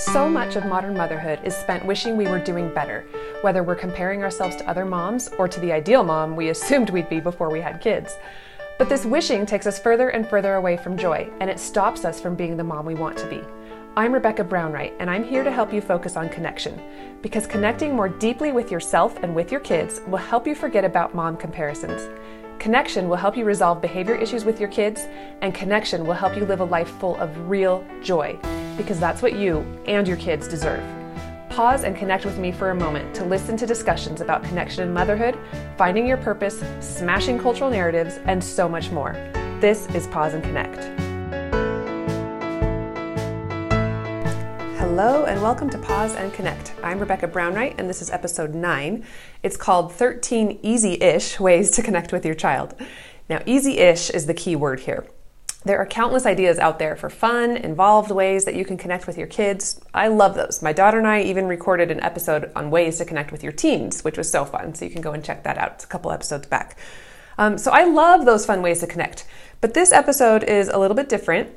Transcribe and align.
So 0.00 0.30
much 0.30 0.56
of 0.56 0.64
modern 0.64 0.96
motherhood 0.96 1.40
is 1.44 1.54
spent 1.54 1.84
wishing 1.84 2.16
we 2.16 2.26
were 2.26 2.38
doing 2.38 2.72
better, 2.72 3.04
whether 3.42 3.62
we're 3.62 3.74
comparing 3.74 4.22
ourselves 4.22 4.56
to 4.56 4.66
other 4.66 4.86
moms 4.86 5.28
or 5.38 5.46
to 5.46 5.60
the 5.60 5.72
ideal 5.72 6.02
mom 6.02 6.36
we 6.36 6.48
assumed 6.48 6.88
we'd 6.88 7.10
be 7.10 7.20
before 7.20 7.50
we 7.50 7.60
had 7.60 7.82
kids. 7.82 8.16
But 8.78 8.88
this 8.88 9.04
wishing 9.04 9.44
takes 9.44 9.66
us 9.66 9.78
further 9.78 10.08
and 10.08 10.26
further 10.26 10.54
away 10.54 10.78
from 10.78 10.96
joy, 10.96 11.28
and 11.40 11.50
it 11.50 11.60
stops 11.60 12.06
us 12.06 12.18
from 12.18 12.34
being 12.34 12.56
the 12.56 12.64
mom 12.64 12.86
we 12.86 12.94
want 12.94 13.18
to 13.18 13.28
be. 13.28 13.42
I'm 13.94 14.14
Rebecca 14.14 14.42
Brownwright, 14.42 14.94
and 15.00 15.10
I'm 15.10 15.22
here 15.22 15.44
to 15.44 15.52
help 15.52 15.70
you 15.70 15.82
focus 15.82 16.16
on 16.16 16.30
connection. 16.30 16.80
Because 17.20 17.46
connecting 17.46 17.94
more 17.94 18.08
deeply 18.08 18.52
with 18.52 18.70
yourself 18.70 19.18
and 19.22 19.34
with 19.34 19.52
your 19.52 19.60
kids 19.60 20.00
will 20.06 20.16
help 20.16 20.46
you 20.46 20.54
forget 20.54 20.86
about 20.86 21.14
mom 21.14 21.36
comparisons. 21.36 22.08
Connection 22.58 23.06
will 23.06 23.16
help 23.16 23.36
you 23.36 23.44
resolve 23.44 23.82
behavior 23.82 24.14
issues 24.14 24.46
with 24.46 24.60
your 24.60 24.70
kids, 24.70 25.02
and 25.42 25.54
connection 25.54 26.06
will 26.06 26.14
help 26.14 26.38
you 26.38 26.46
live 26.46 26.60
a 26.60 26.64
life 26.64 26.88
full 26.88 27.16
of 27.16 27.50
real 27.50 27.84
joy, 28.02 28.38
because 28.82 28.98
that's 28.98 29.20
what 29.20 29.34
you 29.34 29.58
and 29.86 30.08
your 30.08 30.16
kids 30.16 30.48
deserve. 30.48 30.82
Pause 31.50 31.84
and 31.84 31.94
connect 31.94 32.24
with 32.24 32.38
me 32.38 32.50
for 32.50 32.70
a 32.70 32.74
moment 32.74 33.14
to 33.14 33.24
listen 33.24 33.54
to 33.58 33.66
discussions 33.66 34.22
about 34.22 34.42
connection 34.42 34.82
in 34.82 34.92
motherhood, 34.92 35.38
finding 35.76 36.06
your 36.06 36.16
purpose, 36.16 36.62
smashing 36.80 37.38
cultural 37.38 37.68
narratives, 37.68 38.20
and 38.24 38.42
so 38.42 38.68
much 38.68 38.90
more. 38.90 39.12
This 39.60 39.86
is 39.88 40.06
Pause 40.06 40.34
and 40.34 40.44
Connect. 40.44 40.84
Hello, 44.78 45.26
and 45.26 45.42
welcome 45.42 45.68
to 45.68 45.78
Pause 45.78 46.14
and 46.14 46.32
Connect. 46.32 46.72
I'm 46.82 46.98
Rebecca 46.98 47.28
Brownwright, 47.28 47.78
and 47.78 47.88
this 47.88 48.00
is 48.00 48.10
episode 48.10 48.54
9. 48.54 49.04
It's 49.42 49.58
called 49.58 49.92
13 49.92 50.58
Easy 50.62 50.94
ish 51.02 51.38
Ways 51.38 51.70
to 51.72 51.82
Connect 51.82 52.12
with 52.12 52.24
Your 52.24 52.34
Child. 52.34 52.74
Now, 53.28 53.42
easy 53.44 53.78
ish 53.78 54.08
is 54.08 54.24
the 54.24 54.34
key 54.34 54.56
word 54.56 54.80
here. 54.80 55.06
There 55.64 55.78
are 55.78 55.86
countless 55.86 56.24
ideas 56.24 56.58
out 56.58 56.78
there 56.78 56.96
for 56.96 57.10
fun, 57.10 57.56
involved 57.56 58.10
ways 58.10 58.46
that 58.46 58.54
you 58.54 58.64
can 58.64 58.78
connect 58.78 59.06
with 59.06 59.18
your 59.18 59.26
kids. 59.26 59.78
I 59.92 60.08
love 60.08 60.34
those. 60.34 60.62
My 60.62 60.72
daughter 60.72 60.96
and 60.96 61.06
I 61.06 61.20
even 61.22 61.46
recorded 61.46 61.90
an 61.90 62.02
episode 62.02 62.50
on 62.56 62.70
ways 62.70 62.96
to 62.98 63.04
connect 63.04 63.30
with 63.30 63.42
your 63.42 63.52
teens, 63.52 64.02
which 64.02 64.16
was 64.16 64.30
so 64.30 64.46
fun. 64.46 64.74
So 64.74 64.86
you 64.86 64.90
can 64.90 65.02
go 65.02 65.12
and 65.12 65.22
check 65.22 65.44
that 65.44 65.58
out. 65.58 65.72
It's 65.72 65.84
a 65.84 65.88
couple 65.88 66.12
episodes 66.12 66.46
back. 66.46 66.78
Um, 67.36 67.58
so 67.58 67.70
I 67.72 67.84
love 67.84 68.24
those 68.24 68.46
fun 68.46 68.62
ways 68.62 68.80
to 68.80 68.86
connect. 68.86 69.26
But 69.60 69.74
this 69.74 69.92
episode 69.92 70.44
is 70.44 70.68
a 70.68 70.78
little 70.78 70.96
bit 70.96 71.10
different. 71.10 71.50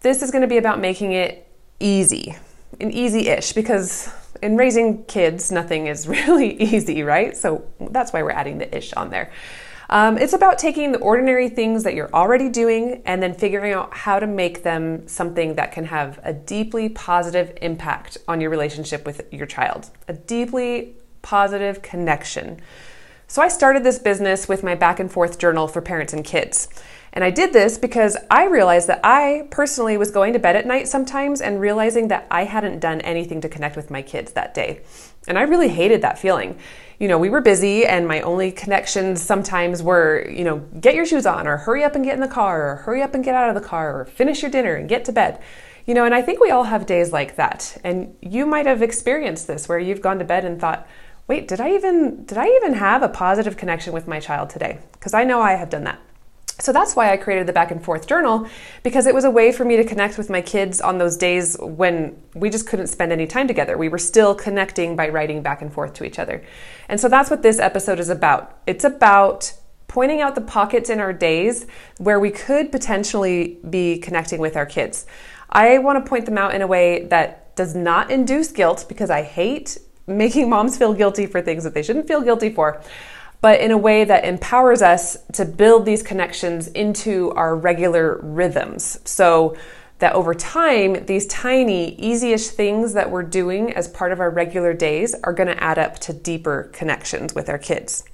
This 0.00 0.22
is 0.22 0.30
going 0.30 0.42
to 0.42 0.48
be 0.48 0.58
about 0.58 0.78
making 0.78 1.12
it 1.12 1.44
easy 1.80 2.36
an 2.80 2.90
easy-ish 2.90 3.52
because 3.52 4.10
in 4.42 4.56
raising 4.56 5.04
kids, 5.04 5.50
nothing 5.50 5.86
is 5.86 6.06
really 6.08 6.60
easy, 6.60 7.02
right? 7.02 7.36
So 7.36 7.64
that's 7.90 8.12
why 8.12 8.22
we're 8.22 8.30
adding 8.30 8.58
the 8.58 8.76
ish 8.76 8.92
on 8.92 9.10
there. 9.10 9.32
Um, 9.90 10.18
it's 10.18 10.34
about 10.34 10.58
taking 10.58 10.92
the 10.92 10.98
ordinary 10.98 11.48
things 11.48 11.84
that 11.84 11.94
you're 11.94 12.12
already 12.12 12.50
doing 12.50 13.00
and 13.06 13.22
then 13.22 13.32
figuring 13.32 13.72
out 13.72 13.94
how 13.94 14.18
to 14.20 14.26
make 14.26 14.62
them 14.62 15.08
something 15.08 15.54
that 15.54 15.72
can 15.72 15.86
have 15.86 16.20
a 16.22 16.32
deeply 16.32 16.90
positive 16.90 17.56
impact 17.62 18.18
on 18.28 18.40
your 18.40 18.50
relationship 18.50 19.06
with 19.06 19.26
your 19.32 19.46
child, 19.46 19.88
a 20.06 20.12
deeply 20.12 20.94
positive 21.22 21.80
connection. 21.80 22.60
So 23.28 23.40
I 23.40 23.48
started 23.48 23.82
this 23.82 23.98
business 23.98 24.46
with 24.46 24.62
my 24.62 24.74
back 24.74 25.00
and 25.00 25.10
forth 25.10 25.38
journal 25.38 25.68
for 25.68 25.80
parents 25.80 26.12
and 26.12 26.24
kids. 26.24 26.68
And 27.12 27.24
I 27.24 27.30
did 27.30 27.54
this 27.54 27.78
because 27.78 28.16
I 28.30 28.44
realized 28.44 28.88
that 28.88 29.00
I 29.02 29.48
personally 29.50 29.96
was 29.96 30.10
going 30.10 30.34
to 30.34 30.38
bed 30.38 30.56
at 30.56 30.66
night 30.66 30.88
sometimes 30.88 31.40
and 31.40 31.60
realizing 31.60 32.08
that 32.08 32.26
I 32.30 32.44
hadn't 32.44 32.80
done 32.80 33.00
anything 33.00 33.40
to 33.40 33.48
connect 33.48 33.76
with 33.76 33.90
my 33.90 34.02
kids 34.02 34.32
that 34.32 34.52
day. 34.52 34.80
And 35.26 35.38
I 35.38 35.42
really 35.42 35.68
hated 35.68 36.02
that 36.02 36.18
feeling. 36.18 36.58
You 36.98 37.06
know, 37.06 37.18
we 37.18 37.30
were 37.30 37.40
busy 37.40 37.86
and 37.86 38.08
my 38.08 38.20
only 38.22 38.50
connections 38.50 39.22
sometimes 39.22 39.82
were, 39.82 40.28
you 40.28 40.42
know, 40.42 40.58
get 40.80 40.96
your 40.96 41.06
shoes 41.06 41.26
on 41.26 41.46
or 41.46 41.58
hurry 41.58 41.84
up 41.84 41.94
and 41.94 42.04
get 42.04 42.14
in 42.14 42.20
the 42.20 42.26
car 42.26 42.70
or 42.70 42.76
hurry 42.76 43.02
up 43.02 43.14
and 43.14 43.24
get 43.24 43.36
out 43.36 43.48
of 43.48 43.54
the 43.54 43.66
car 43.66 44.00
or 44.00 44.04
finish 44.04 44.42
your 44.42 44.50
dinner 44.50 44.74
and 44.74 44.88
get 44.88 45.04
to 45.04 45.12
bed. 45.12 45.40
You 45.86 45.94
know, 45.94 46.04
and 46.04 46.14
I 46.14 46.22
think 46.22 46.40
we 46.40 46.50
all 46.50 46.64
have 46.64 46.86
days 46.86 47.12
like 47.12 47.36
that. 47.36 47.78
And 47.84 48.16
you 48.20 48.46
might 48.46 48.66
have 48.66 48.82
experienced 48.82 49.46
this 49.46 49.68
where 49.68 49.78
you've 49.78 50.02
gone 50.02 50.18
to 50.18 50.24
bed 50.24 50.44
and 50.44 50.60
thought, 50.60 50.86
"Wait, 51.28 51.46
did 51.46 51.60
I 51.60 51.70
even 51.70 52.24
did 52.24 52.36
I 52.36 52.46
even 52.46 52.74
have 52.74 53.02
a 53.02 53.08
positive 53.08 53.56
connection 53.56 53.92
with 53.92 54.08
my 54.08 54.18
child 54.18 54.50
today?" 54.50 54.78
Because 54.92 55.14
I 55.14 55.24
know 55.24 55.40
I 55.40 55.52
have 55.52 55.70
done 55.70 55.84
that. 55.84 56.00
So 56.60 56.72
that's 56.72 56.96
why 56.96 57.12
I 57.12 57.16
created 57.16 57.46
the 57.46 57.52
back 57.52 57.70
and 57.70 57.82
forth 57.82 58.08
journal 58.08 58.48
because 58.82 59.06
it 59.06 59.14
was 59.14 59.24
a 59.24 59.30
way 59.30 59.52
for 59.52 59.64
me 59.64 59.76
to 59.76 59.84
connect 59.84 60.18
with 60.18 60.28
my 60.28 60.40
kids 60.40 60.80
on 60.80 60.98
those 60.98 61.16
days 61.16 61.56
when 61.60 62.20
we 62.34 62.50
just 62.50 62.66
couldn't 62.66 62.88
spend 62.88 63.12
any 63.12 63.28
time 63.28 63.46
together. 63.46 63.78
We 63.78 63.88
were 63.88 63.98
still 63.98 64.34
connecting 64.34 64.96
by 64.96 65.08
writing 65.08 65.40
back 65.40 65.62
and 65.62 65.72
forth 65.72 65.94
to 65.94 66.04
each 66.04 66.18
other. 66.18 66.42
And 66.88 67.00
so 67.00 67.08
that's 67.08 67.30
what 67.30 67.42
this 67.42 67.60
episode 67.60 68.00
is 68.00 68.08
about. 68.08 68.58
It's 68.66 68.82
about 68.82 69.52
pointing 69.86 70.20
out 70.20 70.34
the 70.34 70.40
pockets 70.40 70.90
in 70.90 70.98
our 70.98 71.12
days 71.12 71.66
where 71.98 72.18
we 72.18 72.30
could 72.30 72.72
potentially 72.72 73.58
be 73.70 73.98
connecting 73.98 74.40
with 74.40 74.56
our 74.56 74.66
kids. 74.66 75.06
I 75.50 75.78
want 75.78 76.04
to 76.04 76.08
point 76.08 76.26
them 76.26 76.36
out 76.36 76.54
in 76.54 76.60
a 76.60 76.66
way 76.66 77.04
that 77.06 77.54
does 77.54 77.74
not 77.74 78.10
induce 78.10 78.50
guilt 78.50 78.84
because 78.88 79.10
I 79.10 79.22
hate 79.22 79.78
making 80.08 80.50
moms 80.50 80.76
feel 80.76 80.92
guilty 80.92 81.26
for 81.26 81.40
things 81.40 81.64
that 81.64 81.74
they 81.74 81.82
shouldn't 81.82 82.08
feel 82.08 82.22
guilty 82.22 82.50
for 82.50 82.82
but 83.40 83.60
in 83.60 83.70
a 83.70 83.78
way 83.78 84.04
that 84.04 84.24
empowers 84.24 84.82
us 84.82 85.16
to 85.32 85.44
build 85.44 85.84
these 85.84 86.02
connections 86.02 86.68
into 86.68 87.30
our 87.32 87.56
regular 87.56 88.18
rhythms. 88.22 88.98
So 89.04 89.56
that 89.98 90.12
over 90.12 90.34
time, 90.34 91.06
these 91.06 91.26
tiny, 91.26 91.96
easyish 91.96 92.50
things 92.50 92.92
that 92.94 93.10
we're 93.10 93.22
doing 93.22 93.72
as 93.72 93.88
part 93.88 94.12
of 94.12 94.20
our 94.20 94.30
regular 94.30 94.72
days 94.72 95.14
are 95.24 95.32
going 95.32 95.48
to 95.48 95.62
add 95.62 95.78
up 95.78 95.98
to 95.98 96.12
deeper 96.12 96.70
connections 96.72 97.34
with 97.34 97.48
our 97.48 97.58
kids. 97.58 98.04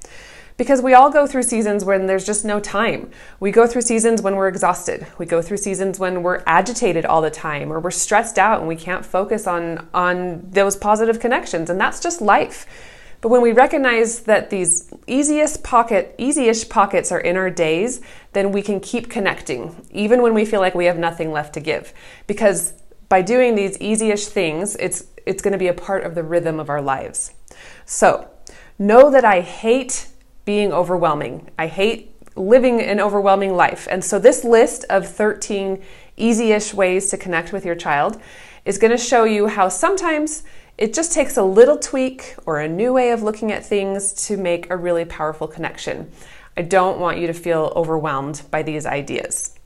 Because 0.57 0.81
we 0.81 0.95
all 0.95 1.11
go 1.11 1.27
through 1.27 1.43
seasons 1.43 1.85
when 1.85 2.07
there's 2.07 2.25
just 2.25 2.45
no 2.45 2.61
time. 2.61 3.11
We 3.41 3.51
go 3.51 3.67
through 3.67 3.83
seasons 3.83 4.23
when 4.23 4.37
we're 4.37 4.49
exhausted. 4.49 5.07
We 5.19 5.27
go 5.27 5.43
through 5.43 5.57
seasons 5.57 5.99
when 5.99 6.23
we're 6.23 6.45
agitated 6.47 7.05
all 7.05 7.21
the 7.21 7.31
time 7.31 7.73
or 7.73 7.81
we're 7.81 7.91
stressed 7.91 8.39
out 8.39 8.61
and 8.61 8.69
we 8.69 8.77
can't 8.77 9.05
focus 9.05 9.49
on, 9.49 9.89
on 9.93 10.49
those 10.51 10.77
positive 10.77 11.19
connections. 11.19 11.71
And 11.71 11.81
that's 11.81 12.01
just 12.01 12.21
life. 12.21 12.67
But 13.25 13.31
when 13.31 13.41
we 13.41 13.53
recognize 13.53 14.21
that 14.25 14.51
these 14.51 14.93
easiest 15.07 15.65
pocket, 15.65 16.15
easyish 16.19 16.69
pockets 16.69 17.11
are 17.11 17.21
in 17.21 17.39
our 17.39 17.49
days, 17.49 18.03
then 18.35 18.53
we 18.53 18.61
can 18.61 18.81
keep 18.81 19.09
connecting, 19.09 19.75
even 19.91 20.21
when 20.21 20.35
we 20.35 20.45
feel 20.45 20.61
like 20.61 20.75
we 20.75 20.85
have 20.85 20.99
nothing 20.99 21.33
left 21.33 21.55
to 21.55 21.61
give. 21.61 21.95
Because 22.27 22.75
by 23.09 23.23
doing 23.23 23.55
these 23.55 23.79
easyish 23.79 24.27
things, 24.27 24.77
it's 24.77 25.07
it's 25.25 25.41
going 25.41 25.53
to 25.53 25.59
be 25.59 25.69
a 25.69 25.73
part 25.73 26.05
of 26.05 26.15
the 26.15 26.23
rhythm 26.23 26.61
of 26.61 26.69
our 26.69 26.83
lives. 26.83 27.33
So, 27.87 28.29
know 28.79 29.11
that 29.11 29.25
I 29.25 29.41
hate 29.41 30.09
being 30.45 30.71
overwhelming. 30.71 31.51
I 31.59 31.69
hate 31.69 32.15
living 32.37 32.83
an 32.83 33.01
overwhelming 33.01 33.57
life. 33.57 33.89
And 33.91 34.05
so 34.05 34.19
this 34.19 34.45
list 34.45 34.85
of 34.91 35.09
13 35.09 35.83
easy-ish 36.19 36.75
ways 36.75 37.09
to 37.09 37.17
connect 37.17 37.55
with 37.55 37.65
your 37.65 37.75
child 37.75 38.21
is 38.67 38.77
going 38.77 38.91
to 38.91 38.99
show 38.99 39.25
you 39.25 39.47
how 39.47 39.71
sometimes 39.71 40.43
it 40.77 40.93
just 40.93 41.13
takes 41.13 41.37
a 41.37 41.43
little 41.43 41.79
tweak 41.79 42.35
or 42.47 42.61
a 42.61 42.69
new 42.69 42.93
way 42.93 43.11
of 43.11 43.23
looking 43.23 43.53
at 43.53 43.65
things 43.65 44.13
to 44.27 44.37
make 44.37 44.71
a 44.71 44.77
really 44.77 45.05
powerful 45.05 45.47
connection. 45.47 46.11
I 46.57 46.63
don't 46.63 46.99
want 46.99 47.19
you 47.19 47.27
to 47.29 47.35
feel 47.35 47.73
overwhelmed 47.77 48.43
by 48.51 48.63
these 48.63 48.87
ideas. 48.87 49.59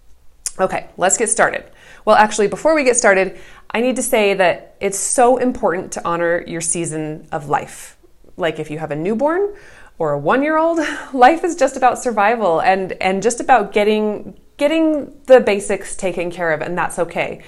Okay, 0.61 0.89
let's 0.97 1.17
get 1.17 1.29
started. 1.29 1.65
Well, 2.05 2.17
actually, 2.17 2.49
before 2.49 2.75
we 2.75 2.85
get 2.85 2.97
started, 2.97 3.39
I 3.71 3.81
need 3.81 3.97
to 3.97 4.03
say 4.03 4.35
that 4.35 4.77
it's 4.81 4.99
so 4.99 5.37
important 5.37 5.93
to 5.93 6.07
honor 6.07 6.43
your 6.47 6.61
season 6.61 7.29
of 7.31 7.49
life. 7.49 7.97
Like 8.37 8.59
if 8.59 8.71
you 8.71 8.79
have 8.79 8.91
a 8.91 8.97
newborn 8.97 9.55
or 9.99 10.15
a 10.15 10.21
1-year-old, 10.21 10.81
life 11.13 11.45
is 11.45 11.57
just 11.57 11.77
about 11.77 11.99
survival 11.99 12.61
and 12.61 12.93
and 12.95 13.23
just 13.23 13.41
about 13.41 13.73
getting 13.73 14.39
getting 14.57 15.17
the 15.27 15.41
basics 15.41 15.95
taken 15.97 16.31
care 16.31 16.53
of 16.53 16.61
and 16.61 16.77
that's 16.77 16.99
okay. 16.99 17.43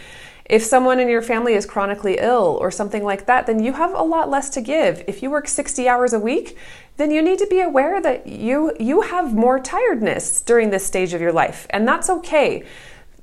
If 0.51 0.65
someone 0.65 0.99
in 0.99 1.09
your 1.09 1.23
family 1.23 1.55
is 1.55 1.65
chronically 1.65 2.19
ill 2.19 2.59
or 2.61 2.73
something 2.73 3.05
like 3.05 3.27
that, 3.27 3.47
then 3.47 3.63
you 3.63 3.75
have 3.75 3.95
a 3.95 4.03
lot 4.03 4.29
less 4.29 4.51
to 4.51 4.61
give. 4.61 5.05
If 5.07 5.23
you 5.23 5.31
work 5.31 5.47
60 5.47 5.89
hours 5.89 6.13
a 6.13 6.19
week, 6.19 6.59
then 6.97 7.13
you 7.13 7.23
need 7.23 7.39
to 7.39 7.47
be 7.47 7.61
aware 7.61 8.03
that 8.03 8.27
you 8.27 8.75
you 8.81 9.03
have 9.03 9.33
more 9.33 9.61
tiredness 9.61 10.41
during 10.41 10.71
this 10.71 10.85
stage 10.85 11.15
of 11.15 11.21
your 11.21 11.31
life, 11.33 11.69
and 11.71 11.87
that's 11.87 12.11
okay. 12.11 12.65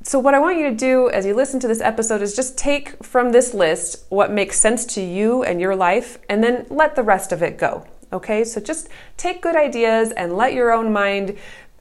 So 0.03 0.19
what 0.19 0.35
I 0.35 0.39
want 0.39 0.57
you 0.57 0.69
to 0.69 0.75
do 0.75 1.09
as 1.09 1.25
you 1.25 1.35
listen 1.35 1.59
to 1.59 1.67
this 1.67 1.81
episode 1.81 2.21
is 2.21 2.33
just 2.33 2.57
take 2.57 3.03
from 3.03 3.33
this 3.33 3.53
list 3.53 4.05
what 4.07 4.31
makes 4.31 4.57
sense 4.57 4.85
to 4.95 5.01
you 5.01 5.43
and 5.43 5.59
your 5.59 5.75
life 5.75 6.19
and 6.29 6.41
then 6.41 6.65
let 6.69 6.95
the 6.95 7.03
rest 7.03 7.33
of 7.33 7.43
it 7.43 7.57
go. 7.57 7.85
Okay? 8.13 8.45
So 8.45 8.61
just 8.61 8.87
take 9.17 9.41
good 9.41 9.57
ideas 9.57 10.13
and 10.13 10.37
let 10.37 10.53
your 10.53 10.71
own 10.71 10.93
mind 10.93 11.37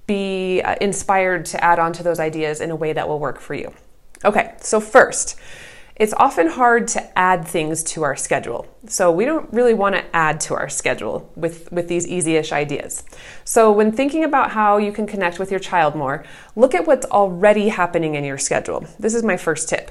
be 0.08 0.60
uh, 0.62 0.74
inspired 0.80 1.44
to 1.46 1.62
add 1.62 1.78
on 1.78 1.92
to 1.92 2.02
those 2.02 2.18
ideas 2.18 2.60
in 2.60 2.72
a 2.72 2.76
way 2.76 2.92
that 2.92 3.06
will 3.06 3.20
work 3.20 3.38
for 3.38 3.54
you. 3.54 3.72
Okay, 4.24 4.54
so 4.60 4.80
first, 4.80 5.36
it's 5.96 6.14
often 6.14 6.48
hard 6.48 6.88
to 6.88 7.18
add 7.18 7.46
things 7.46 7.82
to 7.82 8.02
our 8.02 8.16
schedule. 8.16 8.66
So 8.86 9.10
we 9.10 9.24
don't 9.24 9.50
really 9.52 9.74
want 9.74 9.94
to 9.94 10.16
add 10.16 10.40
to 10.42 10.54
our 10.54 10.68
schedule 10.68 11.32
with, 11.36 11.70
with 11.72 11.88
these 11.88 12.06
easy-ish 12.06 12.52
ideas. 12.52 13.02
So 13.44 13.72
when 13.72 13.92
thinking 13.92 14.24
about 14.24 14.50
how 14.50 14.76
you 14.76 14.92
can 14.92 15.06
connect 15.06 15.38
with 15.38 15.50
your 15.50 15.60
child 15.60 15.94
more, 15.94 16.24
look 16.54 16.74
at 16.74 16.86
what's 16.86 17.06
already 17.06 17.68
happening 17.68 18.14
in 18.14 18.24
your 18.24 18.38
schedule. 18.38 18.86
This 18.98 19.14
is 19.14 19.22
my 19.22 19.36
first 19.36 19.68
tip. 19.68 19.90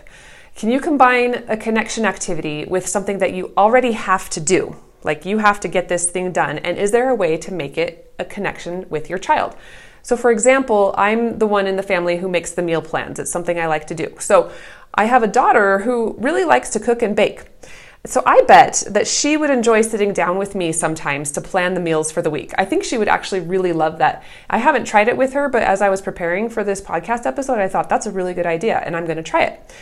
Can 0.56 0.70
you 0.70 0.80
combine 0.80 1.44
a 1.48 1.58
connection 1.58 2.06
activity 2.06 2.66
with 2.66 2.88
something 2.88 3.18
that 3.18 3.34
you 3.34 3.52
already 3.58 3.94
have 3.94 4.30
to 4.32 4.40
do? 4.40 4.76
Like 5.04 5.26
you 5.26 5.40
have 5.40 5.60
to 5.60 5.68
get 5.68 5.90
this 5.90 6.10
thing 6.10 6.32
done, 6.32 6.60
and 6.60 6.78
is 6.78 6.92
there 6.92 7.10
a 7.10 7.16
way 7.16 7.38
to 7.38 7.52
make 7.52 7.78
it 7.78 8.14
a 8.18 8.26
connection 8.26 8.86
with 8.90 9.10
your 9.10 9.20
child? 9.20 9.56
So, 10.06 10.16
for 10.16 10.30
example, 10.30 10.94
I'm 11.00 11.40
the 11.40 11.48
one 11.48 11.66
in 11.66 11.78
the 11.78 11.82
family 11.82 12.18
who 12.18 12.30
makes 12.30 12.52
the 12.52 12.62
meal 12.62 12.80
plans. 12.80 13.18
It's 13.18 13.32
something 13.32 13.60
I 13.60 13.66
like 13.66 13.88
to 13.88 13.96
do. 13.96 14.14
So, 14.20 14.52
I 14.94 15.06
have 15.06 15.24
a 15.24 15.28
daughter 15.28 15.80
who 15.80 16.16
really 16.20 16.46
likes 16.46 16.70
to 16.70 16.80
cook 16.80 17.02
and 17.02 17.16
bake. 17.16 17.42
So 18.06 18.22
I 18.24 18.42
bet 18.42 18.84
that 18.88 19.08
she 19.08 19.36
would 19.36 19.50
enjoy 19.50 19.82
sitting 19.82 20.14
down 20.14 20.38
with 20.38 20.54
me 20.54 20.72
sometimes 20.72 21.32
to 21.32 21.42
plan 21.42 21.74
the 21.74 21.80
meals 21.80 22.12
for 22.12 22.22
the 22.22 22.30
week. 22.30 22.54
I 22.56 22.66
think 22.66 22.84
she 22.84 23.00
would 23.00 23.08
actually 23.08 23.40
really 23.40 23.74
love 23.74 23.98
that. 23.98 24.22
I 24.48 24.60
haven't 24.60 24.86
tried 24.86 25.08
it 25.08 25.18
with 25.18 25.34
her, 25.34 25.50
but 25.50 25.64
as 25.64 25.82
I 25.82 25.90
was 25.90 26.04
preparing 26.04 26.50
for 26.50 26.64
this 26.64 26.82
podcast 26.82 27.26
episode, 27.26 27.58
I 27.58 27.68
thought 27.68 27.90
that's 27.90 28.06
a 28.06 28.12
really 28.12 28.36
good 28.36 28.46
idea 28.46 28.78
and 28.78 28.96
I'm 28.96 29.06
going 29.06 29.18
to 29.18 29.24
try 29.24 29.42
it. 29.42 29.74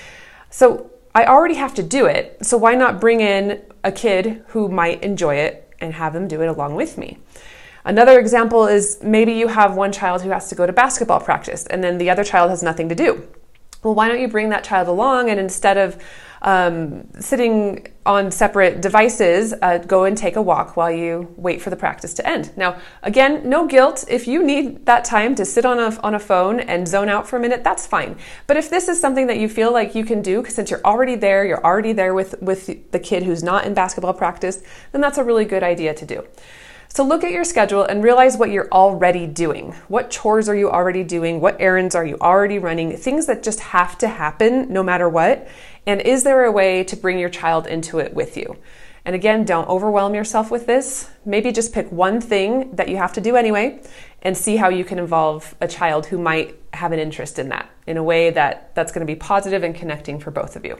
So 0.49 0.89
I 1.13 1.25
already 1.25 1.55
have 1.55 1.73
to 1.73 1.83
do 1.83 2.05
it. 2.05 2.37
So 2.45 2.55
why 2.55 2.75
not 2.75 3.01
bring 3.01 3.19
in 3.19 3.61
a 3.83 3.91
kid 3.91 4.41
who 4.47 4.69
might 4.69 5.03
enjoy 5.03 5.35
it 5.35 5.69
and 5.81 5.93
have 5.93 6.13
them 6.13 6.29
do 6.29 6.41
it 6.41 6.47
along 6.47 6.75
with 6.75 6.97
me? 6.97 7.19
Another 7.85 8.19
example 8.19 8.67
is 8.67 8.99
maybe 9.03 9.33
you 9.33 9.47
have 9.49 9.75
one 9.75 9.91
child 9.91 10.21
who 10.21 10.29
has 10.29 10.47
to 10.49 10.55
go 10.55 10.65
to 10.65 10.73
basketball 10.73 11.19
practice 11.19 11.65
and 11.67 11.83
then 11.83 11.97
the 11.97 12.09
other 12.09 12.23
child 12.23 12.49
has 12.49 12.63
nothing 12.63 12.89
to 12.89 12.95
do. 12.95 13.27
Well, 13.83 13.95
why 13.95 14.07
don't 14.07 14.21
you 14.21 14.29
bring 14.29 14.49
that 14.49 14.63
child 14.63 14.87
along 14.87 15.29
and 15.29 15.39
instead 15.39 15.77
of 15.77 16.01
um, 16.43 17.07
sitting 17.19 17.87
on 18.05 18.29
separate 18.29 18.81
devices, 18.81 19.53
uh, 19.61 19.77
go 19.77 20.03
and 20.03 20.17
take 20.17 20.35
a 20.35 20.41
walk 20.41 20.75
while 20.75 20.91
you 20.91 21.33
wait 21.37 21.61
for 21.61 21.69
the 21.69 21.75
practice 21.75 22.13
to 22.15 22.27
end. 22.27 22.51
Now, 22.57 22.79
again, 23.01 23.47
no 23.47 23.65
guilt. 23.65 24.03
If 24.09 24.27
you 24.27 24.43
need 24.43 24.85
that 24.85 25.05
time 25.05 25.35
to 25.35 25.45
sit 25.45 25.65
on 25.65 25.79
a, 25.79 25.97
on 26.01 26.15
a 26.15 26.19
phone 26.19 26.59
and 26.59 26.85
zone 26.85 27.07
out 27.07 27.27
for 27.27 27.37
a 27.37 27.39
minute, 27.39 27.63
that's 27.63 27.87
fine. 27.87 28.17
But 28.45 28.57
if 28.57 28.69
this 28.69 28.89
is 28.89 28.99
something 28.99 29.27
that 29.27 29.37
you 29.37 29.47
feel 29.47 29.71
like 29.71 29.95
you 29.95 30.03
can 30.03 30.21
do, 30.21 30.43
since 30.45 30.69
you're 30.69 30.83
already 30.83 31.15
there, 31.15 31.45
you're 31.45 31.63
already 31.63 31.93
there 31.93 32.13
with, 32.13 32.41
with 32.41 32.91
the 32.91 32.99
kid 32.99 33.23
who's 33.23 33.41
not 33.41 33.65
in 33.65 33.73
basketball 33.73 34.13
practice, 34.13 34.63
then 34.91 34.99
that's 34.99 35.17
a 35.17 35.23
really 35.23 35.45
good 35.45 35.63
idea 35.63 35.93
to 35.93 36.05
do. 36.05 36.25
So 36.95 37.03
look 37.03 37.23
at 37.23 37.31
your 37.31 37.43
schedule 37.43 37.83
and 37.83 38.03
realize 38.03 38.37
what 38.37 38.51
you're 38.51 38.69
already 38.71 39.25
doing. 39.25 39.71
What 39.87 40.11
chores 40.11 40.47
are 40.47 40.55
you 40.55 40.69
already 40.69 41.03
doing? 41.03 41.41
What 41.41 41.59
errands 41.59 41.95
are 41.95 42.05
you 42.05 42.19
already 42.21 42.59
running? 42.59 42.95
Things 42.95 43.25
that 43.25 43.41
just 43.41 43.61
have 43.61 43.97
to 43.97 44.07
happen 44.07 44.71
no 44.71 44.83
matter 44.83 45.09
what. 45.09 45.47
And 45.87 45.99
is 46.01 46.23
there 46.23 46.45
a 46.45 46.51
way 46.51 46.83
to 46.83 46.95
bring 46.95 47.17
your 47.17 47.29
child 47.29 47.65
into 47.65 47.97
it 47.97 48.13
with 48.13 48.37
you? 48.37 48.57
And 49.05 49.15
again, 49.15 49.43
don't 49.43 49.67
overwhelm 49.67 50.13
yourself 50.13 50.51
with 50.51 50.67
this. 50.67 51.09
Maybe 51.25 51.51
just 51.51 51.73
pick 51.73 51.91
one 51.91 52.21
thing 52.21 52.75
that 52.75 52.89
you 52.89 52.97
have 52.97 53.13
to 53.13 53.21
do 53.21 53.37
anyway 53.37 53.81
and 54.21 54.37
see 54.37 54.57
how 54.57 54.69
you 54.69 54.85
can 54.85 54.99
involve 54.99 55.55
a 55.61 55.67
child 55.67 56.05
who 56.05 56.19
might 56.19 56.59
have 56.73 56.91
an 56.91 56.99
interest 56.99 57.39
in 57.39 57.49
that 57.49 57.71
in 57.87 57.97
a 57.97 58.03
way 58.03 58.29
that 58.29 58.75
that's 58.75 58.91
going 58.91 59.05
to 59.05 59.11
be 59.11 59.17
positive 59.17 59.63
and 59.63 59.73
connecting 59.73 60.19
for 60.19 60.29
both 60.29 60.55
of 60.55 60.63
you. 60.63 60.77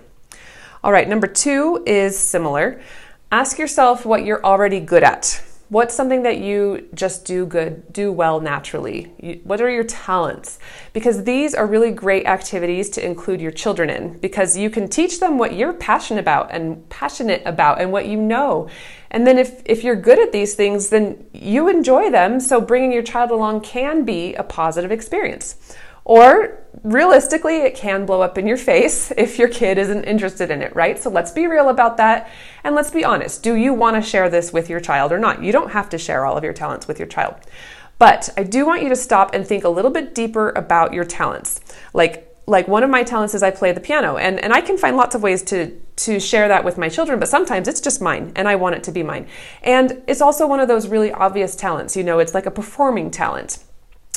All 0.84 0.92
right, 0.92 1.10
number 1.10 1.26
2 1.26 1.86
is 1.88 2.16
similar. 2.16 2.84
Ask 3.32 3.58
yourself 3.58 4.06
what 4.06 4.24
you're 4.26 4.46
already 4.46 4.80
good 4.80 5.02
at. 5.02 5.44
What's 5.74 5.96
something 5.96 6.22
that 6.22 6.38
you 6.38 6.88
just 6.94 7.26
do 7.26 7.48
good, 7.48 7.92
do 7.92 8.12
well 8.12 8.40
naturally? 8.40 9.42
What 9.44 9.60
are 9.60 9.72
your 9.72 9.84
talents? 9.84 10.60
Because 10.94 11.24
these 11.24 11.56
are 11.56 11.66
really 11.66 11.90
great 11.90 12.28
activities 12.28 12.92
to 12.92 13.04
include 13.04 13.42
your 13.42 13.50
children 13.50 13.90
in 13.90 14.20
because 14.20 14.56
you 14.56 14.70
can 14.70 14.88
teach 14.88 15.20
them 15.20 15.40
what 15.40 15.56
you're 15.56 15.74
passionate 15.74 16.20
about 16.20 16.52
and 16.52 16.88
passionate 16.90 17.42
about 17.48 17.82
and 17.82 17.92
what 17.92 18.06
you 18.06 18.18
know. 18.18 18.70
And 19.10 19.26
then 19.26 19.40
if, 19.40 19.64
if 19.66 19.84
you're 19.84 19.96
good 19.96 20.20
at 20.20 20.32
these 20.32 20.54
things, 20.54 20.90
then 20.90 21.26
you 21.34 21.68
enjoy 21.70 22.12
them. 22.12 22.40
So 22.40 22.62
bringing 22.62 22.92
your 22.92 23.02
child 23.02 23.32
along 23.32 23.62
can 23.62 24.06
be 24.06 24.36
a 24.36 24.44
positive 24.44 24.92
experience. 24.92 25.76
Or 26.06 26.60
realistically, 26.84 27.62
it 27.62 27.76
can 27.76 28.06
blow 28.06 28.22
up 28.22 28.38
in 28.38 28.48
your 28.48 28.58
face 28.58 29.12
if 29.18 29.40
your 29.40 29.48
kid 29.48 29.78
isn't 29.78 30.04
interested 30.04 30.52
in 30.52 30.62
it, 30.62 30.76
right? 30.76 31.00
So 31.00 31.10
let's 31.10 31.32
be 31.32 31.48
real 31.48 31.70
about 31.70 31.98
that 31.98 32.30
and 32.64 32.76
let's 32.76 32.92
be 32.92 33.06
honest. 33.06 33.44
Do 33.44 33.56
you 33.56 33.74
want 33.74 33.96
to 33.96 34.02
share 34.02 34.30
this 34.30 34.52
with 34.52 34.70
your 34.70 34.80
child 34.80 35.12
or 35.12 35.20
not? 35.20 35.44
You 35.44 35.52
don't 35.52 35.72
have 35.72 35.90
to 35.90 35.98
share 35.98 36.26
all 36.26 36.38
of 36.38 36.44
your 36.44 36.54
talents 36.54 36.88
with 36.88 37.00
your 37.00 37.08
child. 37.08 37.36
But 38.00 38.30
I 38.36 38.44
do 38.44 38.66
want 38.66 38.84
you 38.84 38.90
to 38.90 38.96
stop 38.96 39.34
and 39.34 39.48
think 39.48 39.64
a 39.64 39.70
little 39.70 39.92
bit 39.92 40.14
deeper 40.16 40.50
about 40.52 40.94
your 40.94 41.06
talents. 41.06 41.62
Like 41.94 42.30
like 42.46 42.68
one 42.68 42.84
of 42.84 42.90
my 42.90 43.04
talents 43.04 43.34
is 43.34 43.42
I 43.42 43.52
play 43.52 43.72
the 43.72 43.80
piano 43.80 44.18
and, 44.18 44.38
and 44.44 44.52
I 44.52 44.60
can 44.60 44.78
find 44.78 44.98
lots 44.98 45.16
of 45.16 45.24
ways 45.24 45.44
to 45.44 45.80
to 45.96 46.20
share 46.20 46.48
that 46.48 46.66
with 46.66 46.78
my 46.78 46.90
children, 46.90 47.20
but 47.20 47.30
sometimes 47.30 47.68
it's 47.68 47.80
just 47.80 48.02
mine 48.02 48.34
and 48.36 48.48
I 48.48 48.56
want 48.56 48.76
it 48.76 48.84
to 48.86 48.92
be 48.92 49.04
mine. 49.04 49.28
And 49.62 50.02
it's 50.08 50.22
also 50.22 50.48
one 50.48 50.60
of 50.60 50.68
those 50.68 50.88
really 50.88 51.12
obvious 51.12 51.56
talents, 51.56 51.96
you 51.96 52.04
know, 52.04 52.20
it's 52.20 52.34
like 52.34 52.48
a 52.48 52.52
performing 52.52 53.12
talent. 53.12 53.60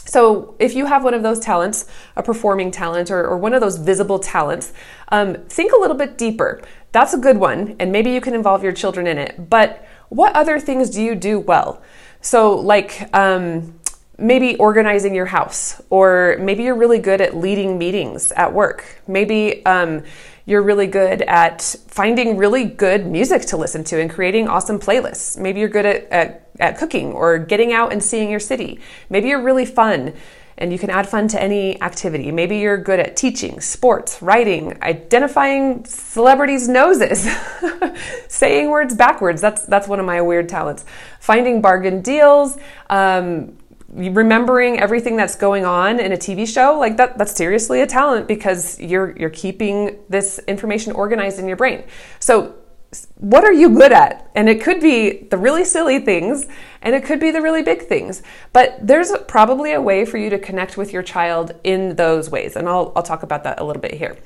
So, 0.06 0.55
if 0.58 0.75
you 0.75 0.87
have 0.87 1.05
one 1.05 1.14
of 1.14 1.23
those 1.23 1.41
talents, 1.41 1.87
a 2.17 2.23
performing 2.23 2.70
talent, 2.70 3.11
or, 3.11 3.26
or 3.26 3.37
one 3.37 3.53
of 3.53 3.61
those 3.61 3.76
visible 3.76 4.19
talents, 4.19 4.73
um, 5.08 5.35
think 5.49 5.73
a 5.73 5.76
little 5.76 5.97
bit 5.97 6.17
deeper. 6.17 6.62
That's 6.93 7.12
a 7.12 7.19
good 7.19 7.37
one, 7.37 7.76
and 7.79 7.93
maybe 7.93 8.11
you 8.12 8.20
can 8.20 8.32
involve 8.32 8.62
your 8.62 8.73
children 8.73 9.06
in 9.06 9.19
it. 9.19 9.50
But 9.50 9.87
what 10.08 10.35
other 10.35 10.58
things 10.61 10.91
do 10.91 11.03
you 11.03 11.14
do 11.14 11.41
well? 11.41 11.82
So, 12.20 12.55
like 12.55 13.11
um, 13.14 13.79
maybe 14.17 14.56
organizing 14.56 15.14
your 15.14 15.26
house, 15.26 15.82
or 15.91 16.37
maybe 16.41 16.62
you're 16.62 16.76
really 16.76 17.00
good 17.00 17.20
at 17.20 17.37
leading 17.37 17.76
meetings 17.76 18.32
at 18.32 18.53
work. 18.53 19.03
Maybe 19.06 19.67
um, 19.67 20.05
you're 20.46 20.62
really 20.62 20.87
good 20.87 21.22
at 21.22 21.60
finding 21.88 22.37
really 22.37 22.64
good 22.64 23.06
music 23.06 23.43
to 23.43 23.56
listen 23.56 23.82
to 23.84 24.00
and 24.00 24.08
creating 24.08 24.48
awesome 24.48 24.78
playlists. 24.78 25.37
Maybe 25.37 25.60
you're 25.60 25.69
good 25.69 25.87
at, 25.87 26.04
at, 26.10 26.48
at 26.60 26.78
cooking 26.78 27.12
or 27.12 27.38
getting 27.38 27.72
out 27.72 27.93
and 27.93 28.02
seeing 28.02 28.31
your 28.31 28.40
city. 28.40 28.81
Maybe 29.10 29.28
you're 29.28 29.43
really 29.43 29.66
fun 29.66 30.14
and 30.58 30.72
you 30.72 30.78
can 30.78 30.88
add 30.88 31.06
fun 31.06 31.28
to 31.28 31.43
any 31.43 31.81
activity. 31.82 32.31
Maybe 32.32 32.58
you're 32.58 32.78
good 32.78 32.98
at 32.98 33.16
teaching, 33.16 33.60
sports, 33.60 34.22
writing, 34.22 34.78
identifying 34.82 35.84
celebrities' 35.84 36.69
noses, 36.69 37.28
saying 38.28 38.70
words 38.70 38.94
backwards. 38.94 39.43
That's 39.43 39.66
that's 39.66 39.87
one 39.87 40.00
of 40.00 40.06
my 40.06 40.22
weird 40.22 40.48
talents. 40.48 40.87
Finding 41.20 41.60
bargain 41.60 42.00
deals, 42.00 42.56
um, 42.88 43.58
remembering 43.88 44.80
everything 44.80 45.16
that's 45.16 45.36
going 45.36 45.64
on 45.64 46.00
in 46.00 46.12
a 46.12 46.16
TV 46.16 46.46
show, 46.46 46.78
like 46.78 46.96
that 46.96 47.18
that's 47.18 47.32
seriously 47.32 47.80
a 47.80 47.86
talent 47.86 48.26
because 48.26 48.80
you're 48.80 49.16
you're 49.16 49.30
keeping 49.30 49.98
this 50.08 50.38
information 50.48 50.92
organized 50.92 51.38
in 51.38 51.46
your 51.46 51.56
brain. 51.56 51.84
So 52.18 52.56
what 53.16 53.44
are 53.44 53.52
you 53.52 53.70
good 53.70 53.92
at? 53.92 54.30
And 54.34 54.48
it 54.48 54.62
could 54.62 54.80
be 54.80 55.24
the 55.30 55.36
really 55.36 55.64
silly 55.64 55.98
things 55.98 56.46
and 56.82 56.94
it 56.94 57.04
could 57.04 57.20
be 57.20 57.30
the 57.30 57.42
really 57.42 57.62
big 57.62 57.82
things. 57.82 58.22
But 58.52 58.78
there's 58.80 59.12
probably 59.28 59.72
a 59.72 59.80
way 59.80 60.04
for 60.04 60.18
you 60.18 60.30
to 60.30 60.38
connect 60.38 60.76
with 60.76 60.92
your 60.92 61.02
child 61.02 61.52
in 61.64 61.96
those 61.96 62.30
ways. 62.30 62.56
And 62.56 62.68
I'll, 62.68 62.92
I'll 62.96 63.02
talk 63.02 63.22
about 63.22 63.44
that 63.44 63.60
a 63.60 63.64
little 63.64 63.82
bit 63.82 63.94
here. 63.94 64.16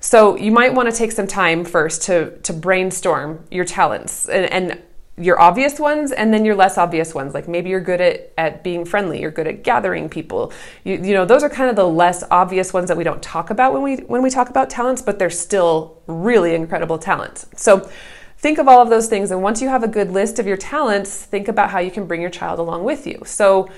So 0.00 0.36
you 0.36 0.50
might 0.50 0.74
want 0.74 0.90
to 0.90 0.96
take 0.96 1.12
some 1.12 1.26
time 1.26 1.64
first 1.64 2.02
to, 2.02 2.36
to 2.40 2.52
brainstorm 2.52 3.44
your 3.50 3.64
talents 3.64 4.28
and, 4.28 4.46
and 4.52 4.82
your 5.18 5.40
obvious 5.40 5.78
ones 5.78 6.10
and 6.10 6.32
then 6.32 6.44
your 6.44 6.54
less 6.54 6.78
obvious 6.78 7.14
ones. 7.14 7.34
Like 7.34 7.46
maybe 7.46 7.68
you're 7.68 7.80
good 7.80 8.00
at, 8.00 8.32
at 8.38 8.64
being 8.64 8.84
friendly 8.84 9.20
you're 9.20 9.30
good 9.30 9.46
at 9.46 9.62
gathering 9.62 10.08
people. 10.08 10.52
You, 10.84 10.94
you 10.94 11.14
know 11.14 11.24
those 11.24 11.42
are 11.42 11.50
kind 11.50 11.68
of 11.68 11.76
the 11.76 11.86
less 11.86 12.24
obvious 12.30 12.72
ones 12.72 12.88
that 12.88 12.96
we 12.96 13.04
don't 13.04 13.22
talk 13.22 13.50
about 13.50 13.72
when 13.72 13.82
we 13.82 13.96
when 13.96 14.22
we 14.22 14.30
talk 14.30 14.48
about 14.48 14.70
talents 14.70 15.02
but 15.02 15.18
they're 15.18 15.30
still 15.30 16.00
really 16.06 16.54
incredible 16.54 16.98
talents. 16.98 17.46
So 17.56 17.90
think 18.38 18.58
of 18.58 18.66
all 18.66 18.80
of 18.80 18.88
those 18.88 19.08
things 19.08 19.30
and 19.30 19.42
once 19.42 19.60
you 19.60 19.68
have 19.68 19.82
a 19.82 19.88
good 19.88 20.10
list 20.10 20.38
of 20.38 20.46
your 20.46 20.56
talents 20.56 21.24
think 21.24 21.46
about 21.48 21.70
how 21.70 21.78
you 21.78 21.90
can 21.90 22.06
bring 22.06 22.20
your 22.20 22.30
child 22.30 22.58
along 22.58 22.84
with 22.84 23.06
you. 23.06 23.20
So 23.26 23.68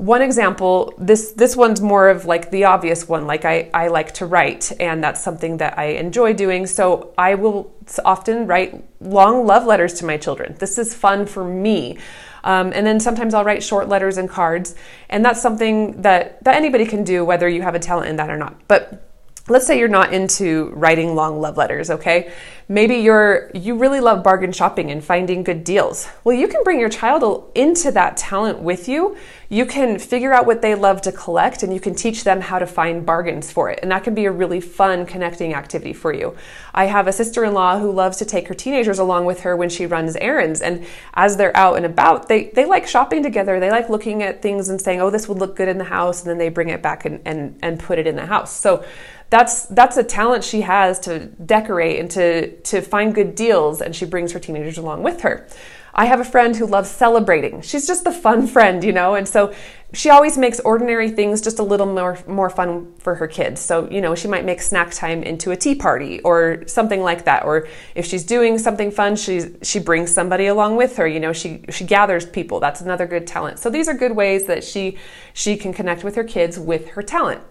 one 0.00 0.22
example 0.22 0.94
this 0.96 1.32
this 1.32 1.54
one's 1.54 1.82
more 1.82 2.08
of 2.08 2.24
like 2.24 2.50
the 2.50 2.64
obvious 2.64 3.06
one 3.06 3.26
like 3.26 3.44
I, 3.44 3.68
I 3.74 3.88
like 3.88 4.14
to 4.14 4.24
write 4.24 4.72
and 4.80 5.04
that's 5.04 5.20
something 5.20 5.58
that 5.58 5.78
i 5.78 5.84
enjoy 6.04 6.32
doing. 6.32 6.66
So 6.66 7.12
i 7.18 7.34
will 7.34 7.70
often 8.02 8.46
write 8.46 8.82
long 9.00 9.46
love 9.46 9.66
letters 9.66 9.92
to 9.94 10.06
my 10.06 10.16
children. 10.16 10.56
This 10.58 10.78
is 10.78 10.94
fun 10.94 11.26
for 11.26 11.44
me. 11.44 11.98
Um, 12.44 12.72
and 12.74 12.86
then 12.86 12.98
sometimes 12.98 13.34
i'll 13.34 13.44
write 13.44 13.62
short 13.62 13.90
letters 13.90 14.16
and 14.16 14.26
cards 14.26 14.74
and 15.10 15.22
that's 15.22 15.42
something 15.42 16.00
that 16.00 16.42
that 16.44 16.54
anybody 16.56 16.86
can 16.86 17.04
do 17.04 17.22
whether 17.22 17.46
you 17.46 17.60
have 17.60 17.74
a 17.74 17.78
talent 17.78 18.08
in 18.08 18.16
that 18.16 18.30
or 18.30 18.38
not. 18.38 18.54
But 18.68 19.09
let's 19.50 19.66
say 19.66 19.78
you're 19.78 19.88
not 19.88 20.14
into 20.14 20.70
writing 20.74 21.14
long 21.14 21.40
love 21.40 21.56
letters 21.56 21.90
okay? 21.90 22.32
Maybe 22.68 22.96
you're 22.96 23.50
you 23.52 23.76
really 23.76 23.98
love 23.98 24.22
bargain 24.22 24.52
shopping 24.52 24.92
and 24.92 25.02
finding 25.02 25.42
good 25.42 25.64
deals. 25.64 26.08
Well 26.22 26.36
you 26.36 26.46
can 26.46 26.62
bring 26.62 26.78
your 26.78 26.88
child 26.88 27.50
into 27.54 27.90
that 27.90 28.16
talent 28.16 28.60
with 28.60 28.88
you. 28.88 29.16
You 29.48 29.66
can 29.66 29.98
figure 29.98 30.32
out 30.32 30.46
what 30.46 30.62
they 30.62 30.76
love 30.76 31.02
to 31.02 31.10
collect 31.10 31.64
and 31.64 31.74
you 31.74 31.80
can 31.80 31.96
teach 31.96 32.22
them 32.22 32.40
how 32.40 32.60
to 32.60 32.66
find 32.66 33.04
bargains 33.04 33.50
for 33.50 33.68
it. 33.68 33.80
And 33.82 33.90
that 33.90 34.04
can 34.04 34.14
be 34.14 34.26
a 34.26 34.30
really 34.30 34.60
fun 34.60 35.04
connecting 35.04 35.54
activity 35.54 35.92
for 35.92 36.12
you. 36.12 36.36
I 36.72 36.84
have 36.84 37.08
a 37.08 37.12
sister-in-law 37.12 37.80
who 37.80 37.90
loves 37.90 38.18
to 38.18 38.24
take 38.24 38.46
her 38.46 38.54
teenagers 38.54 39.00
along 39.00 39.24
with 39.24 39.40
her 39.40 39.56
when 39.56 39.68
she 39.68 39.86
runs 39.86 40.14
errands. 40.14 40.60
And 40.60 40.86
as 41.14 41.36
they're 41.36 41.56
out 41.56 41.76
and 41.76 41.84
about 41.84 42.28
they, 42.28 42.50
they 42.50 42.64
like 42.66 42.86
shopping 42.86 43.24
together. 43.24 43.58
They 43.58 43.72
like 43.72 43.88
looking 43.88 44.22
at 44.22 44.40
things 44.40 44.68
and 44.68 44.80
saying 44.80 45.00
oh 45.00 45.10
this 45.10 45.28
would 45.28 45.38
look 45.38 45.56
good 45.56 45.68
in 45.68 45.78
the 45.78 45.84
house. 45.84 46.22
And 46.22 46.30
then 46.30 46.38
they 46.38 46.50
bring 46.50 46.68
it 46.68 46.80
back 46.80 47.04
and, 47.04 47.20
and, 47.24 47.58
and 47.60 47.80
put 47.80 47.98
it 47.98 48.06
in 48.06 48.14
the 48.14 48.26
house. 48.26 48.56
So 48.56 48.84
that's 49.30 49.66
that's 49.66 49.96
a 49.96 50.04
talent 50.04 50.42
she 50.44 50.60
has 50.62 50.98
to 51.00 51.26
decorate 51.26 52.00
and 52.00 52.10
to 52.10 52.60
to 52.62 52.82
find 52.82 53.14
good 53.14 53.34
deals 53.34 53.80
and 53.80 53.94
she 53.94 54.04
brings 54.04 54.32
her 54.32 54.40
teenagers 54.40 54.76
along 54.76 55.02
with 55.02 55.22
her. 55.22 55.46
I 55.92 56.04
have 56.06 56.20
a 56.20 56.24
friend 56.24 56.54
who 56.54 56.66
loves 56.66 56.88
celebrating. 56.88 57.62
She's 57.62 57.86
just 57.86 58.04
the 58.04 58.12
fun 58.12 58.46
friend, 58.46 58.82
you 58.84 58.92
know, 58.92 59.14
and 59.16 59.28
so 59.28 59.52
she 59.92 60.08
always 60.08 60.38
makes 60.38 60.60
ordinary 60.60 61.10
things 61.10 61.40
just 61.40 61.58
a 61.58 61.62
little 61.64 61.86
more 61.86 62.18
more 62.26 62.50
fun 62.50 62.92
for 62.98 63.16
her 63.16 63.26
kids. 63.26 63.60
So, 63.60 63.88
you 63.90 64.00
know, 64.00 64.14
she 64.14 64.28
might 64.28 64.44
make 64.44 64.62
snack 64.62 64.92
time 64.92 65.22
into 65.22 65.50
a 65.50 65.56
tea 65.56 65.74
party 65.74 66.20
or 66.20 66.64
something 66.66 67.00
like 67.00 67.24
that. 67.24 67.44
Or 67.44 67.68
if 67.94 68.06
she's 68.06 68.24
doing 68.24 68.58
something 68.58 68.90
fun, 68.90 69.16
she 69.16 69.42
she 69.62 69.78
brings 69.78 70.12
somebody 70.12 70.46
along 70.46 70.76
with 70.76 70.96
her. 70.96 71.06
You 71.06 71.20
know, 71.20 71.32
she 71.32 71.64
she 71.70 71.84
gathers 71.84 72.24
people. 72.24 72.60
That's 72.60 72.80
another 72.80 73.06
good 73.06 73.26
talent. 73.26 73.58
So 73.58 73.70
these 73.70 73.88
are 73.88 73.94
good 73.94 74.12
ways 74.12 74.46
that 74.46 74.64
she 74.64 74.98
she 75.34 75.56
can 75.56 75.72
connect 75.72 76.02
with 76.02 76.14
her 76.16 76.24
kids 76.24 76.58
with 76.58 76.88
her 76.90 77.02
talent. 77.02 77.42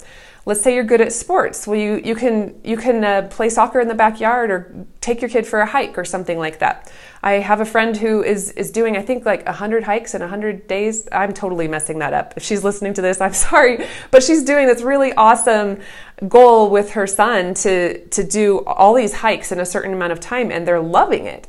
Let's 0.50 0.62
say 0.62 0.74
you're 0.74 0.84
good 0.84 1.00
at 1.00 1.14
sports. 1.14 1.68
Well, 1.68 1.80
you, 1.80 2.02
you 2.04 2.16
can, 2.16 2.60
you 2.64 2.76
can 2.76 3.04
uh, 3.04 3.28
play 3.30 3.52
soccer 3.52 3.80
in 3.80 3.88
the 3.88 3.94
backyard 3.94 4.50
or 4.50 4.88
take 5.00 5.22
your 5.22 5.30
kid 5.30 5.46
for 5.46 5.60
a 5.60 5.66
hike 5.68 5.96
or 5.96 6.04
something 6.04 6.40
like 6.40 6.58
that. 6.58 6.92
I 7.22 7.34
have 7.34 7.62
a 7.62 7.66
friend 7.66 7.96
who 7.96 8.24
is, 8.24 8.50
is 8.54 8.72
doing, 8.72 8.98
I 8.98 9.04
think, 9.04 9.28
like 9.28 9.46
100 9.46 9.84
hikes 9.84 10.16
in 10.16 10.22
100 10.22 10.68
days. 10.68 11.08
I'm 11.12 11.34
totally 11.34 11.68
messing 11.68 12.00
that 12.00 12.14
up. 12.14 12.34
If 12.36 12.42
she's 12.42 12.64
listening 12.64 12.96
to 12.96 13.02
this, 13.04 13.22
I'm 13.22 13.34
sorry. 13.52 13.86
But 14.10 14.24
she's 14.24 14.44
doing 14.44 14.66
this 14.66 14.82
really 14.82 15.14
awesome 15.14 15.82
goal 16.28 16.72
with 16.72 16.94
her 16.94 17.06
son 17.06 17.54
to, 17.54 18.04
to 18.08 18.24
do 18.24 18.66
all 18.66 18.96
these 18.96 19.14
hikes 19.14 19.52
in 19.52 19.60
a 19.60 19.66
certain 19.68 19.94
amount 19.94 20.14
of 20.14 20.20
time, 20.20 20.50
and 20.50 20.68
they're 20.68 20.82
loving 20.82 21.28
it. 21.28 21.46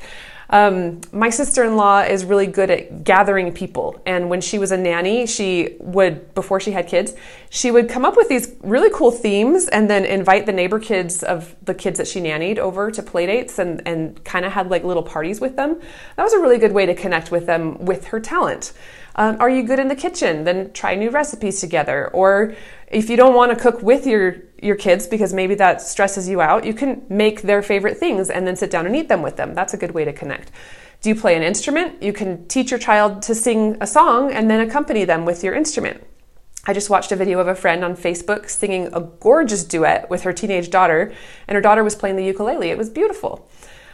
Um, 0.50 1.00
my 1.12 1.30
sister 1.30 1.64
in 1.64 1.76
law 1.76 2.00
is 2.00 2.24
really 2.24 2.48
good 2.48 2.70
at 2.70 3.04
gathering 3.04 3.52
people. 3.52 4.02
And 4.04 4.28
when 4.28 4.40
she 4.40 4.58
was 4.58 4.72
a 4.72 4.76
nanny, 4.76 5.26
she 5.26 5.76
would, 5.78 6.34
before 6.34 6.58
she 6.58 6.72
had 6.72 6.88
kids, 6.88 7.14
she 7.50 7.70
would 7.70 7.88
come 7.88 8.04
up 8.04 8.16
with 8.16 8.28
these 8.28 8.56
really 8.62 8.90
cool 8.92 9.12
themes 9.12 9.68
and 9.68 9.88
then 9.88 10.04
invite 10.04 10.46
the 10.46 10.52
neighbor 10.52 10.80
kids 10.80 11.22
of 11.22 11.54
the 11.64 11.74
kids 11.74 11.98
that 11.98 12.08
she 12.08 12.20
nannied 12.20 12.58
over 12.58 12.90
to 12.90 13.02
play 13.02 13.26
dates 13.26 13.60
and, 13.60 13.80
and 13.86 14.22
kind 14.24 14.44
of 14.44 14.52
had 14.52 14.70
like 14.70 14.82
little 14.82 15.04
parties 15.04 15.40
with 15.40 15.54
them. 15.54 15.80
That 16.16 16.24
was 16.24 16.32
a 16.32 16.40
really 16.40 16.58
good 16.58 16.72
way 16.72 16.84
to 16.84 16.94
connect 16.94 17.30
with 17.30 17.46
them 17.46 17.84
with 17.84 18.06
her 18.06 18.18
talent. 18.18 18.72
Um, 19.16 19.36
are 19.40 19.50
you 19.50 19.62
good 19.62 19.78
in 19.78 19.88
the 19.88 19.96
kitchen? 19.96 20.44
Then 20.44 20.72
try 20.72 20.94
new 20.94 21.10
recipes 21.10 21.60
together. 21.60 22.08
Or 22.08 22.54
if 22.88 23.10
you 23.10 23.16
don't 23.16 23.34
want 23.34 23.50
to 23.50 23.62
cook 23.62 23.82
with 23.82 24.06
your 24.06 24.36
your 24.62 24.76
kids 24.76 25.06
because 25.06 25.32
maybe 25.32 25.54
that 25.54 25.80
stresses 25.80 26.28
you 26.28 26.40
out, 26.40 26.64
you 26.64 26.74
can 26.74 27.02
make 27.08 27.42
their 27.42 27.62
favorite 27.62 27.96
things 27.96 28.28
and 28.28 28.46
then 28.46 28.56
sit 28.56 28.70
down 28.70 28.86
and 28.86 28.94
eat 28.94 29.08
them 29.08 29.22
with 29.22 29.36
them. 29.36 29.54
That's 29.54 29.72
a 29.72 29.78
good 29.78 29.92
way 29.92 30.04
to 30.04 30.12
connect. 30.12 30.50
Do 31.00 31.08
you 31.08 31.14
play 31.14 31.34
an 31.34 31.42
instrument? 31.42 32.02
You 32.02 32.12
can 32.12 32.46
teach 32.46 32.70
your 32.70 32.78
child 32.78 33.22
to 33.22 33.34
sing 33.34 33.78
a 33.80 33.86
song 33.86 34.32
and 34.32 34.50
then 34.50 34.60
accompany 34.60 35.06
them 35.06 35.24
with 35.24 35.42
your 35.42 35.54
instrument. 35.54 36.04
I 36.66 36.74
just 36.74 36.90
watched 36.90 37.10
a 37.10 37.16
video 37.16 37.38
of 37.40 37.48
a 37.48 37.54
friend 37.54 37.82
on 37.82 37.96
Facebook 37.96 38.50
singing 38.50 38.88
a 38.92 39.00
gorgeous 39.00 39.64
duet 39.64 40.10
with 40.10 40.24
her 40.24 40.32
teenage 40.34 40.68
daughter, 40.68 41.10
and 41.48 41.54
her 41.54 41.62
daughter 41.62 41.82
was 41.82 41.96
playing 41.96 42.16
the 42.16 42.24
ukulele. 42.24 42.68
It 42.68 42.76
was 42.76 42.90
beautiful. 42.90 43.48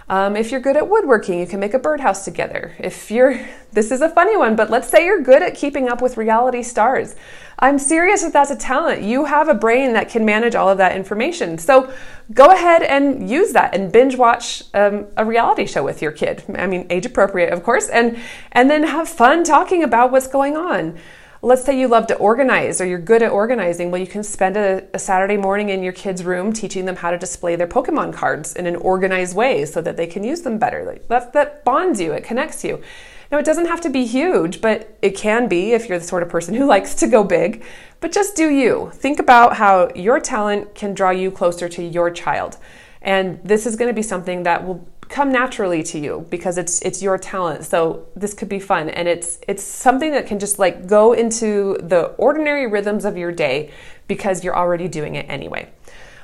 Um, 0.09 0.37
if 0.37 0.53
you're 0.53 0.61
good 0.61 0.77
at 0.77 0.89
woodworking, 0.89 1.41
you 1.41 1.47
can 1.47 1.59
make 1.59 1.75
a 1.75 1.81
birdhouse 1.81 2.25
together. 2.25 2.77
If 2.79 3.11
you're, 3.11 3.41
this 3.73 3.91
is 3.91 4.01
a 4.01 4.09
funny 4.09 4.37
one, 4.37 4.55
but 4.55 4.71
let's 4.71 4.89
say 4.89 5.05
you're 5.05 5.23
good 5.23 5.43
at 5.43 5.55
keeping 5.55 5.89
up 5.89 6.01
with 6.01 6.17
reality 6.17 6.63
stars. 6.63 7.17
I'm 7.59 7.79
serious 7.79 8.23
if 8.23 8.33
that's 8.33 8.51
a 8.51 8.57
talent. 8.57 9.03
You 9.03 9.25
have 9.25 9.49
a 9.49 9.55
brain 9.55 9.95
that 9.95 10.09
can 10.09 10.25
manage 10.25 10.55
all 10.55 10.69
of 10.69 10.79
that 10.79 10.95
information. 10.95 11.59
So 11.59 11.93
go 12.33 12.47
ahead 12.47 12.83
and 12.83 13.29
use 13.29 13.53
that 13.55 13.75
and 13.75 13.91
binge 13.91 14.17
watch 14.17 14.63
um, 14.75 15.07
a 15.17 15.25
reality 15.25 15.67
show 15.67 15.83
with 15.83 16.03
your 16.03 16.13
kid. 16.13 16.45
I 16.55 16.67
mean, 16.67 16.87
age 16.91 17.07
appropriate, 17.07 17.53
of 17.53 17.63
course, 17.63 17.89
and 17.89 18.19
and 18.53 18.71
then 18.71 18.85
have 18.85 19.09
fun 19.09 19.43
talking 19.43 19.83
about 19.83 20.13
what's 20.13 20.27
going 20.27 20.57
on 20.57 20.99
let's 21.47 21.63
say 21.63 21.79
you 21.79 21.87
love 21.87 22.09
to 22.09 22.17
organize 22.17 22.81
or 22.81 22.87
you're 22.87 22.99
good 22.99 23.23
at 23.23 23.31
organizing. 23.31 23.93
Well, 23.93 24.01
you 24.01 24.07
can 24.09 24.25
spend 24.25 24.57
a, 24.57 24.83
a, 24.93 24.99
Saturday 24.99 25.37
morning 25.37 25.69
in 25.69 25.81
your 25.81 25.93
kids' 25.93 26.25
room 26.25 26.53
teaching 26.53 26.87
them 26.87 26.97
how 26.97 27.13
to 27.13 27.19
display 27.19 27.55
their 27.55 27.69
Pokemon 27.69 28.13
cards 28.13 28.57
in 28.57 28.67
an 28.67 28.75
organized 28.75 29.37
way 29.37 29.65
so 29.65 29.81
that 29.81 29.97
they 29.97 30.09
can 30.09 30.25
use 30.25 30.43
them 30.43 30.59
better. 30.59 30.85
Like 30.85 31.07
that, 31.07 31.33
that 31.35 31.65
bonds 31.65 32.01
you, 32.01 32.13
it 32.13 32.25
connects 32.25 32.65
you. 32.65 32.83
Now, 33.31 33.39
it 33.39 33.45
doesn't 33.45 33.67
have 33.67 33.81
to 33.83 33.91
be 33.91 34.07
huge, 34.07 34.61
but 34.61 34.99
it 35.03 35.17
can 35.17 35.47
be 35.47 35.73
if 35.73 35.89
you're 35.89 36.01
the 36.01 36.05
sort 36.05 36.25
of 36.25 36.29
person 36.29 36.53
who 36.59 36.67
likes 36.67 36.97
to 36.97 37.07
go 37.07 37.23
big. 37.23 37.65
But 38.01 38.11
just 38.11 38.35
do 38.35 38.51
you. 38.51 38.91
Think 38.95 39.21
about 39.21 39.55
how 39.55 39.91
your 39.95 40.19
talent 40.19 40.75
can 40.75 40.95
draw 40.95 41.11
you 41.11 41.31
closer 41.31 41.69
to 41.69 41.83
your 41.83 42.11
child. 42.11 42.59
And 43.03 43.39
this 43.45 43.67
is 43.67 43.77
going 43.77 43.89
to 43.89 43.95
be 43.95 44.03
something 44.03 44.43
that 44.43 44.67
will 44.67 44.85
come 45.09 45.31
naturally 45.31 45.83
to 45.83 45.99
you 45.99 46.27
because 46.31 46.59
it's 46.59 46.81
it's 46.83 47.03
your 47.03 47.19
talent. 47.19 47.65
So 47.65 48.07
this 48.17 48.35
could 48.35 48.49
be 48.49 48.59
fun 48.59 48.89
and 48.89 49.09
it's 49.09 49.39
it's 49.47 49.63
something 49.63 50.13
that 50.13 50.27
can 50.27 50.39
just 50.39 50.59
like 50.59 50.87
go 50.87 51.13
into 51.13 51.79
the 51.83 52.07
ordinary 52.19 52.67
rhythms 52.67 53.05
of 53.05 53.17
your 53.17 53.33
day 53.33 53.71
because 54.09 54.45
you're 54.45 54.57
already 54.57 54.89
doing 54.89 55.15
it 55.15 55.27
anyway. 55.29 55.69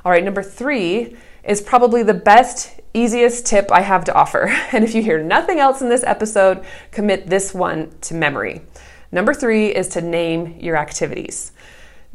All 0.05 0.11
right, 0.11 0.25
number 0.25 0.43
3 0.43 1.17
is 1.45 1.61
probably 1.61 2.03
the 2.03 2.15
best 2.15 2.81
easiest 2.95 3.47
tip 3.47 3.71
I 3.71 3.83
have 3.83 4.05
to 4.05 4.15
offer. 4.15 4.53
And 4.73 4.85
if 4.85 4.95
you 4.95 5.03
hear 5.03 5.23
nothing 5.23 5.61
else 5.61 5.81
in 5.81 5.89
this 5.89 6.05
episode, 6.05 6.65
commit 6.91 7.29
this 7.29 7.55
one 7.55 7.91
to 8.03 8.15
memory. 8.15 8.63
Number 9.13 9.35
3 9.35 9.69
is 9.69 9.89
to 9.89 10.01
name 10.01 10.57
your 10.59 10.77
activities 10.77 11.52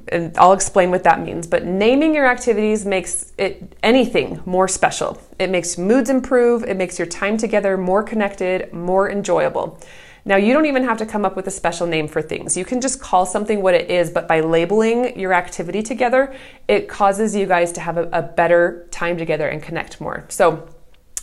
and 0.09 0.37
I'll 0.37 0.53
explain 0.53 0.91
what 0.91 1.03
that 1.03 1.21
means. 1.21 1.47
But 1.47 1.65
naming 1.65 2.13
your 2.15 2.27
activities 2.27 2.85
makes 2.85 3.33
it 3.37 3.75
anything 3.83 4.41
more 4.45 4.67
special. 4.67 5.21
It 5.39 5.49
makes 5.49 5.77
moods 5.77 6.09
improve, 6.09 6.63
it 6.63 6.77
makes 6.77 6.97
your 6.97 7.07
time 7.07 7.37
together 7.37 7.77
more 7.77 8.03
connected, 8.03 8.71
more 8.73 9.09
enjoyable. 9.09 9.79
Now, 10.27 10.35
you 10.35 10.51
don't 10.51 10.65
even 10.65 10.83
have 10.83 10.97
to 10.97 11.05
come 11.05 11.23
up 11.23 11.37
with 11.37 11.47
a 11.47 11.51
special 11.51 11.87
name 11.87 12.05
for 12.09 12.21
things. 12.21 12.57
You 12.57 12.65
can 12.65 12.81
just 12.81 12.99
call 12.99 13.25
something 13.25 13.61
what 13.61 13.73
it 13.73 13.89
is, 13.89 14.09
but 14.09 14.27
by 14.27 14.41
labeling 14.41 15.17
your 15.17 15.31
activity 15.31 15.81
together, 15.81 16.35
it 16.67 16.89
causes 16.89 17.33
you 17.33 17.45
guys 17.45 17.71
to 17.73 17.79
have 17.79 17.95
a, 17.95 18.09
a 18.11 18.21
better 18.21 18.87
time 18.91 19.17
together 19.17 19.47
and 19.47 19.63
connect 19.63 20.01
more. 20.01 20.25
So, 20.27 20.67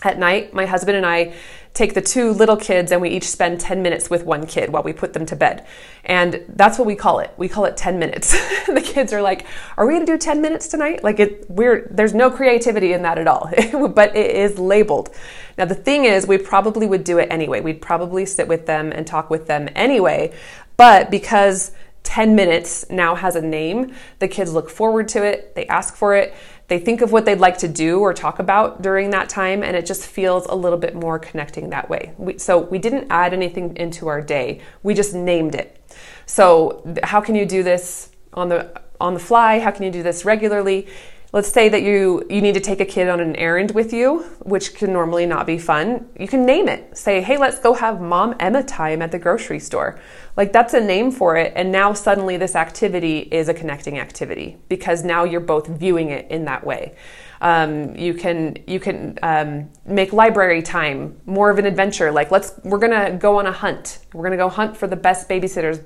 at 0.07 0.19
night, 0.19 0.55
my 0.55 0.67
husband 0.67 0.97
and 0.97 1.07
I 1.07 1.35
take 1.75 1.95
the 1.95 2.01
two 2.01 2.31
little 2.31 2.57
kids 2.57 2.93
and 2.93 3.03
we 3.03 3.11
each 3.11 3.29
spend 3.29 3.61
10 3.61 3.83
minutes 3.83 4.09
with 4.09 4.25
one 4.25 4.47
kid 4.47 4.71
while 4.73 4.85
we 4.85 4.93
put 4.93 5.13
them 5.13 5.27
to 5.27 5.35
bed. 5.35 5.67
And 6.05 6.45
that's 6.49 6.79
what 6.79 6.87
we 6.87 6.95
call 6.95 7.19
it. 7.19 7.33
We 7.37 7.49
call 7.49 7.65
it 7.65 7.77
10 7.77 7.99
minutes. 7.99 8.31
the 8.67 8.81
kids 8.81 9.13
are 9.13 9.21
like, 9.21 9.45
"Are 9.77 9.85
we 9.85 9.95
going 9.95 10.07
to 10.07 10.13
do 10.13 10.17
10 10.17 10.41
minutes 10.41 10.69
tonight?" 10.69 11.03
Like 11.03 11.19
it 11.19 11.51
we're 11.51 11.89
there's 11.91 12.15
no 12.15 12.31
creativity 12.31 12.93
in 12.93 13.03
that 13.03 13.19
at 13.19 13.27
all. 13.27 13.51
but 13.89 14.15
it 14.15 14.37
is 14.37 14.59
labeled. 14.59 15.11
Now 15.59 15.65
the 15.65 15.75
thing 15.75 16.05
is, 16.05 16.27
we 16.27 16.39
probably 16.39 16.87
would 16.87 17.03
do 17.03 17.19
it 17.19 17.29
anyway. 17.31 17.61
We'd 17.61 17.83
probably 17.83 18.25
sit 18.25 18.47
with 18.47 18.67
them 18.67 18.93
and 18.93 19.07
talk 19.07 19.29
with 19.29 19.47
them 19.49 19.69
anyway. 19.75 20.33
But 20.77 21.11
because 21.11 21.73
10 22.05 22.37
minutes 22.37 22.89
now 22.91 23.15
has 23.15 23.35
a 23.35 23.41
name, 23.41 23.95
the 24.19 24.29
kids 24.29 24.53
look 24.53 24.71
forward 24.71 25.09
to 25.09 25.25
it, 25.25 25.55
they 25.55 25.67
ask 25.67 25.97
for 25.97 26.15
it 26.15 26.35
they 26.69 26.79
think 26.79 27.03
of 27.03 27.13
what 27.13 27.25
they'd 27.25 27.41
like 27.41 27.59
to 27.59 27.69
do 27.69 28.01
or 28.01 28.15
talk 28.15 28.39
about 28.39 28.81
during 28.81 29.11
that 29.11 29.29
time, 29.29 29.63
and 29.63 29.77
it 29.77 29.85
just 29.85 30.07
feels 30.07 30.47
a 30.47 30.55
little 30.55 30.79
bit 30.79 30.95
more 30.95 31.19
connecting 31.19 31.71
that 31.71 31.91
way. 31.91 32.15
We, 32.17 32.39
so 32.39 32.59
we 32.59 32.79
didn't 32.79 33.09
add 33.11 33.33
anything 33.33 33.77
into 33.77 34.09
our 34.09 34.21
day, 34.21 34.61
we 34.83 34.95
just 34.95 35.15
named 35.15 35.55
it. 35.55 35.81
So, 36.27 36.83
how 37.03 37.21
can 37.21 37.35
you 37.35 37.45
do 37.45 37.63
this 37.63 38.11
on 38.33 38.49
the 38.49 38.83
on 39.01 39.15
the 39.15 39.21
fly? 39.21 39.59
How 39.59 39.71
can 39.71 39.83
you 39.83 39.91
do 39.91 40.03
this 40.03 40.25
regularly? 40.25 40.87
let's 41.35 41.49
say 41.49 41.69
that 41.69 41.83
you 41.83 42.25
you 42.31 42.41
need 42.41 42.55
to 42.55 42.61
take 42.61 42.81
a 42.81 42.85
kid 42.85 43.09
on 43.09 43.19
an 43.19 43.35
errand 43.35 43.73
with 43.73 43.93
you 43.93 44.21
which 44.45 44.73
can 44.73 44.93
normally 44.93 45.27
not 45.27 45.47
be 45.47 45.59
fun 45.59 46.09
you 46.19 46.29
can 46.29 46.47
name 46.47 46.69
it 46.69 46.97
say 46.97 47.21
hey 47.21 47.37
let's 47.37 47.59
go 47.59 47.75
have 47.75 48.01
mom 48.01 48.37
emma 48.39 48.63
time 48.63 49.03
at 49.03 49.11
the 49.11 49.19
grocery 49.19 49.59
store 49.59 49.99
like 50.37 50.53
that's 50.53 50.75
a 50.75 50.81
name 50.81 51.11
for 51.11 51.37
it 51.37 51.53
and 51.55 51.71
now 51.71 51.93
suddenly 51.93 52.37
this 52.37 52.57
activity 52.57 53.21
is 53.21 53.49
a 53.49 53.55
connecting 53.55 53.99
activity 53.99 54.57
because 54.69 55.05
now 55.05 55.25
you're 55.25 55.41
both 55.41 55.67
viewing 55.67 56.11
it 56.11 56.31
in 56.31 56.45
that 56.47 56.65
way. 56.65 56.95
Um, 57.41 57.95
you 57.95 58.15
can 58.15 58.57
you 58.67 58.81
can 58.81 59.19
um, 59.23 59.71
make 59.85 60.13
library 60.13 60.63
time 60.63 61.21
more 61.27 61.51
of 61.51 61.59
an 61.59 61.67
adventure. 61.67 62.11
Like 62.11 62.31
let's 62.31 62.55
we're 62.65 62.79
gonna 62.79 63.17
go 63.19 63.39
on 63.39 63.47
a 63.47 63.53
hunt. 63.53 63.99
We're 64.13 64.25
gonna 64.25 64.37
go 64.37 64.49
hunt 64.49 64.77
for 64.77 64.87
the 64.87 64.97
best 64.97 65.29
babysitters 65.29 65.79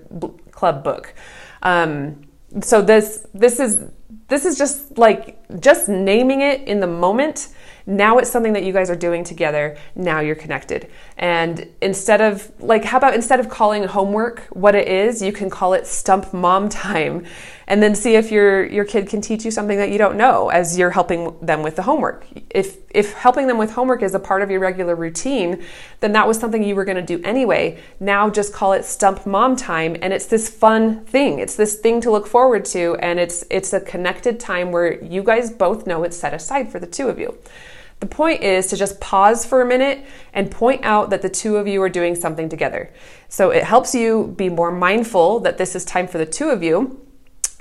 club 0.52 0.85
book. 0.85 1.14
Um, 1.62 2.28
so 2.62 2.81
this 2.81 3.26
this 3.35 3.59
is 3.59 3.85
this 4.28 4.45
is 4.45 4.57
just 4.57 4.97
like 4.99 5.38
just 5.61 5.88
naming 5.88 6.43
it 6.43 6.62
in 6.62 6.81
the 6.81 6.87
moment 6.87 7.49
now 7.88 8.18
it's 8.18 8.30
something 8.30 8.52
that 8.52 8.64
you 8.64 8.73
guys 8.75 8.90
are 8.90 8.97
doing 8.97 9.25
together. 9.25 9.78
Now 9.97 10.21
you're 10.21 10.37
connected. 10.37 10.90
And 11.16 11.66
instead 11.80 12.21
of 12.21 12.52
like 12.61 12.85
how 12.85 12.99
about 12.99 13.14
instead 13.14 13.40
of 13.40 13.49
calling 13.49 13.85
homework 13.85 14.40
what 14.50 14.75
it 14.75 14.87
is 14.87 15.23
you 15.23 15.33
can 15.33 15.49
call 15.49 15.73
it 15.73 15.87
stump 15.87 16.35
mom 16.35 16.68
time 16.68 17.25
and 17.66 17.83
then 17.83 17.95
see 17.95 18.14
if 18.14 18.30
your 18.30 18.66
your 18.66 18.85
kid 18.85 19.09
can 19.09 19.23
teach 19.23 19.42
you 19.42 19.50
something 19.50 19.78
that 19.78 19.90
you 19.90 19.97
don't 19.97 20.18
know 20.18 20.50
as 20.50 20.76
you're 20.76 20.90
helping 20.90 21.35
them 21.40 21.62
with 21.62 21.76
the 21.76 21.83
homework. 21.83 22.26
If 22.50 22.76
if 22.90 23.14
helping 23.14 23.47
them 23.47 23.57
with 23.57 23.71
homework 23.71 24.02
is 24.02 24.14
a 24.14 24.21
part 24.21 24.42
of 24.42 24.50
your 24.50 24.61
regular 24.61 24.95
routine 24.95 25.64
then 26.00 26.12
that 26.12 26.28
was 26.28 26.38
something 26.38 26.62
you 26.62 26.75
were 26.75 26.85
going 26.85 26.97
to 26.97 27.16
do 27.16 27.25
anyway. 27.25 27.80
Now 28.00 28.28
just 28.28 28.52
call 28.52 28.75
it 28.75 28.85
stump 28.85 29.25
mom 29.25 29.57
time 29.57 29.97
and 30.02 30.12
it's 30.12 30.26
this 30.26 30.50
fun 30.50 31.07
thing. 31.07 31.38
It's 31.38 31.57
this 31.57 31.76
thing 31.76 32.02
to 32.02 32.11
look 32.11 32.26
forward 32.26 32.66
to 32.66 32.97
and 32.97 33.18
it's 33.18 33.47
it's 33.49 33.73
a 33.73 33.80
connected 33.80 34.38
time 34.38 34.73
where 34.73 35.02
you 35.02 35.23
guys 35.23 35.50
both 35.50 35.87
know 35.87 36.02
it's 36.02 36.18
set 36.18 36.35
aside 36.35 36.71
for 36.71 36.78
the 36.78 36.87
two 36.87 37.09
of 37.09 37.18
you 37.18 37.38
the 38.00 38.07
point 38.07 38.43
is 38.43 38.69
to 38.69 38.76
just 38.76 39.00
pause 39.00 39.45
for 39.45 39.61
a 39.61 39.67
minute 39.67 40.05
and 40.33 40.50
point 40.50 40.85
out 40.85 41.11
that 41.11 41.23
the 41.23 41.28
two 41.28 41.57
of 41.57 41.67
you 41.67 41.83
are 41.83 41.88
doing 41.88 42.14
something 42.14 42.49
together. 42.49 42.93
So 43.28 43.50
it 43.50 43.64
helps 43.64 43.95
you 43.95 44.35
be 44.37 44.49
more 44.49 44.71
mindful 44.71 45.40
that 45.40 45.59
this 45.59 45.75
is 45.75 45.85
time 45.85 46.07
for 46.07 46.19
the 46.19 46.26
two 46.26 46.49
of 46.49 46.62
you. 46.62 47.05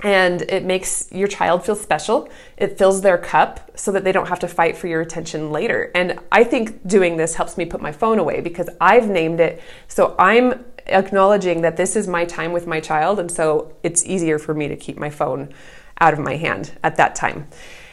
And 0.04 0.42
it 0.42 0.64
makes 0.64 1.10
your 1.10 1.26
child 1.26 1.66
feel 1.66 1.74
special. 1.74 2.28
It 2.56 2.78
fills 2.78 3.00
their 3.00 3.18
cup 3.18 3.72
so 3.76 3.90
that 3.90 4.04
they 4.04 4.12
don't 4.12 4.28
have 4.28 4.38
to 4.40 4.48
fight 4.48 4.76
for 4.76 4.86
your 4.86 5.00
attention 5.00 5.50
later. 5.50 5.90
And 5.92 6.20
I 6.30 6.44
think 6.44 6.86
doing 6.86 7.16
this 7.16 7.34
helps 7.34 7.58
me 7.58 7.64
put 7.64 7.80
my 7.80 7.90
phone 7.90 8.20
away 8.20 8.40
because 8.40 8.68
I've 8.80 9.08
named 9.08 9.40
it. 9.40 9.60
So 9.88 10.14
I'm 10.16 10.64
acknowledging 10.86 11.62
that 11.62 11.76
this 11.76 11.96
is 11.96 12.06
my 12.06 12.24
time 12.24 12.52
with 12.52 12.68
my 12.68 12.78
child. 12.78 13.18
And 13.18 13.28
so 13.28 13.74
it's 13.82 14.06
easier 14.06 14.38
for 14.38 14.54
me 14.54 14.68
to 14.68 14.76
keep 14.76 14.98
my 14.98 15.10
phone 15.10 15.52
out 16.00 16.12
of 16.12 16.20
my 16.20 16.36
hand 16.36 16.78
at 16.84 16.94
that 16.96 17.16
time 17.16 17.48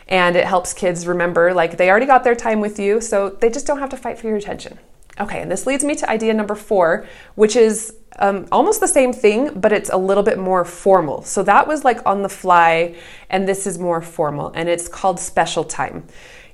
and 0.07 0.35
it 0.35 0.45
helps 0.45 0.73
kids 0.73 1.07
remember 1.07 1.53
like 1.53 1.77
they 1.77 1.89
already 1.89 2.05
got 2.05 2.23
their 2.23 2.35
time 2.35 2.59
with 2.59 2.79
you, 2.79 3.01
so 3.01 3.29
they 3.29 3.49
just 3.49 3.65
don't 3.65 3.79
have 3.79 3.89
to 3.89 3.97
fight 3.97 4.17
for 4.19 4.27
your 4.27 4.37
attention. 4.37 4.77
Okay, 5.19 5.41
and 5.41 5.49
this 5.49 5.65
leads 5.65 5.83
me 5.83 5.95
to 5.95 6.09
idea 6.09 6.33
number 6.33 6.55
four, 6.55 7.07
which 7.35 7.55
is 7.55 7.95
um, 8.19 8.47
almost 8.51 8.79
the 8.81 8.87
same 8.87 9.13
thing, 9.13 9.59
but 9.59 9.71
it's 9.71 9.89
a 9.89 9.97
little 9.97 10.23
bit 10.23 10.37
more 10.37 10.65
formal. 10.65 11.21
So 11.23 11.41
that 11.43 11.67
was 11.67 11.83
like 11.83 12.05
on 12.05 12.21
the 12.21 12.29
fly, 12.29 12.95
and 13.29 13.47
this 13.47 13.65
is 13.65 13.79
more 13.79 14.01
formal, 14.01 14.51
and 14.55 14.67
it's 14.67 14.87
called 14.87 15.19
special 15.19 15.63
time. 15.63 16.05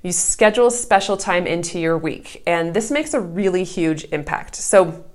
You 0.04 0.12
schedule 0.12 0.72
special 0.72 1.18
time 1.18 1.46
into 1.46 1.80
your 1.80 1.98
week, 1.98 2.44
and 2.48 2.74
this 2.74 2.90
makes 2.92 3.14
a 3.14 3.20
really 3.20 3.64
huge 3.64 4.06
impact. 4.06 4.56
So 4.56 5.06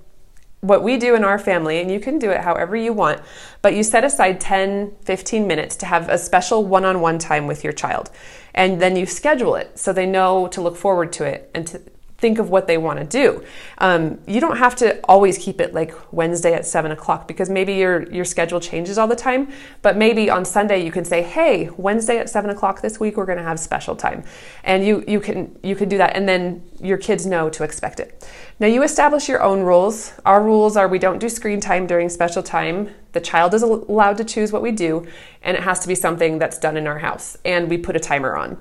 what 0.61 0.83
we 0.83 0.97
do 0.97 1.15
in 1.15 1.23
our 1.23 1.37
family, 1.37 1.79
and 1.79 1.91
you 1.91 1.99
can 1.99 2.17
do 2.17 2.31
it 2.31 2.41
however 2.41 2.75
you 2.75 2.91
want, 2.91 3.21
but 3.61 3.75
you 3.75 3.83
set 3.83 4.03
aside 4.03 4.39
10, 4.39 4.95
15 5.03 5.47
minutes 5.47 5.75
to 5.77 5.85
have 5.85 6.09
a 6.09 6.17
special 6.17 6.65
one 6.65 6.83
on 6.83 6.99
one 6.99 7.19
time 7.19 7.47
with 7.47 7.63
your 7.63 7.73
child. 7.73 8.09
And 8.53 8.81
then 8.81 8.95
you 8.95 9.05
schedule 9.05 9.55
it 9.55 9.77
so 9.77 9.93
they 9.93 10.07
know 10.07 10.47
to 10.47 10.61
look 10.61 10.75
forward 10.75 11.13
to 11.13 11.25
it 11.25 11.51
and 11.53 11.67
to 11.67 11.81
think 12.17 12.39
of 12.39 12.49
what 12.49 12.65
they 12.65 12.77
want 12.77 12.99
to 12.99 13.05
do. 13.05 13.43
Um, 13.77 14.19
you 14.25 14.39
don't 14.39 14.57
have 14.57 14.75
to 14.77 14.99
always 15.05 15.37
keep 15.37 15.61
it 15.61 15.73
like 15.73 15.93
Wednesday 16.11 16.53
at 16.53 16.65
seven 16.65 16.91
o'clock 16.91 17.27
because 17.27 17.49
maybe 17.49 17.73
your 17.73 18.11
your 18.11 18.25
schedule 18.25 18.59
changes 18.59 18.97
all 18.97 19.07
the 19.07 19.15
time. 19.15 19.51
But 19.81 19.97
maybe 19.97 20.29
on 20.29 20.43
Sunday 20.43 20.83
you 20.83 20.91
can 20.91 21.05
say, 21.05 21.21
"Hey, 21.21 21.69
Wednesday 21.77 22.17
at 22.17 22.29
seven 22.29 22.49
o'clock 22.49 22.81
this 22.81 22.99
week 22.99 23.17
we're 23.17 23.25
going 23.25 23.37
to 23.37 23.43
have 23.43 23.59
special 23.59 23.95
time," 23.95 24.23
and 24.63 24.85
you 24.85 25.03
you 25.07 25.19
can 25.19 25.57
you 25.63 25.75
can 25.75 25.89
do 25.89 25.97
that, 25.97 26.15
and 26.15 26.27
then 26.27 26.63
your 26.81 26.97
kids 26.97 27.25
know 27.25 27.49
to 27.49 27.63
expect 27.63 27.99
it. 27.99 28.27
Now 28.59 28.67
you 28.67 28.81
establish 28.83 29.29
your 29.29 29.43
own 29.43 29.61
rules. 29.61 30.13
Our 30.25 30.43
rules 30.43 30.75
are 30.75 30.87
we 30.87 30.99
don't 30.99 31.19
do 31.19 31.29
screen 31.29 31.59
time 31.59 31.85
during 31.85 32.09
special 32.09 32.41
time. 32.41 32.89
The 33.11 33.21
child 33.21 33.53
is 33.53 33.61
allowed 33.61 34.17
to 34.17 34.23
choose 34.23 34.51
what 34.51 34.61
we 34.61 34.71
do, 34.71 35.07
and 35.43 35.55
it 35.55 35.63
has 35.63 35.79
to 35.79 35.87
be 35.87 35.95
something 35.95 36.39
that's 36.39 36.57
done 36.57 36.77
in 36.77 36.87
our 36.87 36.99
house, 36.99 37.37
and 37.45 37.69
we 37.69 37.77
put 37.77 37.95
a 37.95 37.99
timer 37.99 38.35
on. 38.35 38.57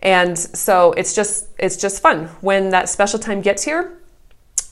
And 0.00 0.38
so 0.38 0.92
it's 0.92 1.14
just 1.14 1.48
it's 1.58 1.76
just 1.76 2.00
fun. 2.00 2.26
When 2.40 2.70
that 2.70 2.88
special 2.88 3.18
time 3.18 3.40
gets 3.40 3.64
here, 3.64 3.98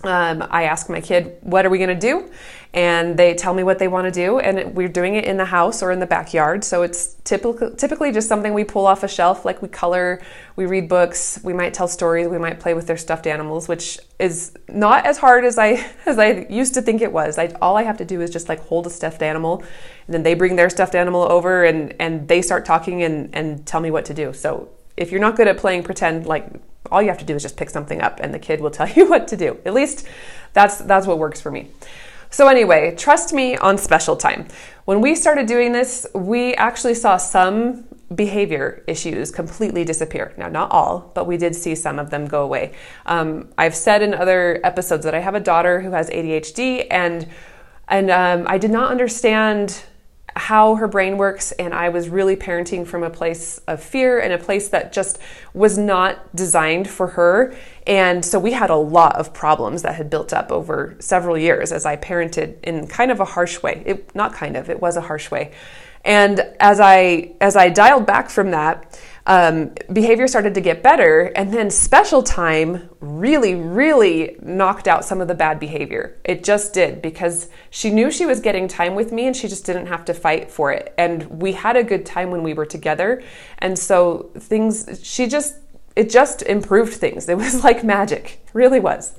um, 0.04 0.47
I 0.50 0.64
ask 0.64 0.88
my 0.88 1.00
kid, 1.00 1.37
"What 1.40 1.66
are 1.66 1.71
we 1.71 1.78
going 1.78 1.88
to 1.88 1.95
do?" 1.95 2.30
And 2.73 3.18
they 3.18 3.35
tell 3.35 3.54
me 3.54 3.62
what 3.62 3.78
they 3.78 3.88
want 3.88 4.04
to 4.04 4.11
do, 4.11 4.38
and 4.38 4.75
we're 4.75 4.88
doing 4.88 5.14
it 5.14 5.25
in 5.25 5.38
the 5.38 5.47
house 5.47 5.83
or 5.83 5.90
in 5.90 5.99
the 5.99 6.06
backyard. 6.06 6.62
So 6.62 6.83
it's 6.83 7.14
typically 7.25 7.75
typically 7.76 8.12
just 8.12 8.28
something 8.28 8.54
we 8.54 8.62
pull 8.62 8.87
off 8.87 9.02
a 9.02 9.09
shelf, 9.09 9.45
like 9.45 9.62
we 9.62 9.68
color, 9.68 10.23
we 10.54 10.66
read 10.66 10.88
books, 10.88 11.40
we 11.42 11.52
might 11.52 11.75
tell 11.75 11.88
stories, 11.88 12.28
we 12.28 12.38
might 12.38 12.61
play 12.61 12.75
with 12.75 12.87
their 12.87 12.99
stuffed 12.99 13.26
animals, 13.26 13.66
which 13.66 13.99
is 14.21 14.52
not 14.68 15.06
as 15.06 15.18
hard 15.18 15.45
as 15.45 15.59
I 15.59 15.85
as 16.06 16.18
I 16.21 16.47
used 16.49 16.75
to 16.75 16.83
think 16.83 17.02
it 17.02 17.12
was. 17.12 17.37
I, 17.37 17.49
all 17.61 17.76
I 17.76 17.83
have 17.83 17.97
to 17.99 18.04
do 18.04 18.21
is 18.21 18.30
just 18.30 18.49
like 18.49 18.61
hold 18.61 18.87
a 18.87 18.90
stuffed 18.90 19.23
animal, 19.23 19.64
and 20.06 20.14
then 20.14 20.23
they 20.23 20.35
bring 20.35 20.54
their 20.54 20.71
stuffed 20.71 20.95
animal 20.95 21.23
over, 21.23 21.64
and 21.64 21.95
and 21.99 22.28
they 22.28 22.42
start 22.42 22.64
talking 22.64 23.02
and 23.02 23.35
and 23.35 23.66
tell 23.66 23.80
me 23.80 23.90
what 23.90 24.04
to 24.04 24.14
do. 24.14 24.33
So 24.33 24.68
if 24.96 25.10
you're 25.10 25.20
not 25.20 25.36
good 25.36 25.48
at 25.48 25.58
playing 25.58 25.82
pretend, 25.82 26.26
like 26.26 26.46
all 26.90 27.02
you 27.02 27.08
have 27.08 27.18
to 27.18 27.24
do 27.24 27.34
is 27.34 27.42
just 27.42 27.56
pick 27.56 27.70
something 27.70 28.00
up 28.00 28.20
and 28.20 28.32
the 28.32 28.38
kid 28.38 28.60
will 28.60 28.70
tell 28.78 28.88
you 28.88 29.08
what 29.08 29.28
to 29.28 29.36
do. 29.36 29.58
At 29.64 29.74
least 29.74 30.06
that's 30.52 30.78
that's 30.78 31.06
what 31.06 31.18
works 31.18 31.40
for 31.40 31.50
me. 31.50 31.70
So 32.30 32.48
anyway, 32.48 32.94
trust 32.96 33.32
me 33.32 33.56
on 33.56 33.78
special 33.78 34.16
time. 34.16 34.48
When 34.84 35.00
we 35.00 35.14
started 35.14 35.46
doing 35.46 35.72
this, 35.72 36.06
we 36.14 36.54
actually 36.54 36.94
saw 36.94 37.16
some 37.16 37.84
behavior 38.14 38.84
issues 38.86 39.30
completely 39.30 39.84
disappear. 39.84 40.32
Now, 40.36 40.48
not 40.48 40.70
all, 40.70 41.10
but 41.14 41.26
we 41.26 41.36
did 41.36 41.54
see 41.54 41.74
some 41.74 41.98
of 41.98 42.10
them 42.10 42.26
go 42.26 42.42
away. 42.42 42.72
Um, 43.04 43.48
I've 43.58 43.74
said 43.74 44.02
in 44.02 44.14
other 44.14 44.60
episodes 44.64 45.04
that 45.04 45.14
I 45.14 45.20
have 45.20 45.34
a 45.34 45.40
daughter 45.40 45.80
who 45.80 45.90
has 45.90 46.08
ADHD, 46.10 46.86
and 46.90 47.28
and 47.88 48.10
um, 48.10 48.46
I 48.48 48.58
did 48.58 48.70
not 48.70 48.90
understand 48.90 49.84
how 50.36 50.74
her 50.76 50.86
brain 50.86 51.16
works, 51.16 51.52
and 51.52 51.72
I 51.72 51.88
was 51.88 52.08
really 52.08 52.36
parenting 52.36 52.86
from 52.86 53.02
a 53.02 53.10
place 53.10 53.60
of 53.66 53.82
fear 53.82 54.20
and 54.20 54.32
a 54.32 54.38
place 54.38 54.68
that 54.68 54.92
just 54.92 55.18
was 55.54 55.78
not 55.78 56.34
designed 56.36 56.88
for 56.88 57.08
her. 57.08 57.54
And 57.86 58.24
so 58.24 58.38
we 58.38 58.52
had 58.52 58.70
a 58.70 58.76
lot 58.76 59.16
of 59.16 59.32
problems 59.32 59.82
that 59.82 59.94
had 59.94 60.10
built 60.10 60.32
up 60.32 60.52
over 60.52 60.96
several 60.98 61.38
years 61.38 61.72
as 61.72 61.86
I 61.86 61.96
parented 61.96 62.56
in 62.62 62.86
kind 62.86 63.10
of 63.10 63.20
a 63.20 63.24
harsh 63.24 63.62
way. 63.62 63.82
It, 63.86 64.14
not 64.14 64.34
kind 64.34 64.56
of, 64.56 64.68
it 64.68 64.80
was 64.80 64.96
a 64.96 65.00
harsh 65.00 65.30
way. 65.30 65.52
And 66.04 66.40
as 66.60 66.78
I 66.78 67.32
as 67.40 67.56
I 67.56 67.68
dialed 67.68 68.06
back 68.06 68.30
from 68.30 68.52
that, 68.52 69.00
um, 69.26 69.73
behavior 69.92 70.28
started 70.28 70.54
to 70.54 70.61
get 70.61 70.85
better, 70.85 71.33
and 71.35 71.52
then 71.52 71.68
special 71.68 72.23
time 72.23 72.89
really, 73.00 73.56
really 73.56 74.36
knocked 74.41 74.86
out 74.86 75.04
some 75.04 75.21
of 75.21 75.26
the 75.26 75.34
bad 75.34 75.58
behavior. 75.58 76.17
It 76.25 76.45
just 76.45 76.73
did 76.73 77.02
because 77.02 77.49
she 77.71 77.91
knew 77.91 78.12
she 78.12 78.25
was 78.25 78.39
getting 78.39 78.69
time 78.69 78.95
with 78.95 79.10
me 79.10 79.26
and 79.26 79.36
she 79.36 79.49
just 79.49 79.67
didn't 79.67 79.86
have 79.86 80.04
to 80.04 80.15
fight 80.15 80.50
for 80.50 80.71
it. 80.71 80.95
And 80.97 81.25
we 81.41 81.52
had 81.52 81.76
a 81.76 81.82
good 81.82 82.06
time 82.06 82.30
when 82.30 82.45
we 82.45 82.54
were 82.54 82.67
together. 82.67 83.23
And 83.58 83.76
so 83.76 84.30
things, 84.39 85.00
she 85.02 85.26
just, 85.26 85.56
it 85.97 86.08
just 86.08 86.43
improved 86.43 86.95
things. 86.95 87.28
It 87.36 87.36
was 87.36 87.65
like 87.65 87.82
magic, 87.82 88.41
it 88.47 88.54
really 88.54 88.80
was. 88.80 89.12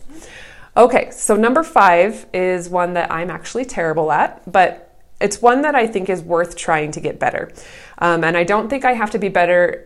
Okay, 0.77 1.09
so 1.11 1.35
number 1.35 1.63
five 1.63 2.27
is 2.33 2.69
one 2.69 2.93
that 2.93 3.11
I'm 3.11 3.29
actually 3.29 3.65
terrible 3.65 4.11
at, 4.11 4.49
but 4.49 4.87
it's 5.19 5.41
one 5.41 5.63
that 5.63 5.75
I 5.75 5.87
think 5.87 6.09
is 6.09 6.21
worth 6.21 6.55
trying 6.55 6.91
to 6.91 6.99
get 6.99 7.19
better. 7.19 7.51
Um, 7.99 8.23
and 8.23 8.37
I 8.37 8.43
don't 8.43 8.69
think 8.69 8.85
I 8.85 8.93
have 8.93 9.11
to 9.11 9.19
be 9.19 9.29
better, 9.29 9.85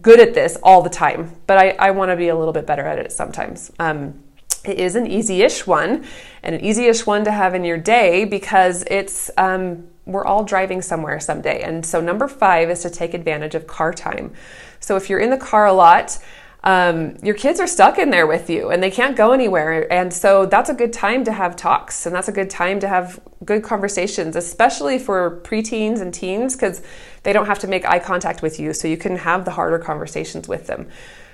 good 0.00 0.20
at 0.20 0.34
this 0.34 0.56
all 0.62 0.82
the 0.82 0.90
time, 0.90 1.34
but 1.46 1.58
I, 1.58 1.70
I 1.70 1.90
want 1.90 2.10
to 2.10 2.16
be 2.16 2.28
a 2.28 2.36
little 2.36 2.52
bit 2.52 2.66
better 2.66 2.86
at 2.86 2.98
it 2.98 3.10
sometimes. 3.12 3.72
Um, 3.78 4.22
it 4.64 4.78
is 4.78 4.96
an 4.96 5.06
easy 5.06 5.42
ish 5.42 5.66
one, 5.66 6.04
and 6.42 6.54
an 6.54 6.64
easy 6.64 6.86
ish 6.86 7.06
one 7.06 7.24
to 7.24 7.32
have 7.32 7.54
in 7.54 7.64
your 7.64 7.78
day 7.78 8.24
because 8.24 8.84
it's, 8.90 9.30
um, 9.36 9.88
we're 10.04 10.24
all 10.24 10.44
driving 10.44 10.82
somewhere 10.82 11.20
someday. 11.20 11.62
And 11.62 11.84
so, 11.84 12.00
number 12.00 12.28
five 12.28 12.70
is 12.70 12.82
to 12.82 12.90
take 12.90 13.14
advantage 13.14 13.54
of 13.54 13.66
car 13.66 13.92
time. 13.92 14.32
So, 14.80 14.96
if 14.96 15.10
you're 15.10 15.20
in 15.20 15.30
the 15.30 15.36
car 15.36 15.66
a 15.66 15.72
lot, 15.72 16.18
um, 16.64 17.16
your 17.22 17.34
kids 17.34 17.60
are 17.60 17.66
stuck 17.66 17.98
in 17.98 18.10
there 18.10 18.26
with 18.26 18.50
you 18.50 18.70
and 18.70 18.82
they 18.82 18.90
can't 18.90 19.16
go 19.16 19.30
anywhere. 19.32 19.90
And 19.92 20.12
so 20.12 20.44
that's 20.44 20.68
a 20.68 20.74
good 20.74 20.92
time 20.92 21.24
to 21.24 21.32
have 21.32 21.54
talks 21.54 22.04
and 22.04 22.14
that's 22.14 22.28
a 22.28 22.32
good 22.32 22.50
time 22.50 22.80
to 22.80 22.88
have 22.88 23.20
good 23.44 23.62
conversations, 23.62 24.34
especially 24.34 24.98
for 24.98 25.40
preteens 25.44 26.00
and 26.00 26.12
teens, 26.12 26.56
because 26.56 26.82
they 27.28 27.34
don't 27.34 27.44
have 27.44 27.58
to 27.58 27.66
make 27.66 27.84
eye 27.84 27.98
contact 27.98 28.40
with 28.40 28.58
you. 28.58 28.72
So 28.72 28.88
you 28.88 28.96
can 28.96 29.14
have 29.16 29.44
the 29.44 29.50
harder 29.50 29.78
conversations 29.78 30.48
with 30.48 30.66
them. 30.66 30.88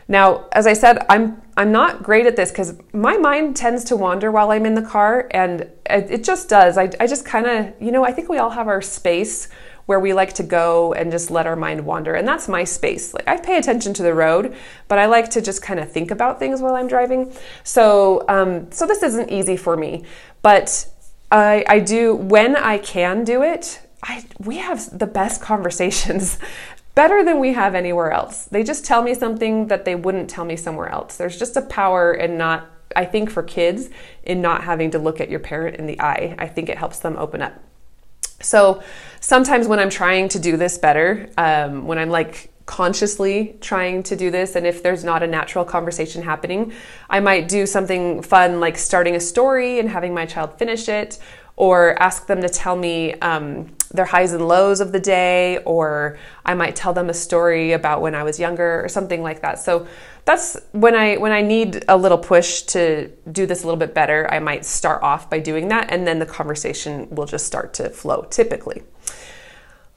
Now, 0.09 0.46
as 0.50 0.66
I 0.66 0.72
said, 0.72 1.07
I'm 1.09 1.40
I'm 1.57 1.70
not 1.70 2.02
great 2.02 2.26
at 2.26 2.35
this 2.35 2.50
because 2.50 2.74
my 2.92 3.16
mind 3.16 3.54
tends 3.54 3.85
to 3.85 3.96
wander 3.96 4.33
while 4.33 4.50
I'm 4.50 4.66
in 4.66 4.74
the 4.74 4.83
car, 4.83 5.28
and 5.30 5.61
it, 5.88 6.11
it 6.11 6.24
just 6.24 6.48
does. 6.48 6.76
I, 6.76 6.90
I 6.98 7.07
just 7.07 7.24
kind 7.24 7.46
of, 7.46 7.80
you 7.80 7.92
know, 7.92 8.04
I 8.04 8.11
think 8.11 8.28
we 8.28 8.38
all 8.38 8.50
have 8.50 8.66
our 8.66 8.83
space 8.83 9.48
where 9.87 10.00
we 10.00 10.12
like 10.12 10.33
to 10.33 10.42
go 10.42 10.94
and 10.94 11.12
just 11.12 11.30
let 11.30 11.46
our 11.46 11.54
mind 11.54 11.87
wander. 11.87 12.14
And 12.14 12.26
that's 12.26 12.48
my 12.48 12.64
space. 12.64 13.14
Like 13.14 13.28
I 13.28 13.37
pay 13.37 13.57
attention 13.57 13.94
to 13.94 14.02
the 14.02 14.14
road, 14.14 14.57
but 14.88 14.98
I 14.98 15.07
like 15.07 15.30
to 15.30 15.40
just 15.40 15.62
kind 15.62 15.78
of 15.78 15.92
think 15.92 16.11
about 16.11 16.40
things 16.40 16.61
while 16.61 16.74
I'm 16.74 16.88
driving. 16.88 17.33
So, 17.62 18.24
um, 18.28 18.72
so 18.72 18.85
this 18.85 19.04
isn't 19.04 19.30
easy 19.30 19.57
for 19.57 19.76
me, 19.76 20.04
but 20.42 20.87
I, 21.30 21.64
I 21.68 21.78
do 21.78 22.16
when 22.16 22.57
I 22.57 22.78
can 22.78 23.22
do 23.22 23.44
it. 23.44 23.80
I, 24.05 24.25
we 24.38 24.59
have 24.59 24.97
the 24.97 25.07
best 25.07 25.40
conversations 25.40 26.38
better 26.95 27.25
than 27.25 27.40
we 27.40 27.55
have 27.55 27.75
anywhere 27.75 28.12
else. 28.12 28.45
They 28.45 28.62
just 28.62 28.85
tell 28.85 29.03
me 29.03 29.14
something 29.14 29.69
that 29.69 29.85
they 29.85 29.95
wouldn't 29.95 30.31
tell 30.31 30.45
me 30.45 30.57
somewhere 30.57 30.88
else. 30.88 31.17
There's 31.17 31.38
just 31.38 31.57
a 31.57 31.62
power 31.62 32.12
in 32.12 32.37
not, 32.37 32.71
I 32.95 33.07
think, 33.07 33.31
for 33.31 33.43
kids, 33.43 33.88
in 34.23 34.40
not 34.40 34.62
having 34.62 34.90
to 34.93 34.99
look 34.99 35.21
at 35.21 35.31
your 35.31 35.40
parent 35.40 35.77
in 35.77 35.87
the 35.87 36.01
eye. 36.01 36.37
I 36.38 36.47
think 36.47 36.69
it 36.69 36.79
helps 36.79 37.01
them 37.01 37.17
open 37.17 37.43
up. 37.43 37.55
So 38.40 38.83
sometimes 39.21 39.67
when 39.67 39.79
I'm 39.79 39.90
trying 39.90 40.29
to 40.31 40.38
do 40.38 40.57
this 40.57 40.77
better, 40.77 41.31
um, 41.38 41.87
when 41.87 41.99
I'm 41.99 42.11
like 42.11 42.51
consciously 42.67 43.57
trying 43.61 44.03
to 44.05 44.17
do 44.17 44.31
this, 44.31 44.55
and 44.55 44.67
if 44.67 44.83
there's 44.83 45.03
not 45.03 45.23
a 45.23 45.27
natural 45.27 45.64
conversation 45.64 46.23
happening, 46.23 46.73
I 47.09 47.21
might 47.21 47.49
do 47.49 47.67
something 47.67 48.23
fun 48.23 48.61
like 48.61 48.77
starting 48.77 49.17
a 49.17 49.21
story 49.21 49.79
and 49.79 49.88
having 49.88 50.14
my 50.14 50.27
child 50.27 50.59
finish 50.59 50.88
it, 50.88 51.19
or 51.57 52.01
ask 52.03 52.27
them 52.27 52.40
to 52.40 52.49
tell 52.49 52.75
me 52.77 53.14
um, 53.14 53.71
their 53.93 54.05
highs 54.05 54.33
and 54.33 54.47
lows 54.47 54.81
of 54.81 54.90
the 54.90 54.99
day, 54.99 55.59
or 55.59 56.19
I 56.45 56.55
might 56.55 56.75
tell 56.75 56.93
them 56.93 57.09
a 57.09 57.14
story 57.14 57.73
about 57.73 58.01
when 58.01 58.14
I 58.14 58.25
was 58.25 58.40
younger 58.40 58.85
or 58.85 58.88
something 58.88 59.23
like 59.23 59.43
that. 59.43 59.61
So 59.61 59.87
that's 60.25 60.57
when 60.73 60.97
I 60.97 61.17
when 61.17 61.33
I 61.33 61.43
need 61.43 61.85
a 61.87 61.97
little 61.97 62.19
push 62.19 62.62
to 62.62 63.09
do 63.31 63.47
this 63.47 63.62
a 63.62 63.67
little 63.67 63.79
bit 63.79 63.95
better, 63.95 64.29
I 64.31 64.40
might 64.40 64.64
start 64.64 65.03
off 65.03 65.31
by 65.31 65.38
doing 65.38 65.69
that 65.69 65.93
and 65.93 66.07
then 66.07 66.19
the 66.19 66.27
conversation 66.27 67.09
will 67.14 67.27
just 67.27 67.47
start 67.47 67.75
to 67.75 67.90
flow 67.90 68.27
typically. 68.31 68.83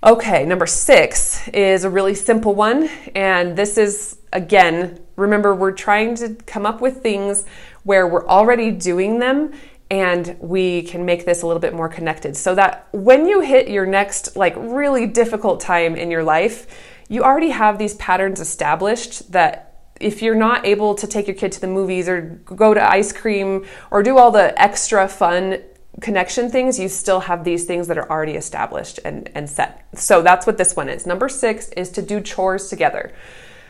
Okay, 0.03 0.45
number 0.45 0.67
6 0.67 1.47
is 1.49 1.83
a 1.83 1.89
really 1.89 2.13
simple 2.13 2.53
one 2.53 2.87
and 3.15 3.57
this 3.57 3.79
is 3.79 4.19
again, 4.31 4.99
remember 5.15 5.55
we're 5.55 5.71
trying 5.71 6.13
to 6.15 6.35
come 6.45 6.67
up 6.67 6.81
with 6.81 7.01
things 7.01 7.45
where 7.83 8.05
we're 8.05 8.27
already 8.27 8.69
doing 8.69 9.17
them 9.19 9.53
and 9.89 10.35
we 10.39 10.81
can 10.83 11.05
make 11.05 11.25
this 11.25 11.41
a 11.41 11.47
little 11.47 11.61
bit 11.61 11.73
more 11.73 11.87
connected 11.87 12.35
so 12.35 12.53
that 12.55 12.87
when 12.91 13.25
you 13.25 13.41
hit 13.41 13.69
your 13.69 13.85
next 13.85 14.35
like 14.35 14.53
really 14.57 15.05
difficult 15.05 15.59
time 15.59 15.95
in 15.95 16.11
your 16.11 16.23
life 16.23 16.67
you 17.09 17.23
already 17.23 17.49
have 17.49 17.77
these 17.77 17.95
patterns 17.95 18.39
established 18.39 19.31
that 19.31 19.67
if 19.99 20.21
you're 20.21 20.35
not 20.35 20.65
able 20.65 20.93
to 20.95 21.07
take 21.07 21.27
your 21.27 21.35
kid 21.35 21.51
to 21.51 21.61
the 21.61 21.67
movies 21.67 22.07
or 22.07 22.21
go 22.45 22.73
to 22.73 22.91
ice 22.91 23.11
cream 23.11 23.65
or 23.91 24.03
do 24.03 24.17
all 24.17 24.31
the 24.31 24.59
extra 24.61 25.07
fun 25.07 25.59
connection 26.01 26.49
things, 26.49 26.79
you 26.79 26.87
still 26.87 27.21
have 27.21 27.43
these 27.43 27.65
things 27.65 27.87
that 27.87 27.97
are 27.97 28.09
already 28.09 28.33
established 28.33 28.99
and, 29.03 29.29
and 29.33 29.49
set. 29.49 29.87
So 29.95 30.21
that's 30.21 30.45
what 30.45 30.57
this 30.57 30.75
one 30.75 30.89
is. 30.89 31.05
Number 31.05 31.27
six 31.27 31.69
is 31.69 31.89
to 31.91 32.01
do 32.01 32.21
chores 32.21 32.69
together. 32.69 33.13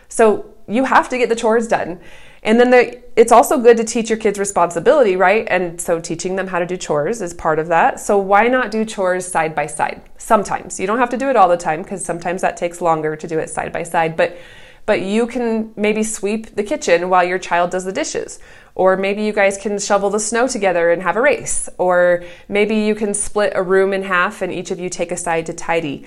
So 0.09 0.53
you 0.67 0.83
have 0.83 1.07
to 1.09 1.17
get 1.17 1.29
the 1.29 1.35
chores 1.35 1.67
done. 1.67 1.99
And 2.47 2.57
then 2.57 2.71
the, 2.71 3.03
it's 3.17 3.33
also 3.33 3.59
good 3.59 3.75
to 3.75 3.83
teach 3.83 4.09
your 4.09 4.17
kids 4.17 4.39
responsibility, 4.39 5.17
right? 5.17 5.45
And 5.49 5.81
so 5.81 5.99
teaching 5.99 6.37
them 6.37 6.47
how 6.47 6.59
to 6.59 6.65
do 6.65 6.77
chores 6.77 7.21
is 7.21 7.33
part 7.33 7.59
of 7.59 7.67
that. 7.67 7.99
So 7.99 8.17
why 8.17 8.47
not 8.47 8.71
do 8.71 8.85
chores 8.85 9.27
side 9.27 9.53
by 9.53 9.67
side? 9.67 10.01
Sometimes. 10.17 10.79
You 10.79 10.87
don't 10.87 10.97
have 10.97 11.09
to 11.09 11.17
do 11.17 11.29
it 11.29 11.35
all 11.35 11.49
the 11.49 11.57
time 11.57 11.83
because 11.83 12.05
sometimes 12.05 12.41
that 12.43 12.55
takes 12.55 12.79
longer 12.79 13.17
to 13.17 13.27
do 13.27 13.37
it 13.37 13.49
side 13.49 13.73
by 13.73 13.83
side, 13.83 14.15
but 14.15 14.37
but 14.85 15.01
you 15.01 15.27
can 15.27 15.73
maybe 15.75 16.01
sweep 16.01 16.55
the 16.55 16.63
kitchen 16.63 17.09
while 17.09 17.25
your 17.25 17.37
child 17.37 17.71
does 17.71 17.83
the 17.83 17.91
dishes. 17.91 18.39
Or 18.73 18.95
maybe 18.95 19.21
you 19.23 19.33
guys 19.33 19.57
can 19.57 19.77
shovel 19.79 20.09
the 20.09 20.19
snow 20.21 20.47
together 20.47 20.91
and 20.91 21.03
have 21.03 21.17
a 21.17 21.21
race. 21.21 21.67
Or 21.77 22.23
maybe 22.47 22.75
you 22.75 22.95
can 22.95 23.13
split 23.13 23.51
a 23.55 23.61
room 23.61 23.91
in 23.91 24.03
half 24.03 24.41
and 24.41 24.53
each 24.53 24.71
of 24.71 24.79
you 24.79 24.89
take 24.89 25.11
a 25.11 25.17
side 25.17 25.45
to 25.47 25.53
tidy 25.53 26.05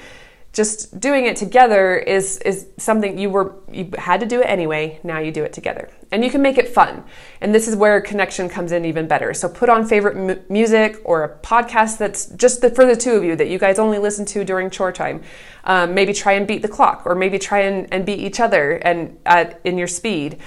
just 0.52 0.98
doing 0.98 1.26
it 1.26 1.36
together 1.36 1.96
is 1.96 2.38
is 2.38 2.66
something 2.76 3.16
you 3.16 3.30
were 3.30 3.54
you 3.70 3.88
had 3.96 4.18
to 4.18 4.26
do 4.26 4.40
it 4.40 4.46
anyway. 4.46 4.98
Now 5.04 5.20
you 5.20 5.30
do 5.30 5.44
it 5.44 5.52
together. 5.52 5.88
And 6.10 6.24
you 6.24 6.30
can 6.30 6.42
make 6.42 6.58
it 6.58 6.68
fun. 6.68 7.04
And 7.40 7.54
this 7.54 7.68
is 7.68 7.76
where 7.76 8.00
connection 8.00 8.48
comes 8.48 8.72
in 8.72 8.84
even 8.84 9.06
better. 9.06 9.32
So 9.32 9.48
put 9.48 9.68
on 9.68 9.86
favorite 9.86 10.16
m- 10.16 10.40
music 10.48 11.00
or 11.04 11.22
a 11.22 11.38
podcast 11.38 11.98
that's 11.98 12.26
just 12.30 12.62
the, 12.62 12.70
for 12.70 12.84
the 12.84 12.96
two 12.96 13.12
of 13.12 13.22
you 13.22 13.36
that 13.36 13.48
you 13.48 13.60
guys 13.60 13.78
only 13.78 13.98
listen 13.98 14.24
to 14.26 14.44
during 14.44 14.70
chore 14.70 14.90
time. 14.90 15.22
Um, 15.62 15.94
maybe 15.94 16.12
try 16.12 16.32
and 16.32 16.48
beat 16.48 16.62
the 16.62 16.68
clock 16.68 17.02
or 17.06 17.14
maybe 17.14 17.38
try 17.38 17.60
and, 17.60 17.86
and 17.92 18.04
beat 18.04 18.18
each 18.18 18.40
other 18.40 18.72
and 18.72 19.18
at, 19.24 19.60
in 19.62 19.78
your 19.78 19.86
speed. 19.86 20.38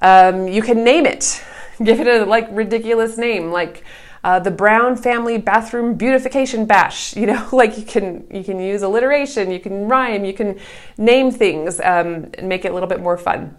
Um, 0.00 0.48
you 0.48 0.60
can 0.60 0.82
name 0.82 1.06
it. 1.06 1.40
Give 1.82 2.00
it 2.00 2.08
a 2.08 2.24
like 2.24 2.48
ridiculous 2.50 3.16
name. 3.16 3.52
Like 3.52 3.84
uh, 4.24 4.38
the 4.38 4.50
Brown 4.50 4.96
family 4.96 5.38
bathroom 5.38 5.94
beautification 5.94 6.64
bash. 6.66 7.16
You 7.16 7.26
know, 7.26 7.48
like 7.52 7.76
you 7.78 7.84
can 7.84 8.26
you 8.30 8.44
can 8.44 8.60
use 8.60 8.82
alliteration, 8.82 9.50
you 9.50 9.60
can 9.60 9.88
rhyme, 9.88 10.24
you 10.24 10.32
can 10.32 10.58
name 10.98 11.30
things 11.30 11.80
um, 11.80 12.30
and 12.34 12.48
make 12.48 12.64
it 12.64 12.70
a 12.70 12.74
little 12.74 12.88
bit 12.88 13.00
more 13.00 13.16
fun. 13.16 13.56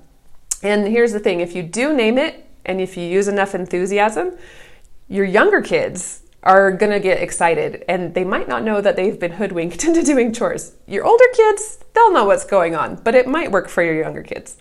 And 0.61 0.87
here's 0.87 1.11
the 1.11 1.19
thing: 1.19 1.39
if 1.39 1.55
you 1.55 1.63
do 1.63 1.93
name 1.93 2.17
it 2.17 2.45
and 2.65 2.79
if 2.79 2.95
you 2.95 3.03
use 3.03 3.27
enough 3.27 3.53
enthusiasm, 3.53 4.37
your 5.09 5.25
younger 5.25 5.61
kids 5.61 6.21
are 6.43 6.75
to 6.75 6.99
get 6.99 7.21
excited 7.21 7.85
and 7.87 8.13
they 8.13 8.23
might 8.23 8.49
not 8.49 8.63
know 8.63 8.81
that 8.81 8.95
they've 8.95 9.19
been 9.19 9.31
hoodwinked 9.33 9.83
into 9.85 10.03
doing 10.03 10.33
chores. 10.33 10.75
Your 10.87 11.05
older 11.05 11.25
kids, 11.33 11.79
they'll 11.93 12.11
know 12.11 12.25
what's 12.25 12.45
going 12.45 12.75
on, 12.75 12.95
but 12.95 13.15
it 13.15 13.27
might 13.27 13.51
work 13.51 13.69
for 13.69 13.81
your 13.81 13.95
younger 13.95 14.23
kids. 14.23 14.57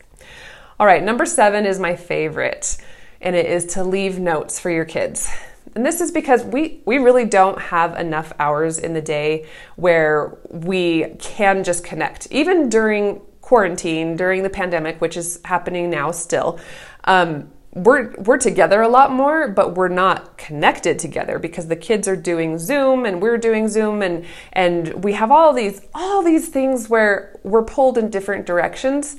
All 0.79 0.87
right, 0.87 1.03
number 1.03 1.27
seven 1.27 1.67
is 1.67 1.79
my 1.79 1.95
favorite, 1.95 2.77
and 3.21 3.37
it 3.37 3.47
is 3.47 3.67
to 3.75 3.85
leave 3.85 4.19
notes 4.19 4.59
for 4.59 4.71
your 4.71 4.85
kids. 4.85 5.31
And 5.75 5.87
this 5.87 6.01
is 6.01 6.11
because 6.11 6.45
we, 6.45 6.83
we 6.85 6.99
really 6.99 7.25
don't 7.25 7.59
have 7.59 7.99
enough 7.99 8.33
hours 8.39 8.79
in 8.79 8.93
the 8.93 9.01
day 9.01 9.47
where 9.77 10.37
we 10.51 11.15
can 11.19 11.65
just 11.65 11.85
connect. 11.85 12.31
Even 12.31 12.69
during 12.69 13.21
quarantine, 13.41 14.17
during 14.17 14.43
the 14.43 14.51
pandemic, 14.51 15.01
which 15.01 15.17
is 15.17 15.41
happening 15.45 15.91
now 15.91 16.11
still, 16.11 16.61
um, 17.05 17.51
we're 17.75 18.13
we're 18.19 18.39
together 18.39 18.83
a 18.83 18.89
lot 18.89 19.13
more, 19.13 19.49
but 19.49 19.77
we're 19.77 19.89
not 19.89 20.37
connected 20.37 20.99
together 20.99 21.39
because 21.39 21.69
the 21.69 21.77
kids 21.77 22.07
are 22.07 22.17
doing 22.17 22.59
Zoom 22.59 23.07
and 23.07 23.23
we're 23.23 23.39
doing 23.39 23.67
Zoom 23.67 24.03
and 24.03 24.27
and 24.53 25.03
we 25.03 25.15
have 25.15 25.31
all 25.31 25.55
these 25.55 25.81
all 25.95 26.23
these 26.23 26.49
things 26.49 26.91
where 26.91 27.41
we're 27.45 27.65
pulled 27.65 27.97
in 27.97 28.11
different 28.11 28.45
directions. 28.45 29.17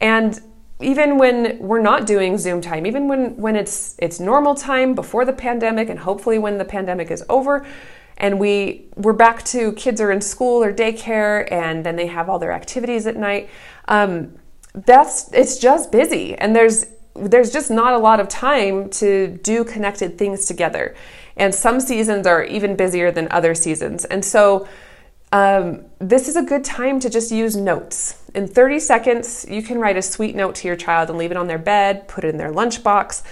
And 0.00 0.40
even 0.80 1.18
when 1.18 1.58
we're 1.58 1.80
not 1.80 2.06
doing 2.06 2.38
Zoom 2.38 2.60
time, 2.60 2.86
even 2.86 3.08
when, 3.08 3.36
when 3.36 3.56
it's 3.56 3.94
it's 3.98 4.18
normal 4.20 4.54
time 4.54 4.94
before 4.94 5.24
the 5.24 5.32
pandemic, 5.32 5.88
and 5.88 5.98
hopefully 5.98 6.38
when 6.38 6.58
the 6.58 6.64
pandemic 6.64 7.10
is 7.10 7.24
over, 7.28 7.66
and 8.16 8.38
we 8.38 8.86
we're 8.96 9.12
back 9.12 9.44
to 9.44 9.72
kids 9.72 10.00
are 10.00 10.10
in 10.10 10.20
school 10.20 10.62
or 10.62 10.72
daycare, 10.72 11.50
and 11.50 11.84
then 11.84 11.96
they 11.96 12.06
have 12.06 12.28
all 12.28 12.38
their 12.38 12.52
activities 12.52 13.06
at 13.06 13.16
night. 13.16 13.50
Um, 13.88 14.34
that's 14.74 15.32
it's 15.32 15.58
just 15.58 15.92
busy, 15.92 16.36
and 16.36 16.54
there's 16.54 16.86
there's 17.14 17.52
just 17.52 17.70
not 17.70 17.92
a 17.92 17.98
lot 17.98 18.20
of 18.20 18.28
time 18.28 18.88
to 18.90 19.38
do 19.42 19.64
connected 19.64 20.16
things 20.16 20.46
together. 20.46 20.94
And 21.36 21.54
some 21.54 21.80
seasons 21.80 22.26
are 22.26 22.44
even 22.44 22.76
busier 22.76 23.10
than 23.10 23.28
other 23.30 23.54
seasons, 23.54 24.04
and 24.04 24.24
so 24.24 24.66
um, 25.32 25.84
this 25.98 26.28
is 26.28 26.36
a 26.36 26.42
good 26.42 26.64
time 26.64 26.98
to 27.00 27.10
just 27.10 27.30
use 27.30 27.56
notes. 27.56 28.20
In 28.34 28.48
30 28.48 28.80
seconds, 28.80 29.46
you 29.48 29.62
can 29.62 29.78
write 29.78 29.96
a 29.96 30.02
sweet 30.02 30.34
note 30.34 30.56
to 30.56 30.68
your 30.68 30.76
child 30.76 31.08
and 31.08 31.18
leave 31.18 31.30
it 31.30 31.36
on 31.36 31.46
their 31.46 31.58
bed, 31.58 32.08
put 32.08 32.24
it 32.24 32.28
in 32.28 32.36
their 32.36 32.52
lunchbox, 32.52 33.22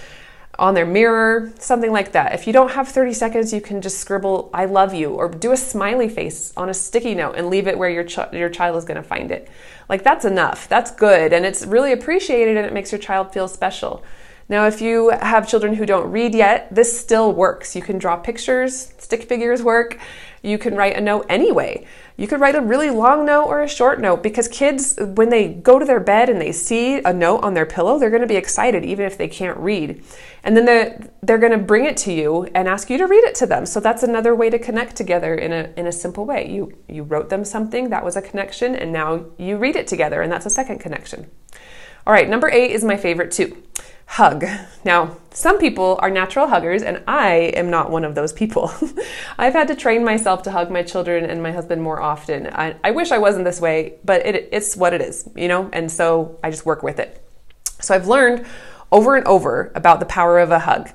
on 0.59 0.75
their 0.75 0.87
mirror, 0.87 1.53
something 1.59 1.93
like 1.93 2.13
that. 2.13 2.35
If 2.35 2.47
you 2.47 2.53
don't 2.53 2.73
have 2.73 2.89
30 2.89 3.13
seconds, 3.13 3.53
you 3.53 3.61
can 3.61 3.81
just 3.81 3.99
scribble 3.99 4.51
"I 4.53 4.65
love 4.65 4.93
you" 4.93 5.11
or 5.11 5.29
do 5.29 5.53
a 5.53 5.57
smiley 5.57 6.09
face 6.09 6.53
on 6.57 6.69
a 6.69 6.75
sticky 6.75 7.15
note 7.15 7.37
and 7.37 7.49
leave 7.49 7.69
it 7.69 7.79
where 7.79 7.91
your 7.91 8.05
ch- 8.05 8.33
your 8.33 8.49
child 8.49 8.77
is 8.77 8.85
going 8.85 8.97
to 8.97 9.09
find 9.09 9.31
it. 9.31 9.49
Like 9.89 10.03
that's 10.03 10.25
enough. 10.25 10.69
That's 10.69 10.91
good 10.91 11.33
and 11.33 11.47
it's 11.47 11.65
really 11.65 11.93
appreciated 11.93 12.57
and 12.57 12.67
it 12.67 12.73
makes 12.73 12.91
your 12.91 13.01
child 13.01 13.33
feel 13.33 13.47
special. 13.47 14.03
Now, 14.51 14.67
if 14.67 14.81
you 14.81 15.11
have 15.11 15.47
children 15.47 15.75
who 15.75 15.85
don't 15.85 16.11
read 16.11 16.35
yet, 16.35 16.75
this 16.75 16.99
still 16.99 17.33
works. 17.33 17.77
You 17.77 17.83
can 17.83 17.99
draw 17.99 18.17
pictures, 18.17 18.95
stick 18.97 19.25
figures 19.25 19.63
work. 19.63 19.99
You 20.43 20.59
can 20.59 20.75
write 20.75 20.97
a 20.97 21.01
note 21.01 21.27
anyway. 21.29 21.87
You 22.17 22.27
could 22.27 22.41
write 22.41 22.55
a 22.55 22.61
really 22.61 22.91
long 22.91 23.25
note 23.25 23.47
or 23.47 23.63
a 23.63 23.69
short 23.69 24.01
note 24.01 24.23
because 24.23 24.49
kids, 24.49 24.99
when 24.99 25.29
they 25.29 25.49
go 25.49 25.79
to 25.79 25.85
their 25.85 26.01
bed 26.01 26.29
and 26.29 26.41
they 26.41 26.53
see 26.53 26.99
a 26.99 27.13
note 27.13 27.39
on 27.45 27.55
their 27.55 27.67
pillow, 27.67 27.99
they're 27.99 28.11
going 28.11 28.23
to 28.23 28.29
be 28.29 28.37
excited 28.37 28.85
even 28.85 29.05
if 29.07 29.17
they 29.17 29.29
can't 29.29 29.57
read. 29.59 30.03
And 30.43 30.57
then 30.57 30.65
they're, 30.65 31.11
they're 31.23 31.39
going 31.39 31.53
to 31.53 31.59
bring 31.59 31.85
it 31.85 31.97
to 31.99 32.13
you 32.13 32.49
and 32.55 32.69
ask 32.69 32.91
you 32.91 32.99
to 32.99 33.07
read 33.07 33.25
it 33.25 33.35
to 33.37 33.47
them. 33.47 33.67
So 33.67 33.81
that's 33.81 34.03
another 34.03 34.35
way 34.35 34.51
to 34.51 34.59
connect 34.59 34.97
together 34.97 35.35
in 35.35 35.53
a, 35.53 35.73
in 35.77 35.87
a 35.87 35.93
simple 35.93 36.25
way. 36.25 36.51
You, 36.51 36.77
you 36.89 37.03
wrote 37.03 37.29
them 37.29 37.45
something, 37.45 37.91
that 37.91 38.05
was 38.05 38.17
a 38.17 38.23
connection, 38.23 38.75
and 38.75 38.93
now 38.93 39.27
you 39.39 39.57
read 39.57 39.77
it 39.77 39.87
together, 39.87 40.23
and 40.23 40.33
that's 40.33 40.47
a 40.47 40.51
second 40.51 40.79
connection. 40.79 41.31
All 42.07 42.13
right, 42.13 42.29
number 42.29 42.49
eight 42.49 42.71
is 42.71 42.83
my 42.83 42.97
favorite 42.97 43.31
too 43.31 43.63
hug. 44.09 44.45
Now, 44.85 45.19
some 45.31 45.59
people 45.59 45.99
are 46.01 46.11
natural 46.11 46.49
huggers, 46.49 46.83
and 46.83 47.03
I 47.07 47.53
am 47.55 47.71
not 47.71 47.91
one 47.91 48.05
of 48.05 48.15
those 48.15 48.33
people. 48.33 48.73
I've 49.39 49.53
had 49.53 49.69
to 49.69 49.77
train 49.77 50.03
myself 50.03 50.43
to 50.45 50.51
hug 50.51 50.71
my 50.71 50.83
children 50.83 51.27
and 51.27 51.43
my 51.43 51.53
husband 51.53 51.83
more 51.83 52.01
often. 52.01 52.49
I, 52.49 52.75
I 52.83 52.91
wish 52.91 53.13
I 53.13 53.19
wasn't 53.19 53.45
this 53.45 53.61
way, 53.61 53.95
but 54.05 54.25
it, 54.25 54.49
it's 54.51 54.77
what 54.77 54.95
it 54.95 55.03
is, 55.03 55.29
you 55.37 55.47
know, 55.47 55.69
and 55.75 55.93
so 55.93 56.39
I 56.43 56.51
just 56.51 56.65
work 56.65 56.83
with 56.83 56.99
it. 56.99 57.23
So 57.81 57.95
I've 57.95 58.09
learned 58.09 58.47
over 58.91 59.15
and 59.15 59.27
over 59.27 59.71
about 59.75 60.01
the 60.01 60.07
power 60.07 60.39
of 60.39 60.51
a 60.51 60.61
hug. 60.61 60.89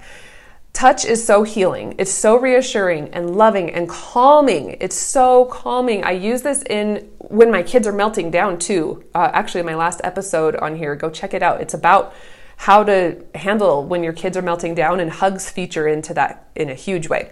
Touch 0.73 1.05
is 1.05 1.23
so 1.23 1.43
healing. 1.43 1.93
It's 1.99 2.11
so 2.11 2.35
reassuring 2.35 3.09
and 3.09 3.35
loving 3.35 3.69
and 3.69 3.87
calming. 3.87 4.75
It's 4.81 4.97
so 4.97 5.45
calming. 5.45 6.03
I 6.03 6.11
use 6.11 6.41
this 6.41 6.63
in 6.63 7.11
when 7.19 7.51
my 7.51 7.61
kids 7.61 7.85
are 7.85 7.93
melting 7.93 8.31
down 8.31 8.57
too. 8.57 9.05
Uh, 9.13 9.29
actually, 9.33 9.61
my 9.61 9.75
last 9.75 10.01
episode 10.03 10.55
on 10.55 10.75
here, 10.75 10.95
go 10.95 11.11
check 11.11 11.35
it 11.35 11.43
out. 11.43 11.61
It's 11.61 11.75
about 11.75 12.15
how 12.57 12.83
to 12.83 13.23
handle 13.35 13.83
when 13.83 14.03
your 14.03 14.13
kids 14.13 14.37
are 14.37 14.41
melting 14.41 14.75
down, 14.75 14.99
and 14.99 15.11
hugs 15.11 15.49
feature 15.49 15.87
into 15.87 16.13
that 16.13 16.49
in 16.55 16.69
a 16.69 16.75
huge 16.75 17.09
way. 17.09 17.31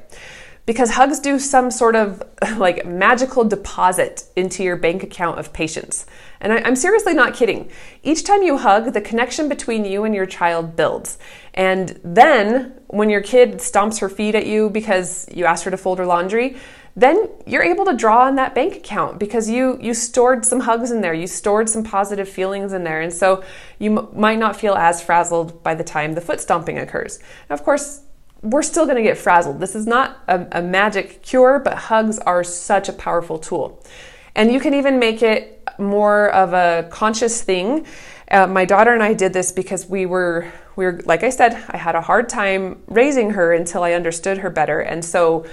Because 0.66 0.92
hugs 0.92 1.20
do 1.20 1.40
some 1.40 1.72
sort 1.72 1.96
of 1.96 2.22
like 2.58 2.86
magical 2.86 3.44
deposit 3.44 4.26
into 4.36 4.64
your 4.64 4.76
bank 4.76 5.04
account 5.04 5.40
of 5.40 5.54
patience. 5.54 6.06
And 6.40 6.54
I, 6.54 6.68
am 6.68 6.76
seriously 6.76 7.14
not 7.14 7.34
kidding. 7.34 7.70
Each 8.04 8.24
time 8.24 8.44
you 8.44 8.58
hug, 8.58 8.94
the 8.94 9.02
connection 9.02 9.50
between 9.50 9.86
you 9.86 10.04
and 10.04 10.14
your 10.14 10.26
child 10.26 10.76
builds. 10.76 11.18
And 11.54 12.00
then 12.04 12.80
when 12.88 13.10
your 13.10 13.22
kid 13.22 13.56
stomps 13.56 14.00
her 14.00 14.10
feet 14.10 14.36
at 14.36 14.46
you 14.46 14.70
because 14.70 15.28
you 15.34 15.46
asked 15.46 15.64
her 15.64 15.72
to 15.72 15.78
fold 15.78 16.00
her 16.00 16.06
laundry, 16.06 16.58
then 16.96 17.30
you're 17.46 17.64
able 17.64 17.86
to 17.86 17.96
draw 17.96 18.26
on 18.26 18.36
that 18.36 18.54
bank 18.54 18.76
account 18.76 19.20
because 19.20 19.50
you 19.50 19.78
you 19.82 19.94
stored 19.94 20.46
some 20.46 20.62
hugs 20.62 20.92
in 20.92 21.02
there. 21.02 21.14
You 21.14 21.28
stored 21.28 21.70
some 21.70 21.84
positive 21.84 22.28
feelings 22.28 22.74
in 22.74 22.84
there. 22.84 23.02
And 23.02 23.14
so 23.14 23.44
you 23.80 23.98
m- 23.98 24.08
might 24.14 24.40
not 24.40 24.56
feel 24.56 24.76
as 24.76 25.02
frazzled 25.02 25.64
by 25.64 25.74
the 25.74 25.84
time 25.84 26.14
the 26.14 26.22
foot 26.22 26.42
stomping 26.42 26.78
occurs. 26.78 27.20
Now, 27.50 27.54
of 27.54 27.64
course 27.64 28.02
we're 28.42 28.64
still 28.64 28.86
going 28.86 28.98
to 28.98 29.04
get 29.04 29.18
frazzled. 29.18 29.60
This 29.60 29.76
is 29.76 29.86
not 29.86 30.18
a, 30.28 30.48
a 30.60 30.62
magic 30.62 31.22
cure 31.22 31.60
but 31.60 31.76
hugs 31.76 32.20
are 32.20 32.44
such 32.44 32.90
a 32.90 32.94
powerful 32.94 33.38
tool. 33.38 33.84
And 34.36 34.52
you 34.52 34.60
can 34.60 34.74
even 34.74 35.00
make 35.00 35.22
it 35.22 35.70
more 35.78 36.30
of 36.32 36.54
a 36.54 36.90
conscious 36.90 37.42
thing. 37.42 37.86
Uh, 38.30 38.48
my 38.48 38.66
daughter 38.66 38.94
and 38.94 39.04
i 39.04 39.14
did 39.14 39.34
this 39.34 39.52
because 39.52 39.88
we 39.88 40.06
were 40.06 40.50
we 40.78 40.86
were 40.86 41.02
like 41.06 41.22
i 41.22 41.30
said 41.30 41.54
i 41.68 41.76
had 41.76 41.96
a 41.96 42.02
hard 42.02 42.30
time 42.30 42.82
raising 42.88 43.32
her 43.32 43.54
until 43.54 43.84
i 43.84 43.94
understood 43.94 44.40
her 44.40 44.50
better. 44.50 44.82
And 44.82 45.04
so 45.04 45.46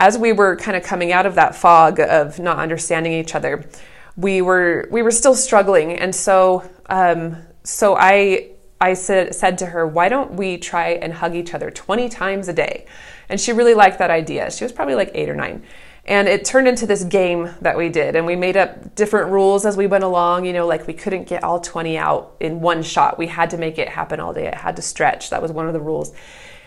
as 0.00 0.16
we 0.16 0.32
were 0.32 0.56
kind 0.56 0.76
of 0.76 0.82
coming 0.82 1.12
out 1.12 1.26
of 1.26 1.34
that 1.36 1.54
fog 1.54 2.00
of 2.00 2.38
not 2.38 2.58
understanding 2.58 3.12
each 3.12 3.34
other, 3.34 3.68
we 4.16 4.42
were 4.42 4.88
we 4.90 5.02
were 5.02 5.10
still 5.10 5.34
struggling, 5.34 5.92
and 5.92 6.14
so 6.14 6.68
um, 6.88 7.36
so 7.62 7.96
I 7.96 8.50
I 8.80 8.94
said 8.94 9.34
said 9.34 9.58
to 9.58 9.66
her, 9.66 9.86
why 9.86 10.08
don't 10.08 10.32
we 10.32 10.56
try 10.56 10.92
and 10.92 11.12
hug 11.12 11.36
each 11.36 11.54
other 11.54 11.70
20 11.70 12.08
times 12.08 12.48
a 12.48 12.52
day? 12.54 12.86
And 13.28 13.38
she 13.38 13.52
really 13.52 13.74
liked 13.74 13.98
that 13.98 14.10
idea. 14.10 14.50
She 14.50 14.64
was 14.64 14.72
probably 14.72 14.94
like 14.94 15.10
eight 15.14 15.28
or 15.28 15.36
nine. 15.36 15.64
And 16.06 16.26
it 16.26 16.46
turned 16.46 16.66
into 16.66 16.86
this 16.86 17.04
game 17.04 17.50
that 17.60 17.76
we 17.76 17.90
did. 17.90 18.16
And 18.16 18.26
we 18.26 18.34
made 18.34 18.56
up 18.56 18.94
different 18.94 19.30
rules 19.30 19.66
as 19.66 19.76
we 19.76 19.86
went 19.86 20.02
along. 20.02 20.46
You 20.46 20.54
know, 20.54 20.66
like 20.66 20.86
we 20.86 20.94
couldn't 20.94 21.28
get 21.28 21.44
all 21.44 21.60
20 21.60 21.98
out 21.98 22.36
in 22.40 22.60
one 22.60 22.82
shot. 22.82 23.18
We 23.18 23.26
had 23.26 23.50
to 23.50 23.58
make 23.58 23.78
it 23.78 23.88
happen 23.88 24.18
all 24.18 24.32
day. 24.32 24.46
It 24.46 24.54
had 24.54 24.76
to 24.76 24.82
stretch. 24.82 25.30
That 25.30 25.42
was 25.42 25.52
one 25.52 25.66
of 25.66 25.74
the 25.74 25.80
rules. 25.80 26.12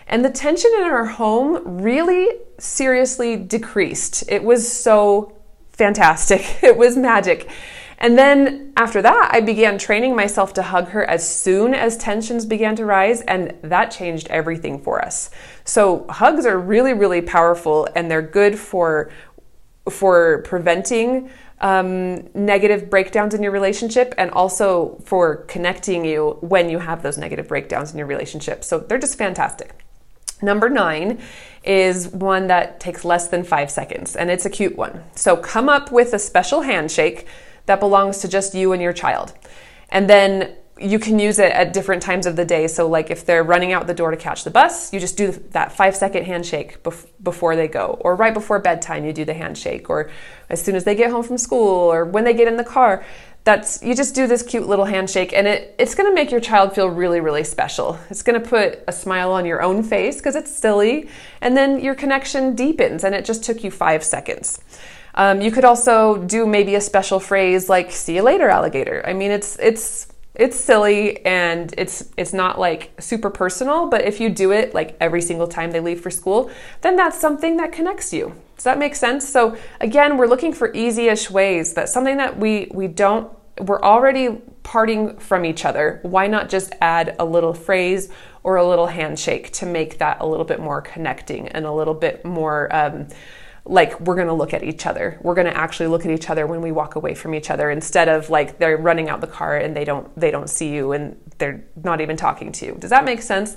And 0.06 0.24
the 0.24 0.30
tension 0.30 0.70
in 0.76 0.84
our 0.84 1.06
home 1.06 1.82
really 1.82 2.28
seriously 2.58 3.36
decreased. 3.36 4.24
It 4.28 4.44
was 4.44 4.70
so 4.70 5.36
fantastic. 5.72 6.58
It 6.62 6.76
was 6.76 6.96
magic. 6.96 7.50
And 7.98 8.18
then 8.18 8.72
after 8.76 9.00
that, 9.02 9.30
I 9.32 9.40
began 9.40 9.78
training 9.78 10.16
myself 10.16 10.52
to 10.54 10.62
hug 10.62 10.88
her 10.88 11.08
as 11.08 11.26
soon 11.26 11.74
as 11.74 11.96
tensions 11.96 12.44
began 12.44 12.76
to 12.76 12.84
rise, 12.84 13.20
and 13.22 13.54
that 13.62 13.90
changed 13.90 14.26
everything 14.28 14.82
for 14.82 15.02
us. 15.02 15.30
So 15.64 16.04
hugs 16.08 16.44
are 16.44 16.58
really, 16.58 16.92
really 16.92 17.22
powerful, 17.22 17.88
and 17.94 18.10
they're 18.10 18.22
good 18.22 18.58
for 18.58 19.10
for 19.90 20.42
preventing 20.42 21.30
um, 21.60 22.26
negative 22.34 22.88
breakdowns 22.88 23.34
in 23.34 23.42
your 23.42 23.52
relationship 23.52 24.14
and 24.16 24.30
also 24.30 24.98
for 25.04 25.36
connecting 25.44 26.04
you 26.04 26.38
when 26.40 26.70
you 26.70 26.78
have 26.78 27.02
those 27.02 27.18
negative 27.18 27.48
breakdowns 27.48 27.92
in 27.92 27.98
your 27.98 28.06
relationship. 28.06 28.64
So 28.64 28.78
they're 28.78 28.98
just 28.98 29.18
fantastic. 29.18 29.83
Number 30.42 30.68
nine 30.68 31.20
is 31.62 32.08
one 32.08 32.48
that 32.48 32.80
takes 32.80 33.04
less 33.04 33.28
than 33.28 33.44
five 33.44 33.70
seconds, 33.70 34.16
and 34.16 34.30
it's 34.30 34.44
a 34.44 34.50
cute 34.50 34.76
one. 34.76 35.02
So 35.14 35.36
come 35.36 35.68
up 35.68 35.90
with 35.90 36.12
a 36.12 36.18
special 36.18 36.62
handshake 36.62 37.26
that 37.66 37.80
belongs 37.80 38.18
to 38.18 38.28
just 38.28 38.54
you 38.54 38.72
and 38.72 38.82
your 38.82 38.92
child. 38.92 39.32
And 39.88 40.08
then 40.08 40.56
you 40.78 40.98
can 40.98 41.18
use 41.20 41.38
it 41.38 41.52
at 41.52 41.72
different 41.72 42.02
times 42.02 42.26
of 42.26 42.34
the 42.34 42.44
day. 42.44 42.66
So, 42.66 42.88
like 42.88 43.10
if 43.10 43.24
they're 43.24 43.44
running 43.44 43.72
out 43.72 43.86
the 43.86 43.94
door 43.94 44.10
to 44.10 44.16
catch 44.16 44.44
the 44.44 44.50
bus, 44.50 44.92
you 44.92 44.98
just 44.98 45.16
do 45.16 45.30
that 45.50 45.72
five 45.72 45.94
second 45.94 46.24
handshake 46.24 46.82
bef- 46.82 47.06
before 47.22 47.54
they 47.54 47.68
go, 47.68 47.96
or 48.00 48.16
right 48.16 48.34
before 48.34 48.58
bedtime, 48.58 49.04
you 49.04 49.12
do 49.12 49.24
the 49.24 49.34
handshake, 49.34 49.88
or 49.88 50.10
as 50.50 50.60
soon 50.60 50.74
as 50.74 50.84
they 50.84 50.94
get 50.94 51.10
home 51.10 51.22
from 51.22 51.38
school, 51.38 51.92
or 51.92 52.04
when 52.04 52.24
they 52.24 52.34
get 52.34 52.48
in 52.48 52.56
the 52.56 52.64
car. 52.64 53.04
That's 53.44 53.82
you 53.82 53.94
just 53.94 54.14
do 54.14 54.26
this 54.26 54.42
cute 54.42 54.66
little 54.66 54.86
handshake, 54.86 55.34
and 55.34 55.46
it, 55.46 55.74
it's 55.78 55.94
gonna 55.94 56.14
make 56.14 56.30
your 56.30 56.40
child 56.40 56.74
feel 56.74 56.88
really, 56.88 57.20
really 57.20 57.44
special. 57.44 57.98
It's 58.08 58.22
gonna 58.22 58.40
put 58.40 58.82
a 58.88 58.92
smile 58.92 59.32
on 59.32 59.44
your 59.44 59.62
own 59.62 59.82
face 59.82 60.16
because 60.16 60.34
it's 60.34 60.50
silly, 60.50 61.10
and 61.42 61.54
then 61.54 61.78
your 61.80 61.94
connection 61.94 62.54
deepens, 62.54 63.04
and 63.04 63.14
it 63.14 63.26
just 63.26 63.44
took 63.44 63.62
you 63.62 63.70
five 63.70 64.02
seconds. 64.02 64.60
Um, 65.14 65.42
you 65.42 65.52
could 65.52 65.64
also 65.64 66.16
do 66.16 66.46
maybe 66.46 66.74
a 66.74 66.80
special 66.80 67.20
phrase 67.20 67.68
like 67.68 67.92
"See 67.92 68.16
you 68.16 68.22
later, 68.22 68.48
alligator." 68.48 69.04
I 69.06 69.12
mean, 69.12 69.30
it's 69.30 69.58
it's 69.58 70.08
it's 70.34 70.58
silly 70.58 71.24
and 71.24 71.72
it's 71.78 72.10
it's 72.16 72.32
not 72.32 72.58
like 72.58 72.90
super 72.98 73.30
personal 73.30 73.88
but 73.88 74.02
if 74.02 74.20
you 74.20 74.28
do 74.28 74.50
it 74.50 74.74
like 74.74 74.96
every 75.00 75.22
single 75.22 75.46
time 75.46 75.70
they 75.70 75.78
leave 75.78 76.00
for 76.00 76.10
school 76.10 76.50
then 76.80 76.96
that's 76.96 77.18
something 77.18 77.56
that 77.56 77.70
connects 77.70 78.12
you 78.12 78.34
does 78.64 78.72
that 78.72 78.78
make 78.78 78.94
sense 78.94 79.28
so 79.28 79.54
again 79.82 80.16
we're 80.16 80.26
looking 80.26 80.50
for 80.50 80.72
easy-ish 80.72 81.30
ways 81.30 81.74
that 81.74 81.86
something 81.86 82.16
that 82.16 82.38
we 82.38 82.66
we 82.72 82.88
don't 82.88 83.30
we're 83.60 83.82
already 83.82 84.40
parting 84.62 85.18
from 85.18 85.44
each 85.44 85.66
other 85.66 86.00
why 86.00 86.26
not 86.26 86.48
just 86.48 86.72
add 86.80 87.14
a 87.18 87.24
little 87.26 87.52
phrase 87.52 88.08
or 88.42 88.56
a 88.56 88.66
little 88.66 88.86
handshake 88.86 89.50
to 89.52 89.66
make 89.66 89.98
that 89.98 90.16
a 90.20 90.26
little 90.26 90.46
bit 90.46 90.60
more 90.60 90.80
connecting 90.80 91.46
and 91.48 91.66
a 91.66 91.70
little 91.72 91.92
bit 91.92 92.24
more 92.24 92.74
um, 92.74 93.06
like 93.66 94.00
we're 94.00 94.14
going 94.14 94.28
to 94.28 94.34
look 94.34 94.52
at 94.52 94.62
each 94.62 94.84
other. 94.84 95.18
We're 95.22 95.34
going 95.34 95.46
to 95.46 95.56
actually 95.56 95.86
look 95.86 96.04
at 96.04 96.10
each 96.10 96.28
other 96.28 96.46
when 96.46 96.60
we 96.60 96.70
walk 96.70 96.96
away 96.96 97.14
from 97.14 97.34
each 97.34 97.48
other 97.48 97.70
instead 97.70 98.10
of 98.10 98.28
like 98.28 98.58
they're 98.58 98.76
running 98.76 99.08
out 99.08 99.22
the 99.22 99.26
car 99.26 99.56
and 99.56 99.74
they 99.74 99.86
don't 99.86 100.14
they 100.20 100.30
don't 100.30 100.50
see 100.50 100.68
you 100.68 100.92
and 100.92 101.16
they're 101.38 101.64
not 101.82 102.02
even 102.02 102.16
talking 102.16 102.52
to 102.52 102.66
you. 102.66 102.76
Does 102.78 102.90
that 102.90 103.06
make 103.06 103.22
sense? 103.22 103.56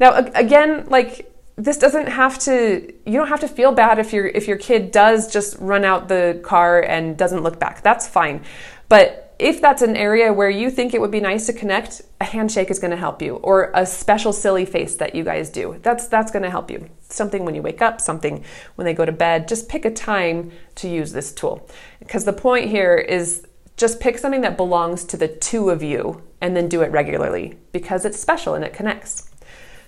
Now 0.00 0.14
again, 0.34 0.86
like 0.88 1.32
this 1.56 1.78
doesn't 1.78 2.08
have 2.08 2.38
to 2.40 2.92
you 3.06 3.12
don't 3.12 3.28
have 3.28 3.40
to 3.40 3.48
feel 3.48 3.72
bad 3.72 3.98
if 3.98 4.12
your 4.12 4.26
if 4.26 4.48
your 4.48 4.56
kid 4.56 4.90
does 4.90 5.32
just 5.32 5.56
run 5.58 5.84
out 5.84 6.08
the 6.08 6.40
car 6.42 6.80
and 6.80 7.16
doesn't 7.16 7.42
look 7.42 7.60
back. 7.60 7.82
That's 7.82 8.08
fine. 8.08 8.42
But 8.88 9.34
if 9.38 9.60
that's 9.60 9.82
an 9.82 9.96
area 9.96 10.32
where 10.32 10.50
you 10.50 10.70
think 10.70 10.94
it 10.94 11.00
would 11.00 11.10
be 11.10 11.20
nice 11.20 11.46
to 11.46 11.52
connect, 11.52 12.02
a 12.20 12.24
handshake 12.24 12.70
is 12.70 12.78
going 12.78 12.92
to 12.92 12.96
help 12.96 13.20
you, 13.20 13.36
or 13.36 13.72
a 13.74 13.84
special 13.84 14.32
silly 14.32 14.64
face 14.64 14.94
that 14.96 15.14
you 15.14 15.24
guys 15.24 15.50
do. 15.50 15.80
That's 15.82 16.06
that's 16.06 16.30
going 16.30 16.44
to 16.44 16.50
help 16.50 16.70
you. 16.70 16.88
Something 17.08 17.44
when 17.44 17.54
you 17.54 17.62
wake 17.62 17.82
up, 17.82 18.00
something 18.00 18.44
when 18.76 18.84
they 18.84 18.94
go 18.94 19.04
to 19.04 19.12
bed. 19.12 19.48
Just 19.48 19.68
pick 19.68 19.84
a 19.84 19.90
time 19.90 20.52
to 20.76 20.88
use 20.88 21.12
this 21.12 21.32
tool, 21.32 21.68
because 21.98 22.24
the 22.24 22.32
point 22.32 22.70
here 22.70 22.96
is 22.96 23.46
just 23.76 23.98
pick 23.98 24.18
something 24.18 24.42
that 24.42 24.56
belongs 24.56 25.04
to 25.04 25.16
the 25.16 25.26
two 25.26 25.70
of 25.70 25.82
you, 25.82 26.22
and 26.40 26.56
then 26.56 26.68
do 26.68 26.82
it 26.82 26.92
regularly 26.92 27.58
because 27.72 28.04
it's 28.04 28.20
special 28.20 28.54
and 28.54 28.64
it 28.64 28.72
connects. 28.72 29.30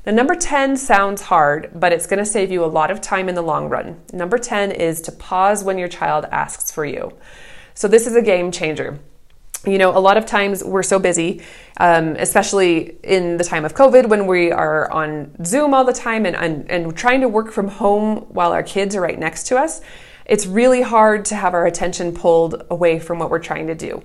Now, 0.06 0.12
number 0.12 0.36
10 0.36 0.76
sounds 0.76 1.22
hard, 1.22 1.70
but 1.74 1.92
it's 1.92 2.06
going 2.06 2.20
to 2.20 2.24
save 2.24 2.52
you 2.52 2.64
a 2.64 2.66
lot 2.66 2.90
of 2.90 3.00
time 3.00 3.28
in 3.28 3.34
the 3.34 3.42
long 3.42 3.68
run. 3.68 4.00
Number 4.12 4.38
10 4.38 4.70
is 4.70 5.00
to 5.02 5.12
pause 5.12 5.64
when 5.64 5.76
your 5.76 5.88
child 5.88 6.26
asks 6.30 6.70
for 6.70 6.84
you. 6.84 7.12
So, 7.74 7.88
this 7.88 8.06
is 8.06 8.14
a 8.14 8.22
game 8.22 8.52
changer 8.52 9.00
you 9.66 9.78
know, 9.78 9.96
a 9.96 9.98
lot 9.98 10.16
of 10.16 10.24
times 10.24 10.62
we're 10.62 10.82
so 10.82 10.98
busy, 10.98 11.42
um, 11.78 12.14
especially 12.16 12.96
in 13.02 13.36
the 13.36 13.44
time 13.44 13.64
of 13.64 13.74
COVID 13.74 14.08
when 14.08 14.26
we 14.26 14.52
are 14.52 14.90
on 14.92 15.44
Zoom 15.44 15.74
all 15.74 15.84
the 15.84 15.92
time 15.92 16.24
and, 16.24 16.36
and, 16.36 16.70
and 16.70 16.96
trying 16.96 17.20
to 17.20 17.28
work 17.28 17.50
from 17.50 17.68
home 17.68 18.18
while 18.28 18.52
our 18.52 18.62
kids 18.62 18.94
are 18.94 19.00
right 19.00 19.18
next 19.18 19.48
to 19.48 19.58
us. 19.58 19.80
It's 20.24 20.46
really 20.46 20.82
hard 20.82 21.24
to 21.26 21.34
have 21.34 21.52
our 21.52 21.66
attention 21.66 22.12
pulled 22.14 22.64
away 22.70 22.98
from 23.00 23.18
what 23.18 23.30
we're 23.30 23.40
trying 23.40 23.66
to 23.66 23.74
do. 23.74 24.02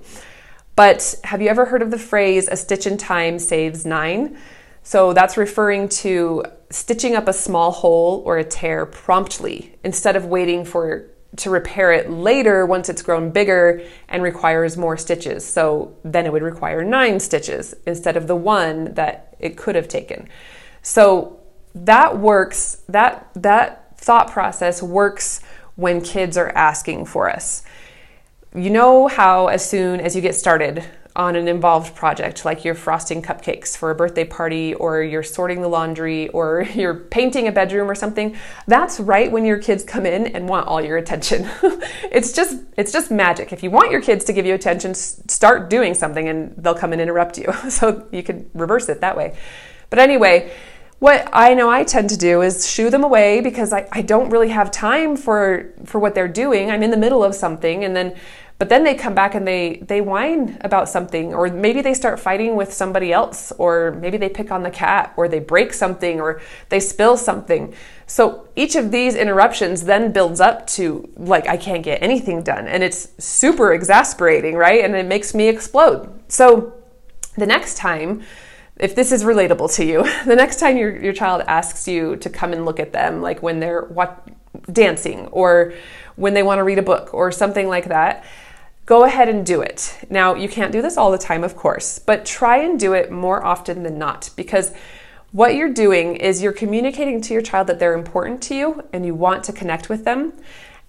But 0.74 1.14
have 1.24 1.40
you 1.40 1.48
ever 1.48 1.66
heard 1.66 1.82
of 1.82 1.90
the 1.90 1.98
phrase, 1.98 2.48
a 2.48 2.56
stitch 2.56 2.86
in 2.86 2.96
time 2.96 3.38
saves 3.38 3.86
nine? 3.86 4.38
So 4.82 5.12
that's 5.12 5.36
referring 5.36 5.88
to 5.88 6.44
stitching 6.70 7.14
up 7.14 7.28
a 7.28 7.32
small 7.32 7.70
hole 7.70 8.22
or 8.24 8.38
a 8.38 8.44
tear 8.44 8.86
promptly 8.86 9.76
instead 9.84 10.16
of 10.16 10.26
waiting 10.26 10.64
for 10.64 11.08
to 11.34 11.50
repair 11.50 11.92
it 11.92 12.10
later 12.10 12.66
once 12.66 12.88
it's 12.88 13.00
grown 13.00 13.30
bigger 13.30 13.82
and 14.08 14.22
requires 14.22 14.76
more 14.76 14.96
stitches. 14.96 15.46
So 15.46 15.96
then 16.04 16.26
it 16.26 16.32
would 16.32 16.42
require 16.42 16.84
nine 16.84 17.20
stitches 17.20 17.74
instead 17.86 18.16
of 18.16 18.26
the 18.26 18.36
one 18.36 18.92
that 18.94 19.34
it 19.38 19.56
could 19.56 19.74
have 19.74 19.88
taken. 19.88 20.28
So 20.82 21.40
that 21.74 22.18
works, 22.18 22.82
that, 22.88 23.30
that 23.34 23.98
thought 23.98 24.30
process 24.30 24.82
works 24.82 25.40
when 25.76 26.02
kids 26.02 26.36
are 26.36 26.50
asking 26.50 27.06
for 27.06 27.30
us. 27.30 27.62
You 28.54 28.68
know 28.68 29.08
how, 29.08 29.46
as 29.46 29.66
soon 29.66 30.00
as 30.00 30.14
you 30.14 30.20
get 30.20 30.34
started, 30.34 30.84
on 31.14 31.36
an 31.36 31.46
involved 31.46 31.94
project 31.94 32.44
like 32.44 32.64
you're 32.64 32.74
frosting 32.74 33.20
cupcakes 33.20 33.76
for 33.76 33.90
a 33.90 33.94
birthday 33.94 34.24
party 34.24 34.74
or 34.74 35.02
you're 35.02 35.22
sorting 35.22 35.60
the 35.60 35.68
laundry 35.68 36.28
or 36.28 36.62
you're 36.74 36.94
painting 36.94 37.48
a 37.48 37.52
bedroom 37.52 37.90
or 37.90 37.94
something 37.94 38.36
that's 38.66 38.98
right 38.98 39.30
when 39.30 39.44
your 39.44 39.58
kids 39.58 39.84
come 39.84 40.06
in 40.06 40.26
and 40.28 40.48
want 40.48 40.66
all 40.66 40.80
your 40.80 40.96
attention. 40.96 41.48
It's 42.10 42.32
just 42.32 42.62
it's 42.76 42.92
just 42.92 43.10
magic. 43.10 43.52
If 43.52 43.62
you 43.62 43.70
want 43.70 43.90
your 43.90 44.02
kids 44.02 44.24
to 44.26 44.32
give 44.32 44.44
you 44.44 44.54
attention 44.54 44.94
start 44.94 45.70
doing 45.70 45.94
something 45.94 46.28
and 46.28 46.54
they'll 46.58 46.74
come 46.74 46.92
and 46.92 47.00
interrupt 47.00 47.38
you. 47.38 47.52
So 47.70 48.06
you 48.12 48.22
could 48.22 48.50
reverse 48.54 48.88
it 48.88 49.00
that 49.00 49.16
way. 49.16 49.36
But 49.88 49.98
anyway 49.98 50.52
what 51.02 51.28
I 51.32 51.54
know 51.54 51.68
I 51.68 51.82
tend 51.82 52.10
to 52.10 52.16
do 52.16 52.42
is 52.42 52.70
shoo 52.70 52.88
them 52.88 53.02
away 53.02 53.40
because 53.40 53.72
I, 53.72 53.88
I 53.90 54.02
don't 54.02 54.30
really 54.30 54.50
have 54.50 54.70
time 54.70 55.16
for 55.16 55.74
for 55.84 55.98
what 55.98 56.14
they're 56.14 56.28
doing. 56.28 56.70
I'm 56.70 56.84
in 56.84 56.92
the 56.92 56.96
middle 56.96 57.24
of 57.24 57.34
something 57.34 57.82
and 57.82 57.96
then 57.96 58.14
but 58.62 58.68
then 58.68 58.84
they 58.84 58.94
come 58.94 59.12
back 59.12 59.34
and 59.34 59.44
they 59.44 59.78
they 59.88 60.00
whine 60.00 60.56
about 60.60 60.88
something 60.88 61.34
or 61.34 61.48
maybe 61.48 61.80
they 61.80 61.94
start 61.94 62.20
fighting 62.20 62.54
with 62.54 62.72
somebody 62.72 63.12
else 63.12 63.50
or 63.58 63.90
maybe 64.00 64.16
they 64.16 64.28
pick 64.28 64.52
on 64.52 64.62
the 64.62 64.70
cat 64.70 65.12
or 65.16 65.26
they 65.26 65.40
break 65.40 65.72
something 65.72 66.20
or 66.20 66.40
they 66.68 66.78
spill 66.78 67.16
something. 67.16 67.74
So 68.06 68.46
each 68.54 68.76
of 68.76 68.92
these 68.92 69.16
interruptions 69.16 69.82
then 69.82 70.12
builds 70.12 70.40
up 70.40 70.68
to 70.78 71.12
like 71.16 71.48
i 71.48 71.56
can't 71.56 71.82
get 71.82 72.00
anything 72.04 72.44
done. 72.44 72.68
And 72.68 72.84
it's 72.84 73.08
super 73.18 73.72
exasperating 73.72 74.54
right? 74.54 74.84
And 74.84 74.94
it 74.94 75.06
makes 75.06 75.34
me 75.34 75.48
explode. 75.48 76.08
So 76.28 76.72
the 77.36 77.46
next 77.46 77.78
time 77.78 78.22
if 78.76 78.94
this 78.94 79.10
is 79.10 79.24
relatable 79.24 79.74
to 79.74 79.84
you 79.84 80.04
the 80.24 80.36
next 80.36 80.60
time 80.60 80.76
your, 80.76 80.96
your 81.02 81.12
child 81.12 81.42
asks 81.48 81.88
you 81.88 82.14
to 82.18 82.30
come 82.30 82.52
and 82.52 82.64
look 82.64 82.78
at 82.78 82.92
them 82.92 83.22
like 83.22 83.42
when 83.42 83.58
they're 83.58 83.86
what, 83.86 84.24
dancing 84.72 85.26
or 85.32 85.74
when 86.14 86.34
they 86.34 86.44
want 86.44 86.60
to 86.60 86.62
read 86.62 86.78
a 86.78 86.82
book 86.82 87.12
or 87.12 87.32
something 87.32 87.66
like 87.66 87.86
that 87.86 88.24
go 88.86 89.04
ahead 89.04 89.28
and 89.28 89.46
do 89.46 89.60
it. 89.60 90.04
Now, 90.10 90.34
you 90.34 90.48
can't 90.48 90.72
do 90.72 90.82
this 90.82 90.96
all 90.96 91.10
the 91.10 91.18
time, 91.18 91.44
of 91.44 91.56
course, 91.56 91.98
but 91.98 92.26
try 92.26 92.58
and 92.58 92.78
do 92.78 92.92
it 92.92 93.10
more 93.10 93.44
often 93.44 93.82
than 93.82 93.98
not 93.98 94.30
because 94.36 94.72
what 95.30 95.54
you're 95.54 95.72
doing 95.72 96.16
is 96.16 96.42
you're 96.42 96.52
communicating 96.52 97.20
to 97.22 97.32
your 97.32 97.42
child 97.42 97.66
that 97.68 97.78
they're 97.78 97.94
important 97.94 98.42
to 98.42 98.54
you 98.54 98.86
and 98.92 99.06
you 99.06 99.14
want 99.14 99.44
to 99.44 99.52
connect 99.52 99.88
with 99.88 100.04
them. 100.04 100.34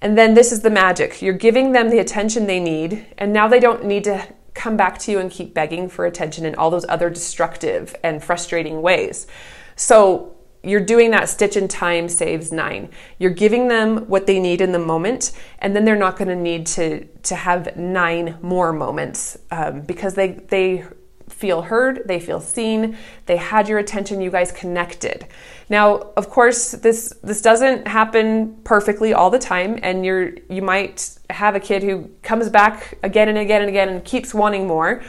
And 0.01 0.17
then 0.17 0.33
this 0.33 0.51
is 0.51 0.61
the 0.61 0.69
magic. 0.69 1.21
You're 1.21 1.33
giving 1.33 1.71
them 1.71 1.89
the 1.89 1.99
attention 1.99 2.45
they 2.45 2.59
need, 2.59 3.05
and 3.17 3.31
now 3.31 3.47
they 3.47 3.61
don't 3.61 3.85
need 3.85 4.03
to 4.03 4.27
come 4.53 4.75
back 4.75 4.97
to 4.99 5.11
you 5.11 5.19
and 5.19 5.31
keep 5.31 5.53
begging 5.53 5.87
for 5.87 6.05
attention 6.05 6.45
in 6.45 6.55
all 6.55 6.69
those 6.69 6.85
other 6.89 7.09
destructive 7.09 7.95
and 8.03 8.21
frustrating 8.21 8.81
ways. 8.81 9.27
So, 9.77 10.35
you're 10.63 10.79
doing 10.79 11.11
that 11.11 11.27
stitch 11.29 11.57
in 11.57 11.67
time 11.67 12.07
saves 12.07 12.51
nine. 12.51 12.89
You're 13.19 13.31
giving 13.31 13.67
them 13.67 14.07
what 14.07 14.25
they 14.27 14.39
need 14.39 14.61
in 14.61 14.71
the 14.71 14.79
moment, 14.79 15.33
and 15.59 15.75
then 15.75 15.83
they're 15.85 15.95
not 15.95 16.17
going 16.17 16.29
to 16.29 16.35
need 16.35 16.65
to 16.67 17.05
to 17.05 17.35
have 17.35 17.75
nine 17.77 18.37
more 18.41 18.71
moments 18.71 19.37
um, 19.51 19.81
because 19.81 20.13
they 20.13 20.31
they 20.49 20.85
feel 21.29 21.63
heard, 21.63 22.03
they 22.05 22.19
feel 22.19 22.39
seen, 22.39 22.95
they 23.25 23.37
had 23.37 23.67
your 23.67 23.79
attention, 23.79 24.21
you 24.21 24.29
guys 24.29 24.51
connected. 24.51 25.27
Now, 25.67 26.11
of 26.15 26.29
course, 26.29 26.71
this 26.71 27.13
this 27.23 27.41
doesn't 27.41 27.87
happen 27.87 28.57
perfectly 28.63 29.13
all 29.13 29.29
the 29.29 29.39
time, 29.39 29.79
and 29.83 30.05
you're 30.05 30.33
you 30.49 30.61
might 30.61 31.17
have 31.29 31.55
a 31.55 31.59
kid 31.59 31.83
who 31.83 32.09
comes 32.21 32.49
back 32.49 32.97
again 33.03 33.27
and 33.27 33.37
again 33.37 33.61
and 33.61 33.69
again 33.69 33.89
and 33.89 34.05
keeps 34.05 34.33
wanting 34.33 34.67
more, 34.67 35.03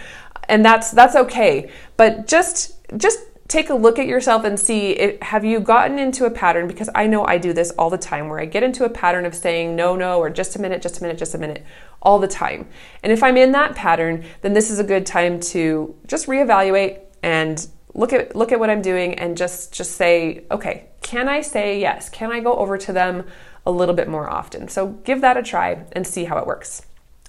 and 0.49 0.64
that's 0.64 0.90
that's 0.90 1.14
okay. 1.14 1.71
But 1.97 2.27
just 2.27 2.77
just 2.97 3.21
take 3.55 3.71
a 3.71 3.75
look 3.75 4.01
at 4.01 4.09
yourself 4.09 4.45
and 4.45 4.59
see 4.59 4.90
if, 4.90 5.23
have 5.23 5.45
you 5.45 5.61
gotten 5.61 5.97
into 5.97 6.25
a 6.25 6.31
pattern 6.31 6.67
because 6.67 6.90
I 6.93 7.07
know 7.07 7.25
I 7.25 7.38
do 7.38 7.53
this 7.53 7.71
all 7.79 7.88
the 7.88 7.97
time 7.97 8.29
where 8.29 8.40
I 8.40 8.47
get 8.47 8.64
into 8.64 8.85
a 8.85 8.90
pattern 8.90 9.25
of 9.25 9.33
saying 9.33 9.77
no 9.77 9.95
no 9.95 10.19
or 10.19 10.29
just 10.29 10.57
a 10.57 10.61
minute 10.61 10.83
just 10.83 10.99
a 10.99 11.03
minute 11.03 11.19
just 11.19 11.37
a 11.37 11.38
minute 11.38 11.64
all 12.03 12.19
the 12.19 12.27
time. 12.27 12.67
And 13.05 13.12
if 13.12 13.23
I'm 13.23 13.37
in 13.37 13.53
that 13.53 13.77
pattern, 13.77 14.25
then 14.43 14.55
this 14.55 14.71
is 14.71 14.81
a 14.81 14.85
good 14.85 15.07
time 15.07 15.38
to 15.55 15.95
just 16.09 16.27
reevaluate 16.27 16.99
and 17.23 17.64
look 17.95 18.12
at 18.12 18.35
look 18.35 18.51
at 18.51 18.59
what 18.59 18.71
I'm 18.71 18.83
doing 18.83 19.14
and 19.14 19.37
just 19.37 19.73
just 19.73 19.93
say, 19.93 20.45
okay, 20.51 20.88
can 21.01 21.29
I 21.29 21.40
say 21.40 21.81
yes? 21.81 22.09
Can 22.09 22.33
I 22.33 22.40
go 22.40 22.57
over 22.57 22.77
to 22.77 22.93
them 22.93 23.25
a 23.64 23.71
little 23.71 23.95
bit 23.95 24.09
more 24.09 24.29
often? 24.29 24.67
So 24.67 24.88
give 25.05 25.21
that 25.21 25.37
a 25.37 25.45
try 25.45 25.85
and 25.93 26.05
see 26.05 26.25
how 26.25 26.38
it 26.38 26.47
works. 26.47 26.83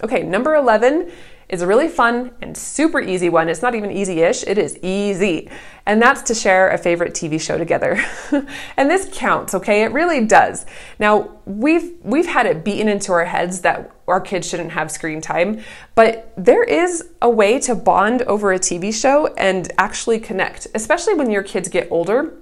Okay, 0.04 0.24
number 0.24 0.56
11 0.56 1.12
is 1.50 1.62
a 1.62 1.68
really 1.68 1.88
fun 1.88 2.32
and 2.42 2.56
super 2.58 3.00
easy 3.00 3.30
one. 3.30 3.50
It's 3.50 3.62
not 3.62 3.76
even 3.76 3.92
easy 3.92 4.22
ish, 4.22 4.44
it 4.44 4.58
is 4.58 4.78
easy. 4.82 5.50
And 5.86 6.02
that's 6.02 6.24
to 6.24 6.34
share 6.34 6.70
a 6.70 6.78
favorite 6.78 7.14
TV 7.14 7.40
show 7.40 7.58
together. 7.58 8.04
and 8.78 8.90
this 8.90 9.08
counts, 9.14 9.54
okay? 9.54 9.84
It 9.84 9.92
really 9.92 10.26
does. 10.26 10.66
Now, 10.98 11.38
we've 11.46 11.94
we've 12.02 12.26
had 12.26 12.46
it 12.48 12.64
beaten 12.64 12.88
into 12.88 13.12
our 13.12 13.26
heads 13.26 13.62
that 13.62 13.92
our 14.08 14.22
kids 14.22 14.48
shouldn't 14.48 14.72
have 14.72 14.90
screen 14.92 15.22
time, 15.22 15.62
but 15.94 16.34
there 16.38 16.64
is 16.64 17.10
a 17.22 17.30
way 17.30 17.60
to 17.60 17.76
bond 17.76 18.24
over 18.24 18.54
a 18.54 18.60
TV 18.60 18.94
show 18.94 19.28
and 19.36 19.72
actually 19.78 20.20
connect, 20.20 20.68
especially 20.74 21.14
when 21.14 21.30
your 21.30 21.44
kids 21.44 21.70
get 21.70 21.88
older 21.92 22.34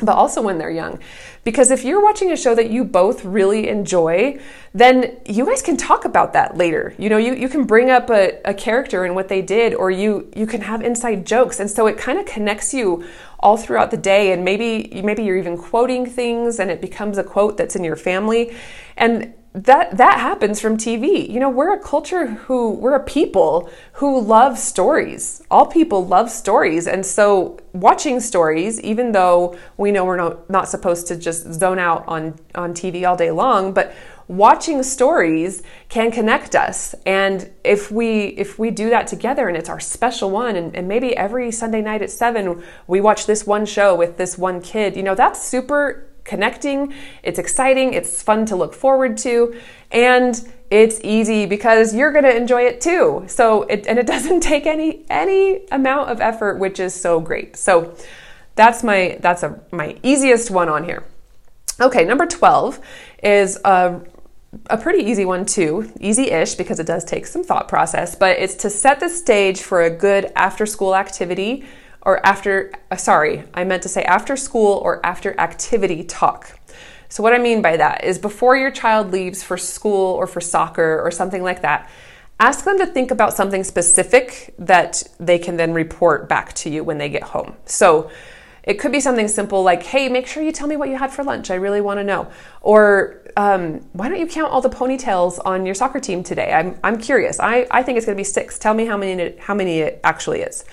but 0.00 0.16
also 0.16 0.40
when 0.40 0.58
they're 0.58 0.70
young. 0.70 0.98
Because 1.44 1.70
if 1.70 1.84
you're 1.84 2.02
watching 2.02 2.30
a 2.30 2.36
show 2.36 2.54
that 2.54 2.70
you 2.70 2.84
both 2.84 3.24
really 3.24 3.68
enjoy, 3.68 4.38
then 4.74 5.16
you 5.26 5.46
guys 5.46 5.62
can 5.62 5.76
talk 5.76 6.04
about 6.04 6.32
that 6.34 6.56
later. 6.56 6.94
You 6.98 7.08
know, 7.08 7.16
you, 7.16 7.34
you 7.34 7.48
can 7.48 7.64
bring 7.64 7.90
up 7.90 8.10
a, 8.10 8.40
a 8.44 8.54
character 8.54 9.04
and 9.04 9.14
what 9.14 9.28
they 9.28 9.42
did, 9.42 9.74
or 9.74 9.90
you 9.90 10.30
you 10.36 10.46
can 10.46 10.60
have 10.60 10.82
inside 10.82 11.26
jokes. 11.26 11.58
And 11.58 11.70
so 11.70 11.86
it 11.86 11.98
kind 11.98 12.18
of 12.18 12.26
connects 12.26 12.72
you 12.74 13.04
all 13.40 13.56
throughout 13.56 13.90
the 13.90 13.96
day. 13.96 14.32
And 14.32 14.44
maybe 14.44 15.02
maybe 15.02 15.24
you're 15.24 15.38
even 15.38 15.56
quoting 15.56 16.06
things 16.06 16.58
and 16.58 16.70
it 16.70 16.80
becomes 16.80 17.18
a 17.18 17.24
quote 17.24 17.56
that's 17.56 17.74
in 17.74 17.82
your 17.82 17.96
family. 17.96 18.54
And 18.96 19.34
that 19.64 19.96
that 19.96 20.20
happens 20.20 20.60
from 20.60 20.76
TV. 20.76 21.28
You 21.28 21.40
know, 21.40 21.50
we're 21.50 21.72
a 21.72 21.80
culture 21.80 22.26
who 22.26 22.70
we're 22.70 22.94
a 22.94 23.02
people 23.02 23.70
who 23.94 24.20
love 24.20 24.58
stories. 24.58 25.42
All 25.50 25.66
people 25.66 26.06
love 26.06 26.30
stories. 26.30 26.86
And 26.86 27.04
so 27.04 27.58
watching 27.72 28.20
stories, 28.20 28.80
even 28.82 29.12
though 29.12 29.56
we 29.76 29.90
know 29.90 30.04
we're 30.04 30.16
not, 30.16 30.48
not 30.48 30.68
supposed 30.68 31.08
to 31.08 31.16
just 31.16 31.52
zone 31.52 31.78
out 31.78 32.04
on, 32.06 32.38
on 32.54 32.72
TV 32.72 33.08
all 33.08 33.16
day 33.16 33.30
long, 33.30 33.72
but 33.72 33.94
watching 34.28 34.82
stories 34.82 35.62
can 35.88 36.12
connect 36.12 36.54
us. 36.54 36.94
And 37.06 37.50
if 37.64 37.90
we 37.90 38.26
if 38.26 38.58
we 38.58 38.70
do 38.70 38.90
that 38.90 39.06
together 39.06 39.48
and 39.48 39.56
it's 39.56 39.68
our 39.68 39.80
special 39.80 40.30
one, 40.30 40.54
and, 40.54 40.76
and 40.76 40.86
maybe 40.86 41.16
every 41.16 41.50
Sunday 41.50 41.80
night 41.80 42.02
at 42.02 42.10
seven 42.10 42.62
we 42.86 43.00
watch 43.00 43.26
this 43.26 43.46
one 43.46 43.66
show 43.66 43.94
with 43.94 44.18
this 44.18 44.38
one 44.38 44.60
kid, 44.60 44.94
you 44.94 45.02
know, 45.02 45.14
that's 45.14 45.42
super 45.42 46.07
connecting, 46.28 46.94
it's 47.22 47.38
exciting, 47.38 47.94
it's 47.94 48.22
fun 48.22 48.46
to 48.46 48.56
look 48.56 48.74
forward 48.74 49.16
to, 49.18 49.58
and 49.90 50.48
it's 50.70 51.00
easy 51.02 51.46
because 51.46 51.94
you're 51.94 52.12
going 52.12 52.24
to 52.24 52.36
enjoy 52.36 52.62
it 52.62 52.80
too. 52.80 53.24
So 53.26 53.62
it 53.64 53.86
and 53.86 53.98
it 53.98 54.06
doesn't 54.14 54.40
take 54.40 54.66
any 54.66 55.04
any 55.10 55.66
amount 55.72 56.10
of 56.10 56.20
effort, 56.20 56.58
which 56.58 56.78
is 56.78 56.94
so 56.94 57.18
great. 57.18 57.56
So 57.56 57.96
that's 58.54 58.84
my 58.84 59.18
that's 59.20 59.42
a 59.42 59.60
my 59.72 59.96
easiest 60.02 60.50
one 60.50 60.68
on 60.68 60.84
here. 60.84 61.04
Okay, 61.80 62.04
number 62.04 62.26
12 62.26 62.80
is 63.22 63.58
a 63.64 64.00
a 64.70 64.78
pretty 64.78 65.04
easy 65.04 65.26
one 65.26 65.44
too, 65.44 65.92
easy-ish 66.00 66.54
because 66.54 66.80
it 66.80 66.86
does 66.86 67.04
take 67.04 67.26
some 67.26 67.44
thought 67.44 67.68
process, 67.68 68.14
but 68.14 68.38
it's 68.38 68.54
to 68.54 68.70
set 68.70 68.98
the 68.98 69.08
stage 69.08 69.60
for 69.60 69.82
a 69.82 69.90
good 69.90 70.32
after 70.36 70.64
school 70.64 70.96
activity 70.96 71.66
or 72.08 72.24
after, 72.24 72.72
uh, 72.90 72.96
sorry, 72.96 73.44
I 73.52 73.64
meant 73.64 73.82
to 73.82 73.88
say 73.90 74.02
after 74.02 74.34
school 74.34 74.80
or 74.82 75.04
after 75.04 75.38
activity 75.38 76.02
talk. 76.02 76.58
So, 77.10 77.22
what 77.22 77.34
I 77.34 77.38
mean 77.38 77.60
by 77.60 77.76
that 77.76 78.02
is 78.02 78.18
before 78.18 78.56
your 78.56 78.70
child 78.70 79.12
leaves 79.12 79.42
for 79.42 79.58
school 79.58 80.14
or 80.14 80.26
for 80.26 80.40
soccer 80.40 81.02
or 81.02 81.10
something 81.10 81.42
like 81.42 81.60
that, 81.60 81.90
ask 82.40 82.64
them 82.64 82.78
to 82.78 82.86
think 82.86 83.10
about 83.10 83.34
something 83.34 83.62
specific 83.62 84.54
that 84.58 85.02
they 85.20 85.38
can 85.38 85.58
then 85.58 85.74
report 85.74 86.30
back 86.30 86.54
to 86.54 86.70
you 86.70 86.82
when 86.82 86.96
they 86.96 87.10
get 87.10 87.24
home. 87.24 87.54
So, 87.66 88.10
it 88.62 88.78
could 88.78 88.92
be 88.92 89.00
something 89.00 89.28
simple 89.28 89.62
like, 89.62 89.82
hey, 89.82 90.08
make 90.08 90.26
sure 90.26 90.42
you 90.42 90.52
tell 90.52 90.66
me 90.66 90.78
what 90.78 90.88
you 90.88 90.96
had 90.96 91.12
for 91.12 91.24
lunch. 91.24 91.50
I 91.50 91.56
really 91.56 91.82
want 91.82 91.98
to 92.00 92.04
know. 92.04 92.30
Or 92.62 93.20
um, 93.36 93.80
why 93.92 94.08
don't 94.08 94.18
you 94.18 94.26
count 94.26 94.50
all 94.50 94.62
the 94.62 94.70
ponytails 94.70 95.38
on 95.44 95.66
your 95.66 95.74
soccer 95.74 96.00
team 96.00 96.22
today? 96.22 96.54
I'm, 96.54 96.78
I'm 96.82 96.98
curious. 96.98 97.38
I, 97.38 97.66
I 97.70 97.82
think 97.82 97.98
it's 97.98 98.06
going 98.06 98.16
to 98.16 98.20
be 98.20 98.24
six. 98.24 98.58
Tell 98.58 98.72
me 98.72 98.86
how 98.86 98.96
many, 98.96 99.36
how 99.38 99.54
many 99.54 99.80
it 99.80 100.00
actually 100.04 100.40
is. 100.40 100.64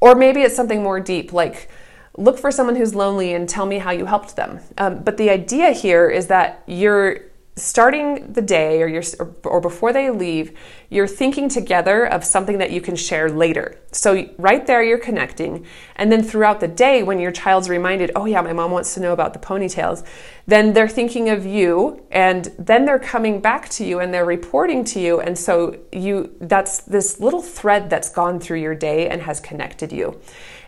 Or 0.00 0.14
maybe 0.14 0.42
it's 0.42 0.56
something 0.56 0.82
more 0.82 1.00
deep, 1.00 1.32
like 1.32 1.68
look 2.16 2.38
for 2.38 2.50
someone 2.50 2.76
who's 2.76 2.94
lonely 2.94 3.34
and 3.34 3.48
tell 3.48 3.66
me 3.66 3.78
how 3.78 3.90
you 3.90 4.06
helped 4.06 4.36
them. 4.36 4.60
Um, 4.78 5.02
but 5.02 5.16
the 5.16 5.30
idea 5.30 5.72
here 5.72 6.08
is 6.08 6.28
that 6.28 6.62
you're 6.66 7.20
starting 7.58 8.34
the 8.34 8.42
day 8.42 8.82
or, 8.82 8.86
you're, 8.86 9.02
or 9.44 9.62
before 9.62 9.90
they 9.90 10.10
leave, 10.10 10.56
you're 10.90 11.06
thinking 11.06 11.48
together 11.48 12.06
of 12.06 12.22
something 12.22 12.58
that 12.58 12.70
you 12.70 12.82
can 12.82 12.94
share 12.94 13.30
later. 13.30 13.80
So 13.92 14.28
right 14.36 14.66
there, 14.66 14.82
you're 14.82 14.98
connecting. 14.98 15.64
And 15.96 16.12
then 16.12 16.22
throughout 16.22 16.60
the 16.60 16.68
day, 16.68 17.02
when 17.02 17.18
your 17.18 17.32
child's 17.32 17.70
reminded, 17.70 18.10
oh 18.14 18.26
yeah, 18.26 18.42
my 18.42 18.52
mom 18.52 18.72
wants 18.72 18.92
to 18.94 19.00
know 19.00 19.14
about 19.14 19.32
the 19.32 19.38
ponytails, 19.38 20.06
then 20.46 20.74
they're 20.74 20.86
thinking 20.86 21.30
of 21.30 21.46
you 21.46 22.04
and 22.10 22.52
then 22.58 22.84
they're 22.84 22.98
coming 22.98 23.40
back 23.40 23.70
to 23.70 23.86
you 23.86 24.00
and 24.00 24.12
they're 24.12 24.26
reporting 24.26 24.84
to 24.84 25.00
you. 25.00 25.20
And 25.20 25.36
so 25.36 25.78
you, 25.92 26.36
that's 26.42 26.82
this 26.82 27.20
little 27.20 27.42
thread 27.42 27.88
that's 27.88 28.10
gone 28.10 28.38
through 28.38 28.60
your 28.60 28.74
day 28.74 29.08
and 29.08 29.22
has 29.22 29.40
connected 29.40 29.92
you. 29.92 30.20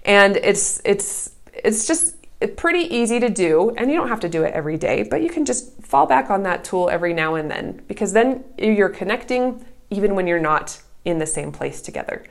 And 0.05 0.37
it's, 0.39 0.81
it's, 0.87 1.33
it's 1.53 1.87
just 1.87 2.15
pretty 2.47 2.95
easy 2.95 3.19
to 3.19 3.29
do, 3.29 3.71
and 3.77 3.91
you 3.91 3.97
don't 3.97 4.09
have 4.09 4.21
to 4.21 4.29
do 4.29 4.45
it 4.45 4.55
every 4.55 4.77
day, 4.77 5.03
but 5.03 5.23
you 5.23 5.29
can 5.29 5.45
just 5.45 5.83
fall 5.83 6.07
back 6.07 6.31
on 6.31 6.45
that 6.45 6.63
tool 6.65 6.89
every 6.89 7.13
now 7.13 7.35
and 7.35 7.51
then 7.51 7.83
because 7.89 8.13
then 8.13 8.45
you're 8.57 8.89
connecting 8.89 9.65
even 9.91 10.15
when 10.15 10.27
you're 10.27 10.39
not 10.39 10.81
in 11.05 11.19
the 11.19 11.27
same 11.27 11.51
place 11.51 11.83
together. 11.83 12.25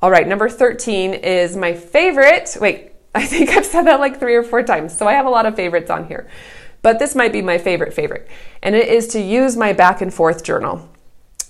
All 0.00 0.10
right, 0.10 0.28
number 0.28 0.48
13 0.48 1.14
is 1.14 1.56
my 1.56 1.74
favorite. 1.74 2.56
Wait, 2.60 2.92
I 3.14 3.26
think 3.26 3.50
I've 3.50 3.66
said 3.66 3.82
that 3.82 3.98
like 3.98 4.20
three 4.20 4.36
or 4.36 4.44
four 4.44 4.62
times, 4.62 4.96
so 4.96 5.08
I 5.08 5.14
have 5.14 5.26
a 5.26 5.30
lot 5.30 5.46
of 5.46 5.56
favorites 5.56 5.90
on 5.90 6.06
here. 6.06 6.28
But 6.82 7.00
this 7.00 7.16
might 7.16 7.32
be 7.32 7.42
my 7.42 7.58
favorite 7.58 7.92
favorite, 7.92 8.28
and 8.62 8.76
it 8.76 8.86
is 8.86 9.08
to 9.08 9.20
use 9.20 9.56
my 9.56 9.72
back 9.72 10.00
and 10.00 10.14
forth 10.14 10.44
journal. 10.44 10.88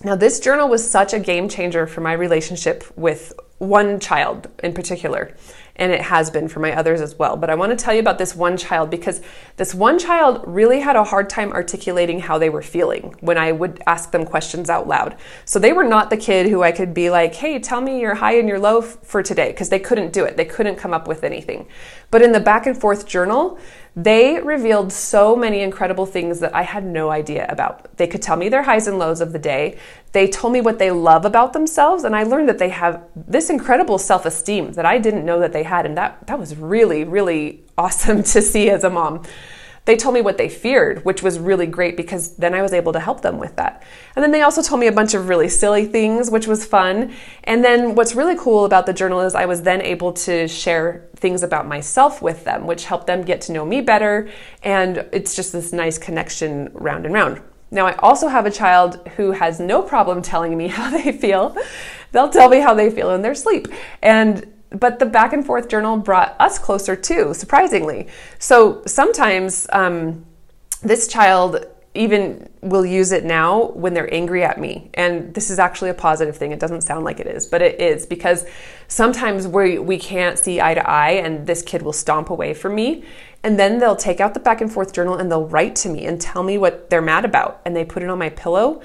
Now, 0.02 0.14
this 0.14 0.40
journal 0.40 0.68
was 0.68 0.88
such 0.88 1.12
a 1.12 1.18
game 1.18 1.48
changer 1.48 1.87
for 1.87 2.00
my 2.00 2.12
relationship 2.12 2.85
with 2.96 3.35
one 3.59 3.98
child 4.00 4.48
in 4.62 4.72
particular 4.72 5.35
and 5.79 5.93
it 5.93 6.01
has 6.01 6.31
been 6.31 6.49
for 6.49 6.61
my 6.61 6.75
others 6.77 7.01
as 7.01 7.19
well. 7.19 7.37
But 7.37 7.51
I 7.51 7.55
want 7.55 7.71
to 7.71 7.83
tell 7.83 7.95
you 7.95 8.01
about 8.01 8.19
this 8.19 8.35
one 8.35 8.57
child 8.57 8.91
because 8.91 9.21
this 9.57 9.75
one 9.75 9.99
child 9.99 10.43
really 10.47 10.81
had 10.81 10.97
a 10.97 11.05
hard 11.05 11.31
time 11.31 11.53
articulating 11.53 12.21
how 12.21 12.38
they 12.38 12.51
were 12.51 12.62
feeling 12.62 13.14
when 13.21 13.38
I 13.38 13.53
would 13.53 13.83
ask 13.87 14.11
them 14.11 14.25
questions 14.25 14.69
out 14.69 14.88
loud. 14.88 15.17
So 15.45 15.59
they 15.59 15.73
were 15.73 15.85
not 15.85 16.11
the 16.11 16.17
kid 16.17 16.49
who 16.49 16.62
I 16.62 16.73
could 16.73 16.93
be 16.93 17.11
like, 17.11 17.35
hey, 17.35 17.59
tell 17.59 17.81
me 17.81 18.01
your 18.01 18.14
high 18.14 18.38
and 18.38 18.49
your 18.49 18.59
low 18.59 18.83
for 18.83 19.23
today, 19.23 19.53
because 19.53 19.69
they 19.69 19.79
couldn't 19.79 20.12
do 20.12 20.25
it. 20.25 20.37
They 20.37 20.45
couldn't 20.45 20.77
come 20.77 20.93
up 20.93 21.07
with 21.07 21.25
anything. 21.25 21.69
But 22.11 22.23
in 22.23 22.33
the 22.33 22.41
back 22.41 22.67
and 22.67 22.79
forth 22.79 23.07
journal, 23.07 23.59
they 24.01 24.39
revealed 24.39 24.93
so 24.93 25.35
many 25.35 25.61
incredible 25.61 26.07
things 26.07 26.39
that 26.39 26.55
I 26.55 26.63
had 26.63 26.85
no 26.85 27.11
idea 27.11 27.47
about. 27.49 27.97
They 27.97 28.07
could 28.07 28.23
tell 28.23 28.37
me 28.37 28.49
their 28.49 28.63
highs 28.63 28.87
and 28.87 28.97
lows 28.97 29.21
of 29.21 29.33
the 29.33 29.41
day. 29.41 29.77
They 30.13 30.29
told 30.29 30.53
me 30.53 30.61
what 30.61 30.79
they 30.79 30.93
love 30.93 31.25
about 31.25 31.53
themselves, 31.53 32.05
and 32.05 32.15
I 32.15 32.23
learned 32.23 32.49
that 32.49 32.59
they 32.59 32.69
have 32.69 33.03
this 33.17 33.51
incredible 33.51 33.99
self 33.99 34.25
esteem 34.25 34.73
that 34.75 34.87
I 34.87 34.99
didn't 34.99 35.27
know 35.27 35.41
that 35.41 35.53
they 35.53 35.65
had. 35.65 35.85
And 35.85 35.97
that, 35.97 36.25
that 36.29 36.39
was 36.39 36.55
really, 36.55 37.03
really 37.03 37.65
awesome 37.79 38.23
to 38.23 38.41
see 38.41 38.71
as 38.71 38.85
a 38.85 38.91
mom. 38.91 39.25
They 39.88 39.96
told 39.96 40.14
me 40.14 40.20
what 40.20 40.37
they 40.37 40.51
feared, 40.51 41.03
which 41.07 41.22
was 41.22 41.38
really 41.38 41.64
great 41.64 41.96
because 41.96 42.37
then 42.37 42.53
I 42.53 42.61
was 42.61 42.74
able 42.74 42.92
to 42.92 43.01
help 43.01 43.22
them 43.22 43.38
with 43.38 43.57
that. 43.57 43.85
And 44.14 44.22
then 44.22 44.33
they 44.33 44.42
also 44.42 44.61
told 44.61 44.81
me 44.81 44.87
a 44.87 44.92
bunch 44.92 45.14
of 45.14 45.31
really 45.31 45.48
silly 45.48 45.87
things, 45.87 46.31
which 46.31 46.46
was 46.46 46.66
fun. 46.66 47.14
And 47.44 47.64
then 47.64 47.94
what's 47.94 48.14
really 48.14 48.37
cool 48.37 48.66
about 48.66 48.85
the 48.85 48.92
journal 48.92 49.22
is 49.22 49.35
I 49.35 49.46
was 49.46 49.62
then 49.62 49.81
able 49.81 50.12
to 50.12 50.46
share 50.46 51.09
things 51.16 51.42
about 51.42 51.66
myself 51.66 52.20
with 52.20 52.44
them, 52.44 52.66
which 52.66 52.85
helped 52.85 53.07
them 53.07 53.22
get 53.22 53.40
to 53.40 53.53
know 53.53 53.64
me 53.64 53.81
better. 53.81 54.29
And 54.62 55.09
it's 55.11 55.35
just 55.35 55.55
this 55.55 55.72
nice 55.72 55.96
connection 55.96 56.68
round 56.74 57.07
and 57.07 57.14
round. 57.14 57.40
Now, 57.70 57.87
I 57.87 57.96
also 57.96 58.29
have 58.29 58.44
a 58.44 58.51
child 58.51 59.01
who 59.16 59.33
has 59.33 59.59
no 59.59 59.81
problem 59.81 60.20
telling 60.20 60.55
me 60.55 60.68
how 60.79 60.90
they 60.90 61.12
feel. 61.12 61.57
They'll 62.12 62.29
tell 62.29 62.51
me 62.51 62.61
how 62.61 62.74
they 62.74 62.90
feel 62.90 63.14
in 63.14 63.22
their 63.22 63.35
sleep. 63.35 63.68
And 64.03 64.53
but 64.70 64.98
the 64.98 65.07
back 65.07 65.33
and 65.33 65.44
forth 65.44 65.68
journal 65.68 65.96
brought 65.96 66.37
us 66.38 66.59
closer 66.59 66.94
too, 66.94 67.35
surprisingly. 67.35 68.09
So 68.38 68.83
sometimes 68.87 69.66
um, 69.72 70.26
this 70.83 71.09
child 71.09 71.66
even 71.94 72.48
will 72.60 72.85
use 72.85 73.12
it 73.12 73.25
now 73.25 73.71
when 73.71 73.94
they're 73.94 74.12
angry 74.14 74.44
at 74.44 74.60
me. 74.60 74.90
And 74.94 75.35
this 75.35 75.50
is 75.50 75.58
actually 75.58 75.90
a 75.90 75.94
positive 75.94 76.37
thing. 76.37 76.52
It 76.52 76.60
doesn't 76.60 76.83
sound 76.83 77.04
like 77.04 77.19
it 77.19 77.27
is, 77.27 77.46
but 77.46 77.62
it 77.62 77.81
is 77.81 78.06
because 78.06 78.46
sometimes 78.87 79.48
we, 79.48 79.79
we 79.79 79.98
can't 79.98 80.38
see 80.38 80.60
eye 80.60 80.75
to 80.75 80.88
eye 80.88 81.12
and 81.12 81.46
this 81.46 81.62
kid 81.62 81.83
will 81.83 81.92
stomp 81.92 82.31
away 82.31 82.54
from 82.54 82.75
me. 82.75 83.04
And 83.42 83.58
then 83.58 83.79
they'll 83.79 83.96
take 83.96 84.21
out 84.21 84.35
the 84.35 84.40
back 84.40 84.60
and 84.60 84.71
forth 84.73 84.92
journal 84.92 85.14
and 85.14 85.31
they'll 85.31 85.46
write 85.46 85.75
to 85.77 85.88
me 85.88 86.06
and 86.06 86.21
tell 86.21 86.42
me 86.42 86.58
what 86.58 86.90
they're 86.90 87.02
mad 87.02 87.25
about. 87.25 87.60
And 87.64 87.75
they 87.75 87.85
put 87.85 88.02
it 88.02 88.10
on 88.10 88.19
my 88.19 88.31
pillow. 88.31 88.83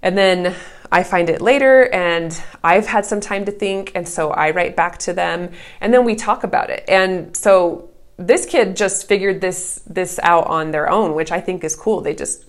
And 0.00 0.16
then 0.16 0.54
I 0.94 1.02
find 1.02 1.28
it 1.28 1.40
later 1.40 1.92
and 1.92 2.40
I've 2.62 2.86
had 2.86 3.04
some 3.04 3.20
time 3.20 3.44
to 3.46 3.52
think. 3.52 3.90
And 3.96 4.08
so 4.08 4.30
I 4.30 4.52
write 4.52 4.76
back 4.76 4.98
to 4.98 5.12
them 5.12 5.50
and 5.80 5.92
then 5.92 6.04
we 6.04 6.14
talk 6.14 6.44
about 6.44 6.70
it. 6.70 6.84
And 6.86 7.36
so 7.36 7.90
this 8.16 8.46
kid 8.46 8.76
just 8.76 9.08
figured 9.08 9.40
this 9.40 9.82
this 9.88 10.20
out 10.22 10.46
on 10.46 10.70
their 10.70 10.88
own, 10.88 11.16
which 11.16 11.32
I 11.32 11.40
think 11.40 11.64
is 11.64 11.74
cool. 11.74 12.00
They 12.00 12.14
just 12.14 12.44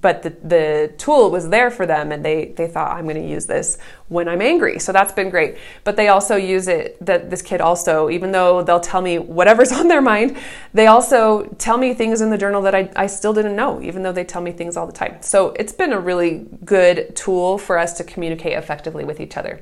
but 0.00 0.22
the, 0.22 0.30
the 0.42 0.94
tool 0.98 1.30
was 1.30 1.48
there 1.48 1.70
for 1.70 1.86
them 1.86 2.12
and 2.12 2.24
they, 2.24 2.46
they 2.56 2.66
thought 2.66 2.96
i'm 2.96 3.04
going 3.04 3.16
to 3.16 3.28
use 3.28 3.46
this 3.46 3.78
when 4.08 4.28
i'm 4.28 4.40
angry. 4.40 4.78
So 4.78 4.92
that's 4.92 5.12
been 5.12 5.30
great. 5.30 5.56
But 5.82 5.96
they 5.96 6.08
also 6.08 6.36
use 6.36 6.68
it 6.68 7.04
that 7.04 7.30
this 7.30 7.42
kid 7.42 7.60
also 7.60 8.08
even 8.08 8.32
though 8.32 8.62
they'll 8.62 8.80
tell 8.80 9.02
me 9.02 9.18
whatever's 9.18 9.72
on 9.80 9.88
their 9.88 10.02
mind 10.02 10.36
they 10.74 10.86
also 10.86 11.44
tell 11.58 11.78
me 11.78 11.94
things 11.94 12.20
in 12.20 12.30
the 12.30 12.38
journal 12.38 12.62
that 12.62 12.74
I, 12.74 12.90
I 12.96 13.06
still 13.06 13.32
didn't 13.32 13.56
know 13.56 13.82
even 13.82 14.02
though 14.02 14.12
they 14.12 14.24
tell 14.24 14.42
me 14.42 14.52
things 14.52 14.76
all 14.76 14.86
the 14.86 14.92
time. 14.92 15.18
So 15.22 15.50
it's 15.58 15.72
been 15.72 15.92
a 15.92 16.00
really 16.00 16.46
good 16.64 17.14
tool 17.16 17.58
for 17.58 17.78
us 17.78 17.94
to 17.94 18.04
communicate 18.04 18.52
effectively 18.52 19.04
with 19.04 19.20
each 19.20 19.36
other 19.36 19.60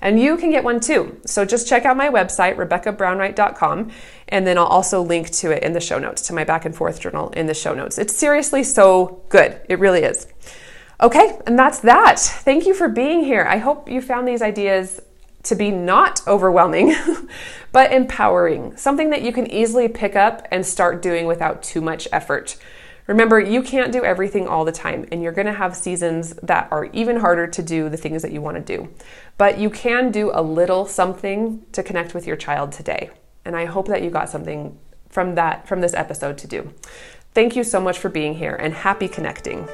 and 0.00 0.20
you 0.20 0.36
can 0.36 0.50
get 0.50 0.64
one 0.64 0.80
too. 0.80 1.20
So 1.26 1.44
just 1.44 1.68
check 1.68 1.84
out 1.84 1.96
my 1.96 2.08
website, 2.08 2.56
RebeccaBrownwright.com, 2.56 3.90
and 4.28 4.46
then 4.46 4.58
I'll 4.58 4.64
also 4.64 5.02
link 5.02 5.30
to 5.30 5.50
it 5.50 5.62
in 5.62 5.72
the 5.72 5.80
show 5.80 5.98
notes, 5.98 6.22
to 6.22 6.32
my 6.32 6.44
back 6.44 6.64
and 6.64 6.74
forth 6.74 7.00
journal 7.00 7.30
in 7.30 7.46
the 7.46 7.54
show 7.54 7.74
notes. 7.74 7.98
It's 7.98 8.14
seriously 8.14 8.62
so 8.62 9.22
good. 9.28 9.60
It 9.68 9.78
really 9.78 10.02
is. 10.02 10.26
Okay, 11.00 11.38
and 11.46 11.58
that's 11.58 11.80
that. 11.80 12.18
Thank 12.18 12.66
you 12.66 12.72
for 12.72 12.88
being 12.88 13.22
here. 13.24 13.44
I 13.44 13.58
hope 13.58 13.90
you 13.90 14.00
found 14.00 14.26
these 14.26 14.40
ideas 14.40 15.00
to 15.42 15.54
be 15.54 15.70
not 15.70 16.26
overwhelming, 16.26 16.94
but 17.72 17.92
empowering, 17.92 18.76
something 18.76 19.10
that 19.10 19.22
you 19.22 19.32
can 19.32 19.46
easily 19.50 19.88
pick 19.88 20.16
up 20.16 20.46
and 20.50 20.64
start 20.64 21.02
doing 21.02 21.26
without 21.26 21.62
too 21.62 21.80
much 21.80 22.08
effort. 22.12 22.56
Remember, 23.06 23.38
you 23.38 23.62
can't 23.62 23.92
do 23.92 24.04
everything 24.04 24.48
all 24.48 24.64
the 24.64 24.72
time, 24.72 25.06
and 25.12 25.22
you're 25.22 25.32
going 25.32 25.46
to 25.46 25.52
have 25.52 25.76
seasons 25.76 26.34
that 26.42 26.66
are 26.72 26.86
even 26.86 27.16
harder 27.16 27.46
to 27.46 27.62
do 27.62 27.88
the 27.88 27.96
things 27.96 28.22
that 28.22 28.32
you 28.32 28.40
want 28.40 28.56
to 28.56 28.62
do. 28.62 28.88
But 29.38 29.58
you 29.58 29.70
can 29.70 30.10
do 30.10 30.32
a 30.34 30.42
little 30.42 30.86
something 30.86 31.64
to 31.72 31.82
connect 31.84 32.14
with 32.14 32.26
your 32.26 32.36
child 32.36 32.72
today. 32.72 33.10
And 33.44 33.54
I 33.54 33.66
hope 33.66 33.86
that 33.88 34.02
you 34.02 34.10
got 34.10 34.28
something 34.28 34.76
from 35.08 35.36
that 35.36 35.68
from 35.68 35.80
this 35.80 35.94
episode 35.94 36.36
to 36.38 36.48
do. 36.48 36.74
Thank 37.32 37.54
you 37.54 37.62
so 37.62 37.80
much 37.80 37.98
for 37.98 38.08
being 38.08 38.34
here 38.34 38.56
and 38.56 38.74
happy 38.74 39.06
connecting. 39.06 39.68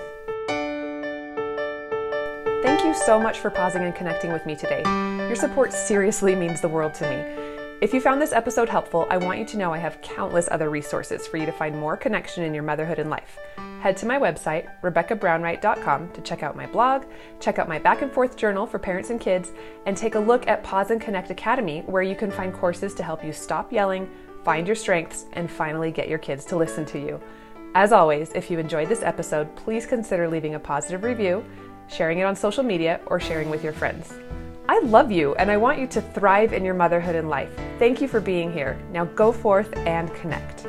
Thank 2.62 2.84
you 2.84 2.94
so 2.94 3.18
much 3.18 3.38
for 3.38 3.50
pausing 3.50 3.82
and 3.82 3.94
connecting 3.94 4.30
with 4.30 4.44
me 4.44 4.54
today. 4.56 4.82
Your 5.26 5.36
support 5.36 5.72
seriously 5.72 6.34
means 6.36 6.60
the 6.60 6.68
world 6.68 6.92
to 6.94 7.08
me. 7.08 7.51
If 7.82 7.92
you 7.92 8.00
found 8.00 8.22
this 8.22 8.32
episode 8.32 8.68
helpful, 8.68 9.08
I 9.10 9.16
want 9.16 9.40
you 9.40 9.44
to 9.44 9.56
know 9.56 9.72
I 9.72 9.78
have 9.78 10.00
countless 10.02 10.46
other 10.48 10.70
resources 10.70 11.26
for 11.26 11.36
you 11.36 11.46
to 11.46 11.50
find 11.50 11.76
more 11.76 11.96
connection 11.96 12.44
in 12.44 12.54
your 12.54 12.62
motherhood 12.62 13.00
and 13.00 13.10
life. 13.10 13.40
Head 13.80 13.96
to 13.96 14.06
my 14.06 14.20
website, 14.20 14.70
RebeccaBrownwright.com, 14.82 16.12
to 16.12 16.20
check 16.20 16.44
out 16.44 16.54
my 16.54 16.68
blog, 16.68 17.06
check 17.40 17.58
out 17.58 17.68
my 17.68 17.80
back 17.80 18.02
and 18.02 18.12
forth 18.12 18.36
journal 18.36 18.68
for 18.68 18.78
parents 18.78 19.10
and 19.10 19.20
kids, 19.20 19.50
and 19.84 19.96
take 19.96 20.14
a 20.14 20.20
look 20.20 20.46
at 20.46 20.62
Pause 20.62 20.92
and 20.92 21.00
Connect 21.00 21.30
Academy, 21.30 21.80
where 21.86 22.04
you 22.04 22.14
can 22.14 22.30
find 22.30 22.54
courses 22.54 22.94
to 22.94 23.02
help 23.02 23.24
you 23.24 23.32
stop 23.32 23.72
yelling, 23.72 24.08
find 24.44 24.68
your 24.68 24.76
strengths, 24.76 25.26
and 25.32 25.50
finally 25.50 25.90
get 25.90 26.08
your 26.08 26.20
kids 26.20 26.44
to 26.44 26.56
listen 26.56 26.84
to 26.84 27.00
you. 27.00 27.20
As 27.74 27.90
always, 27.90 28.30
if 28.36 28.48
you 28.48 28.60
enjoyed 28.60 28.90
this 28.90 29.02
episode, 29.02 29.56
please 29.56 29.86
consider 29.86 30.28
leaving 30.28 30.54
a 30.54 30.60
positive 30.60 31.02
review, 31.02 31.44
sharing 31.88 32.20
it 32.20 32.26
on 32.26 32.36
social 32.36 32.62
media, 32.62 33.00
or 33.06 33.18
sharing 33.18 33.50
with 33.50 33.64
your 33.64 33.72
friends. 33.72 34.14
I 34.68 34.78
love 34.80 35.10
you 35.10 35.34
and 35.34 35.50
I 35.50 35.56
want 35.56 35.78
you 35.78 35.86
to 35.88 36.00
thrive 36.00 36.52
in 36.52 36.64
your 36.64 36.74
motherhood 36.74 37.14
and 37.14 37.28
life. 37.28 37.50
Thank 37.78 38.00
you 38.00 38.08
for 38.08 38.20
being 38.20 38.52
here. 38.52 38.78
Now 38.90 39.06
go 39.06 39.32
forth 39.32 39.76
and 39.78 40.12
connect. 40.14 40.66